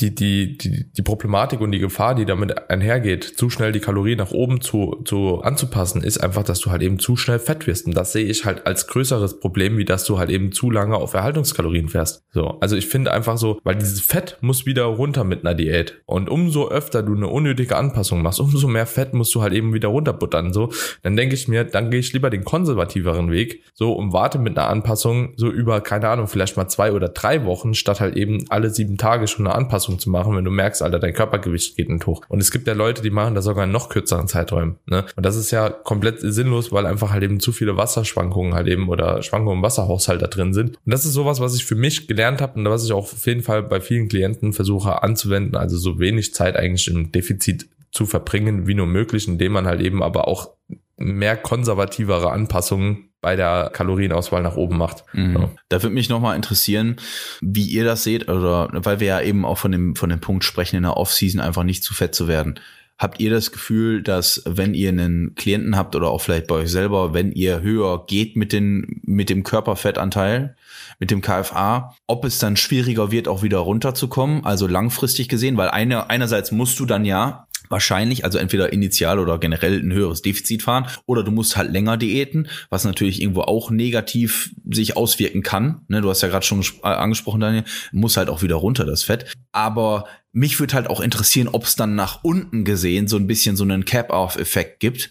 die, 0.00 0.14
die, 0.14 0.58
die, 0.58 0.84
die 0.92 1.02
Problematik 1.02 1.60
und 1.60 1.72
die 1.72 1.78
Gefahr, 1.78 2.14
die 2.14 2.24
damit 2.24 2.70
einhergeht, 2.70 3.24
zu 3.24 3.50
schnell 3.50 3.72
die 3.72 3.80
Kalorien 3.80 4.18
nach 4.18 4.30
oben 4.30 4.60
zu, 4.60 5.02
zu 5.04 5.40
anzupassen, 5.42 6.02
ist 6.02 6.18
einfach, 6.18 6.44
dass 6.44 6.60
du 6.60 6.70
halt 6.70 6.82
eben 6.82 6.98
zu 6.98 7.16
schnell 7.16 7.38
fett 7.38 7.66
wirst. 7.66 7.86
Und 7.86 7.96
das 7.96 8.12
sehe 8.12 8.24
ich 8.24 8.44
halt 8.44 8.66
als 8.66 8.86
größeres 8.86 9.40
Problem, 9.40 9.78
wie 9.78 9.84
dass 9.84 10.04
du 10.04 10.18
halt 10.18 10.30
eben 10.30 10.52
zu 10.52 10.70
lange 10.70 10.96
auf 10.96 11.14
Erhaltungskalorien 11.14 11.88
fährst. 11.88 12.24
So. 12.30 12.58
Also 12.60 12.76
ich 12.76 12.86
finde 12.86 13.12
einfach 13.12 13.38
so, 13.38 13.60
weil 13.64 13.76
dieses 13.76 14.00
Fett 14.00 14.38
muss 14.40 14.66
wieder 14.66 14.84
runter 14.84 15.24
mit 15.24 15.44
einer 15.44 15.54
Diät. 15.54 16.00
Und 16.06 16.28
umso 16.28 16.68
öfter 16.68 17.02
du 17.02 17.14
eine 17.14 17.28
unnötige 17.28 17.76
Anpassung 17.76 18.22
machst, 18.22 18.40
umso 18.40 18.68
mehr 18.68 18.86
Fett 18.86 19.14
musst 19.14 19.34
du 19.34 19.42
halt 19.42 19.52
eben 19.52 19.74
wieder 19.74 19.88
runterbuttern. 19.88 20.52
So, 20.52 20.70
dann 21.02 21.16
denke 21.16 21.34
ich 21.34 21.48
mir, 21.48 21.64
dann 21.64 21.90
gehe 21.90 22.00
ich 22.00 22.12
lieber 22.12 22.30
den 22.30 22.44
konservativeren 22.44 23.30
Weg, 23.30 23.62
so 23.74 23.92
und 23.92 24.12
warte 24.12 24.38
mit 24.38 24.56
einer 24.56 24.68
Anpassung 24.68 25.32
so 25.36 25.50
über, 25.50 25.80
keine 25.80 26.08
Ahnung, 26.08 26.28
vielleicht 26.28 26.56
mal 26.56 26.68
zwei 26.68 26.92
oder 26.92 27.08
drei 27.08 27.44
Wochen, 27.44 27.74
statt 27.74 28.00
halt 28.00 28.16
eben 28.16 28.44
alle 28.48 28.70
sieben 28.70 28.96
Tage 28.96 29.26
schon 29.26 29.46
eine 29.46 29.54
Anpassung 29.54 29.71
Anpassung 29.72 29.98
zu 29.98 30.10
machen, 30.10 30.36
wenn 30.36 30.44
du 30.44 30.50
merkst, 30.50 30.82
Alter, 30.82 30.98
dein 30.98 31.14
Körpergewicht 31.14 31.76
geht 31.76 31.88
nicht 31.88 32.06
hoch. 32.06 32.20
Und 32.28 32.40
es 32.40 32.50
gibt 32.50 32.66
ja 32.66 32.74
Leute, 32.74 33.00
die 33.00 33.10
machen 33.10 33.34
das 33.34 33.46
sogar 33.46 33.64
in 33.64 33.72
noch 33.72 33.88
kürzeren 33.88 34.28
Zeiträumen. 34.28 34.76
Ne? 34.86 35.06
Und 35.16 35.24
das 35.24 35.36
ist 35.36 35.50
ja 35.50 35.70
komplett 35.70 36.18
sinnlos, 36.20 36.72
weil 36.72 36.84
einfach 36.84 37.10
halt 37.10 37.22
eben 37.22 37.40
zu 37.40 37.52
viele 37.52 37.78
Wasserschwankungen 37.78 38.52
halt 38.52 38.68
eben 38.68 38.90
oder 38.90 39.22
Schwankungen 39.22 39.58
im 39.58 39.62
Wasserhaushalt 39.62 40.20
da 40.20 40.26
drin 40.26 40.52
sind. 40.52 40.76
Und 40.84 40.92
das 40.92 41.06
ist 41.06 41.14
sowas, 41.14 41.40
was 41.40 41.54
ich 41.54 41.64
für 41.64 41.74
mich 41.74 42.06
gelernt 42.06 42.42
habe 42.42 42.58
und 42.58 42.68
was 42.68 42.84
ich 42.84 42.92
auch 42.92 43.12
auf 43.12 43.26
jeden 43.26 43.42
Fall 43.42 43.62
bei 43.62 43.80
vielen 43.80 44.08
Klienten 44.08 44.52
versuche 44.52 45.02
anzuwenden, 45.02 45.56
also 45.56 45.78
so 45.78 45.98
wenig 45.98 46.34
Zeit 46.34 46.56
eigentlich 46.56 46.88
im 46.88 47.10
Defizit 47.12 47.68
zu 47.92 48.04
verbringen 48.04 48.66
wie 48.66 48.74
nur 48.74 48.86
möglich, 48.86 49.26
indem 49.26 49.52
man 49.52 49.66
halt 49.66 49.80
eben 49.80 50.02
aber 50.02 50.28
auch 50.28 50.50
mehr 50.96 51.36
konservativere 51.36 52.30
Anpassungen 52.30 53.10
bei 53.20 53.36
der 53.36 53.70
Kalorienauswahl 53.72 54.42
nach 54.42 54.56
oben 54.56 54.76
macht. 54.76 55.04
Mhm. 55.12 55.36
Ja. 55.36 55.50
Da 55.68 55.82
würde 55.82 55.94
mich 55.94 56.08
nochmal 56.08 56.36
interessieren, 56.36 56.96
wie 57.40 57.64
ihr 57.64 57.84
das 57.84 58.02
seht, 58.02 58.28
oder 58.28 58.68
weil 58.72 59.00
wir 59.00 59.06
ja 59.06 59.20
eben 59.20 59.44
auch 59.44 59.58
von 59.58 59.72
dem, 59.72 59.94
von 59.96 60.10
dem 60.10 60.20
Punkt 60.20 60.44
sprechen, 60.44 60.76
in 60.76 60.82
der 60.82 60.96
Offseason 60.96 61.40
einfach 61.40 61.62
nicht 61.62 61.84
zu 61.84 61.94
fett 61.94 62.14
zu 62.14 62.26
werden. 62.26 62.58
Habt 62.98 63.20
ihr 63.20 63.30
das 63.30 63.52
Gefühl, 63.52 64.02
dass 64.02 64.42
wenn 64.44 64.74
ihr 64.74 64.88
einen 64.88 65.34
Klienten 65.34 65.76
habt 65.76 65.96
oder 65.96 66.08
auch 66.08 66.20
vielleicht 66.20 66.46
bei 66.46 66.56
euch 66.56 66.70
selber, 66.70 67.14
wenn 67.14 67.32
ihr 67.32 67.60
höher 67.60 68.06
geht 68.06 68.36
mit, 68.36 68.52
den, 68.52 69.00
mit 69.04 69.30
dem 69.30 69.44
Körperfettanteil, 69.44 70.56
mit 70.98 71.10
dem 71.10 71.20
KFA, 71.20 71.96
ob 72.06 72.24
es 72.24 72.38
dann 72.38 72.56
schwieriger 72.56 73.10
wird, 73.10 73.28
auch 73.28 73.42
wieder 73.42 73.58
runterzukommen, 73.58 74.44
also 74.44 74.66
langfristig 74.66 75.28
gesehen, 75.28 75.56
weil 75.56 75.68
eine, 75.70 76.10
einerseits 76.10 76.52
musst 76.52 76.78
du 76.78 76.86
dann 76.86 77.04
ja 77.04 77.48
wahrscheinlich, 77.72 78.24
also 78.24 78.38
entweder 78.38 78.72
initial 78.72 79.18
oder 79.18 79.38
generell 79.38 79.80
ein 79.80 79.92
höheres 79.92 80.22
Defizit 80.22 80.62
fahren 80.62 80.86
oder 81.06 81.24
du 81.24 81.32
musst 81.32 81.56
halt 81.56 81.72
länger 81.72 81.96
diäten, 81.96 82.48
was 82.70 82.84
natürlich 82.84 83.20
irgendwo 83.20 83.40
auch 83.40 83.70
negativ 83.70 84.54
sich 84.70 84.96
auswirken 84.96 85.42
kann. 85.42 85.80
Ne, 85.88 86.00
du 86.00 86.10
hast 86.10 86.22
ja 86.22 86.28
gerade 86.28 86.46
schon 86.46 86.62
äh, 86.84 86.86
angesprochen, 86.86 87.40
Daniel, 87.40 87.64
muss 87.90 88.16
halt 88.16 88.28
auch 88.28 88.42
wieder 88.42 88.56
runter 88.56 88.84
das 88.84 89.02
Fett. 89.02 89.34
Aber 89.50 90.04
mich 90.32 90.60
würde 90.60 90.74
halt 90.74 90.88
auch 90.88 91.00
interessieren, 91.00 91.48
ob 91.48 91.64
es 91.64 91.74
dann 91.74 91.96
nach 91.96 92.22
unten 92.22 92.64
gesehen 92.64 93.08
so 93.08 93.16
ein 93.16 93.26
bisschen 93.26 93.56
so 93.56 93.64
einen 93.64 93.84
Cap-Off-Effekt 93.84 94.78
gibt 94.78 95.10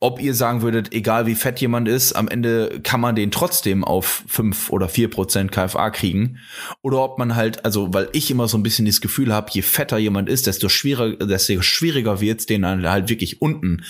ob 0.00 0.20
ihr 0.20 0.34
sagen 0.34 0.62
würdet, 0.62 0.94
egal 0.94 1.26
wie 1.26 1.34
fett 1.34 1.60
jemand 1.60 1.86
ist, 1.86 2.14
am 2.14 2.26
Ende 2.26 2.80
kann 2.82 3.00
man 3.00 3.14
den 3.14 3.30
trotzdem 3.30 3.84
auf 3.84 4.24
fünf 4.26 4.70
oder 4.70 4.88
vier 4.88 5.10
Prozent 5.10 5.52
KFA 5.52 5.90
kriegen. 5.90 6.38
Oder 6.80 7.04
ob 7.04 7.18
man 7.18 7.36
halt, 7.36 7.64
also 7.66 7.92
weil 7.92 8.08
ich 8.12 8.30
immer 8.30 8.48
so 8.48 8.56
ein 8.56 8.62
bisschen 8.62 8.86
das 8.86 9.02
Gefühl 9.02 9.32
habe, 9.32 9.50
je 9.52 9.60
fetter 9.60 9.98
jemand 9.98 10.30
ist, 10.30 10.46
desto 10.46 10.70
schwieriger, 10.70 11.26
desto 11.26 11.60
schwieriger 11.60 12.20
wird 12.22 12.40
es, 12.40 12.46
den 12.46 12.66
halt 12.66 13.10
wirklich 13.10 13.42
unten 13.42 13.84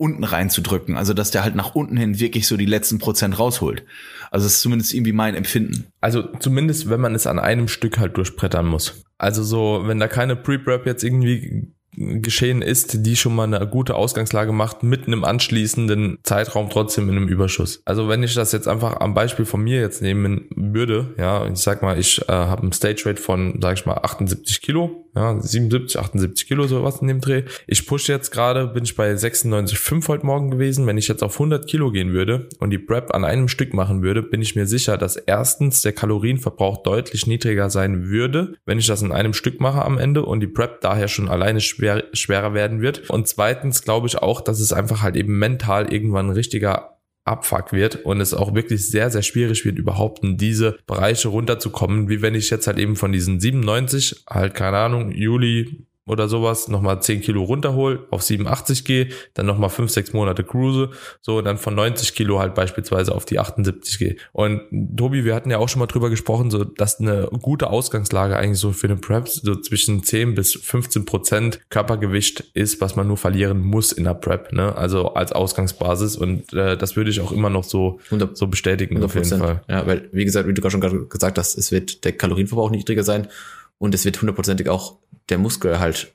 unten 0.00 0.22
reinzudrücken. 0.22 0.96
Also 0.96 1.12
dass 1.12 1.32
der 1.32 1.42
halt 1.42 1.56
nach 1.56 1.74
unten 1.74 1.96
hin 1.96 2.20
wirklich 2.20 2.46
so 2.46 2.56
die 2.56 2.66
letzten 2.66 2.98
Prozent 2.98 3.38
rausholt. 3.38 3.84
Also 4.30 4.46
das 4.46 4.54
ist 4.54 4.62
zumindest 4.62 4.94
irgendwie 4.94 5.12
mein 5.12 5.34
Empfinden. 5.34 5.86
Also 6.00 6.22
zumindest, 6.38 6.88
wenn 6.88 7.00
man 7.00 7.14
es 7.14 7.26
an 7.26 7.38
einem 7.38 7.68
Stück 7.68 7.98
halt 7.98 8.16
durchbrettern 8.16 8.66
muss. 8.66 9.02
Also 9.18 9.42
so, 9.42 9.82
wenn 9.86 9.98
da 9.98 10.06
keine 10.06 10.36
Pre-Prep 10.36 10.86
jetzt 10.86 11.02
irgendwie 11.02 11.72
geschehen 11.98 12.62
ist, 12.62 13.06
die 13.06 13.16
schon 13.16 13.34
mal 13.34 13.44
eine 13.44 13.66
gute 13.66 13.94
Ausgangslage 13.94 14.52
macht, 14.52 14.82
mit 14.82 15.06
einem 15.06 15.24
anschließenden 15.24 16.18
Zeitraum 16.22 16.70
trotzdem 16.70 17.08
in 17.08 17.16
einem 17.16 17.28
Überschuss. 17.28 17.82
Also 17.84 18.08
wenn 18.08 18.22
ich 18.22 18.34
das 18.34 18.52
jetzt 18.52 18.68
einfach 18.68 19.00
am 19.00 19.14
Beispiel 19.14 19.44
von 19.44 19.62
mir 19.62 19.80
jetzt 19.80 20.02
nehmen 20.02 20.46
würde, 20.54 21.14
ja, 21.18 21.46
ich 21.46 21.58
sag 21.58 21.82
mal, 21.82 21.98
ich 21.98 22.20
äh, 22.28 22.32
habe 22.32 22.62
einen 22.62 22.72
Stage 22.72 23.02
Rate 23.06 23.20
von, 23.20 23.58
sag 23.60 23.78
ich 23.78 23.86
mal, 23.86 23.94
78 23.94 24.60
Kilo, 24.60 25.04
ja, 25.14 25.40
77, 25.40 25.98
78 25.98 26.46
Kilo, 26.46 26.66
sowas 26.66 27.00
in 27.00 27.08
dem 27.08 27.20
Dreh. 27.20 27.42
Ich 27.66 27.86
push 27.86 28.08
jetzt 28.08 28.30
gerade, 28.30 28.68
bin 28.68 28.84
ich 28.84 28.94
bei 28.94 29.12
96,5 29.12 30.06
heute 30.08 30.26
Morgen 30.26 30.50
gewesen. 30.50 30.86
Wenn 30.86 30.98
ich 30.98 31.08
jetzt 31.08 31.22
auf 31.22 31.34
100 31.34 31.66
Kilo 31.66 31.90
gehen 31.90 32.12
würde 32.12 32.48
und 32.60 32.70
die 32.70 32.78
Prep 32.78 33.14
an 33.14 33.24
einem 33.24 33.48
Stück 33.48 33.74
machen 33.74 34.02
würde, 34.02 34.22
bin 34.22 34.42
ich 34.42 34.54
mir 34.54 34.66
sicher, 34.66 34.96
dass 34.96 35.16
erstens 35.16 35.82
der 35.82 35.92
Kalorienverbrauch 35.92 36.82
deutlich 36.82 37.26
niedriger 37.26 37.70
sein 37.70 38.08
würde, 38.08 38.54
wenn 38.64 38.78
ich 38.78 38.86
das 38.86 39.02
in 39.02 39.10
einem 39.10 39.32
Stück 39.32 39.60
mache 39.60 39.84
am 39.84 39.98
Ende 39.98 40.24
und 40.24 40.40
die 40.40 40.46
Prep 40.46 40.80
daher 40.82 41.08
schon 41.08 41.28
alleine 41.28 41.60
schwer, 41.60 41.87
schwerer 42.12 42.54
werden 42.54 42.80
wird. 42.80 43.10
Und 43.10 43.28
zweitens 43.28 43.82
glaube 43.82 44.06
ich 44.06 44.18
auch, 44.18 44.40
dass 44.40 44.60
es 44.60 44.72
einfach 44.72 45.02
halt 45.02 45.16
eben 45.16 45.38
mental 45.38 45.92
irgendwann 45.92 46.26
ein 46.26 46.32
richtiger 46.32 46.98
Abfuck 47.24 47.72
wird 47.72 48.04
und 48.04 48.20
es 48.20 48.34
auch 48.34 48.54
wirklich 48.54 48.88
sehr, 48.88 49.10
sehr 49.10 49.22
schwierig 49.22 49.64
wird, 49.64 49.78
überhaupt 49.78 50.24
in 50.24 50.36
diese 50.36 50.78
Bereiche 50.86 51.28
runterzukommen, 51.28 52.08
wie 52.08 52.22
wenn 52.22 52.34
ich 52.34 52.50
jetzt 52.50 52.66
halt 52.66 52.78
eben 52.78 52.96
von 52.96 53.12
diesen 53.12 53.38
97, 53.38 54.24
halt 54.28 54.54
keine 54.54 54.78
Ahnung, 54.78 55.10
Juli 55.12 55.86
oder 56.08 56.28
sowas, 56.28 56.68
nochmal 56.68 57.02
10 57.02 57.20
Kilo 57.20 57.42
runterhol, 57.42 58.06
auf 58.10 58.22
87 58.22 58.84
gehe, 58.84 59.08
dann 59.34 59.46
nochmal 59.46 59.70
5, 59.70 59.90
6 59.90 60.12
Monate 60.12 60.44
cruise, 60.44 60.90
so 61.20 61.40
dann 61.42 61.58
von 61.58 61.74
90 61.74 62.14
Kilo 62.14 62.38
halt 62.38 62.54
beispielsweise 62.54 63.14
auf 63.14 63.24
die 63.24 63.38
78 63.38 63.98
gehe. 63.98 64.16
Und 64.32 64.62
Tobi, 64.96 65.24
wir 65.24 65.34
hatten 65.34 65.50
ja 65.50 65.58
auch 65.58 65.68
schon 65.68 65.80
mal 65.80 65.86
drüber 65.86 66.10
gesprochen, 66.10 66.50
so 66.50 66.64
dass 66.64 67.00
eine 67.00 67.28
gute 67.42 67.70
Ausgangslage 67.70 68.36
eigentlich 68.36 68.58
so 68.58 68.72
für 68.72 68.86
eine 68.86 68.96
Prep 68.96 69.28
so 69.28 69.54
zwischen 69.56 70.02
10 70.02 70.34
bis 70.34 70.54
15 70.54 71.04
Prozent 71.04 71.60
Körpergewicht 71.70 72.40
ist, 72.54 72.80
was 72.80 72.96
man 72.96 73.06
nur 73.06 73.16
verlieren 73.16 73.60
muss 73.60 73.92
in 73.92 74.04
der 74.04 74.14
Prep, 74.14 74.52
ne? 74.52 74.74
Also 74.76 75.14
als 75.14 75.32
Ausgangsbasis 75.32 76.16
und 76.16 76.52
äh, 76.52 76.76
das 76.76 76.96
würde 76.96 77.10
ich 77.10 77.20
auch 77.20 77.32
immer 77.32 77.50
noch 77.50 77.64
so, 77.64 78.00
100, 78.06 78.36
so 78.36 78.46
bestätigen 78.46 78.98
100%. 78.98 79.04
auf 79.04 79.14
jeden 79.14 79.38
Fall. 79.38 79.62
Ja, 79.68 79.86
weil 79.86 80.08
wie 80.12 80.24
gesagt, 80.24 80.48
wie 80.48 80.54
du 80.54 80.62
gerade 80.62 80.72
schon 80.72 81.08
gesagt 81.08 81.38
hast, 81.38 81.58
es 81.58 81.72
wird 81.72 82.04
der 82.04 82.12
Kalorienverbrauch 82.12 82.70
niedriger 82.70 83.04
sein 83.04 83.28
und 83.78 83.94
es 83.94 84.04
wird 84.04 84.20
hundertprozentig 84.20 84.68
auch 84.68 84.98
der 85.28 85.38
Muskel 85.38 85.78
halt, 85.78 86.12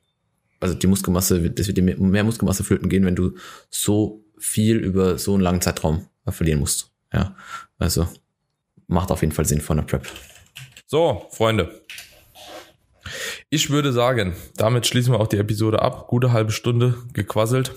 also 0.60 0.76
die 0.76 0.88
Muskelmasse, 0.88 1.38
es 1.58 1.67
wird 1.67 1.78
dir 1.78 1.84
mehr 1.84 2.23
Muskelmasse 2.23 2.63
flöten 2.63 2.89
gehen, 2.89 3.06
wenn 3.06 3.15
du 3.15 3.36
so 3.69 4.23
viel 4.38 4.78
über 4.78 5.17
so 5.17 5.34
einen 5.34 5.41
langen 5.41 5.62
Zeitraum 5.62 6.08
verlieren 6.28 6.60
musst. 6.60 6.91
Ja, 7.13 7.36
also 7.78 8.08
macht 8.88 9.12
auf 9.12 9.21
jeden 9.21 9.34
Fall 9.34 9.45
Sinn 9.45 9.62
von 9.62 9.78
der 9.78 9.84
Prep. 9.84 10.08
So, 10.88 11.28
Freunde. 11.32 11.82
Ich 13.49 13.69
würde 13.69 13.93
sagen, 13.93 14.36
damit 14.56 14.88
schließen 14.88 15.13
wir 15.13 15.19
auch 15.19 15.28
die 15.28 15.38
Episode 15.38 15.82
ab. 15.82 16.08
Gute 16.08 16.32
halbe 16.32 16.52
Stunde 16.52 16.95
gequasselt 17.13 17.71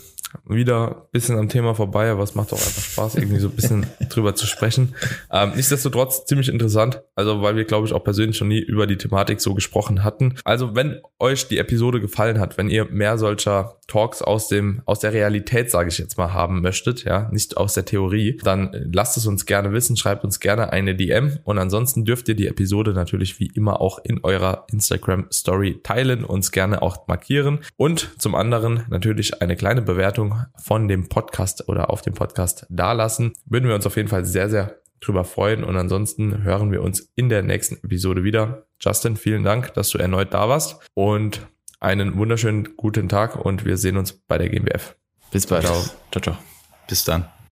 wieder 0.44 1.08
bisschen 1.12 1.38
am 1.38 1.48
Thema 1.48 1.74
vorbei, 1.74 2.10
aber 2.10 2.22
es 2.22 2.34
macht 2.34 2.52
auch 2.52 2.58
einfach 2.58 2.82
Spaß, 2.82 3.14
irgendwie 3.16 3.38
so 3.38 3.48
ein 3.48 3.54
bisschen 3.56 3.86
drüber 4.08 4.34
zu 4.34 4.46
sprechen. 4.46 4.94
Ähm, 5.32 5.52
nichtsdestotrotz 5.56 6.24
ziemlich 6.26 6.48
interessant, 6.48 7.02
also 7.14 7.42
weil 7.42 7.56
wir, 7.56 7.64
glaube 7.64 7.86
ich, 7.86 7.92
auch 7.92 8.04
persönlich 8.04 8.36
schon 8.36 8.48
nie 8.48 8.60
über 8.60 8.86
die 8.86 8.96
Thematik 8.96 9.40
so 9.40 9.54
gesprochen 9.54 10.04
hatten. 10.04 10.34
Also 10.44 10.74
wenn 10.74 11.00
euch 11.18 11.48
die 11.48 11.58
Episode 11.58 12.00
gefallen 12.00 12.40
hat, 12.40 12.58
wenn 12.58 12.68
ihr 12.68 12.86
mehr 12.86 13.18
solcher 13.18 13.78
Talks 13.86 14.20
aus 14.20 14.48
dem 14.48 14.82
aus 14.84 15.00
der 15.00 15.12
Realität, 15.12 15.70
sage 15.70 15.88
ich 15.88 15.98
jetzt 15.98 16.18
mal, 16.18 16.32
haben 16.32 16.60
möchtet, 16.60 17.04
ja, 17.04 17.28
nicht 17.30 17.56
aus 17.56 17.74
der 17.74 17.84
Theorie, 17.84 18.38
dann 18.42 18.70
lasst 18.92 19.16
es 19.16 19.26
uns 19.26 19.46
gerne 19.46 19.72
wissen, 19.72 19.96
schreibt 19.96 20.24
uns 20.24 20.40
gerne 20.40 20.72
eine 20.72 20.94
DM 20.94 21.38
und 21.44 21.58
ansonsten 21.58 22.04
dürft 22.04 22.28
ihr 22.28 22.34
die 22.34 22.48
Episode 22.48 22.92
natürlich 22.92 23.38
wie 23.38 23.50
immer 23.54 23.80
auch 23.80 24.00
in 24.04 24.24
eurer 24.24 24.66
Instagram 24.72 25.26
Story 25.32 25.80
teilen, 25.82 26.24
uns 26.24 26.50
gerne 26.50 26.82
auch 26.82 27.06
markieren 27.06 27.60
und 27.76 28.10
zum 28.18 28.34
anderen 28.34 28.82
natürlich 28.90 29.40
eine 29.40 29.56
kleine 29.56 29.82
Bewertung 29.82 30.25
Bewertung 30.30 30.46
von 30.58 30.88
dem 30.88 31.08
Podcast 31.08 31.68
oder 31.68 31.90
auf 31.90 32.02
dem 32.02 32.14
Podcast 32.14 32.66
dalassen. 32.70 33.32
Würden 33.46 33.68
wir 33.68 33.74
uns 33.74 33.86
auf 33.86 33.96
jeden 33.96 34.08
Fall 34.08 34.24
sehr, 34.24 34.48
sehr 34.48 34.80
drüber 35.00 35.24
freuen. 35.24 35.64
Und 35.64 35.76
ansonsten 35.76 36.42
hören 36.42 36.72
wir 36.72 36.82
uns 36.82 37.12
in 37.14 37.28
der 37.28 37.42
nächsten 37.42 37.76
Episode 37.76 38.24
wieder. 38.24 38.66
Justin, 38.80 39.16
vielen 39.16 39.44
Dank, 39.44 39.74
dass 39.74 39.90
du 39.90 39.98
erneut 39.98 40.34
da 40.34 40.48
warst. 40.48 40.78
Und 40.94 41.46
einen 41.80 42.16
wunderschönen 42.16 42.76
guten 42.76 43.08
Tag 43.08 43.36
und 43.36 43.64
wir 43.64 43.76
sehen 43.76 43.96
uns 43.96 44.12
bei 44.12 44.38
der 44.38 44.48
GmbF. 44.48 44.96
Bis 45.30 45.46
bald. 45.46 45.64
Ciao. 45.64 45.84
Ciao, 46.10 46.22
ciao. 46.22 46.36
Bis 46.88 47.04
dann. 47.04 47.35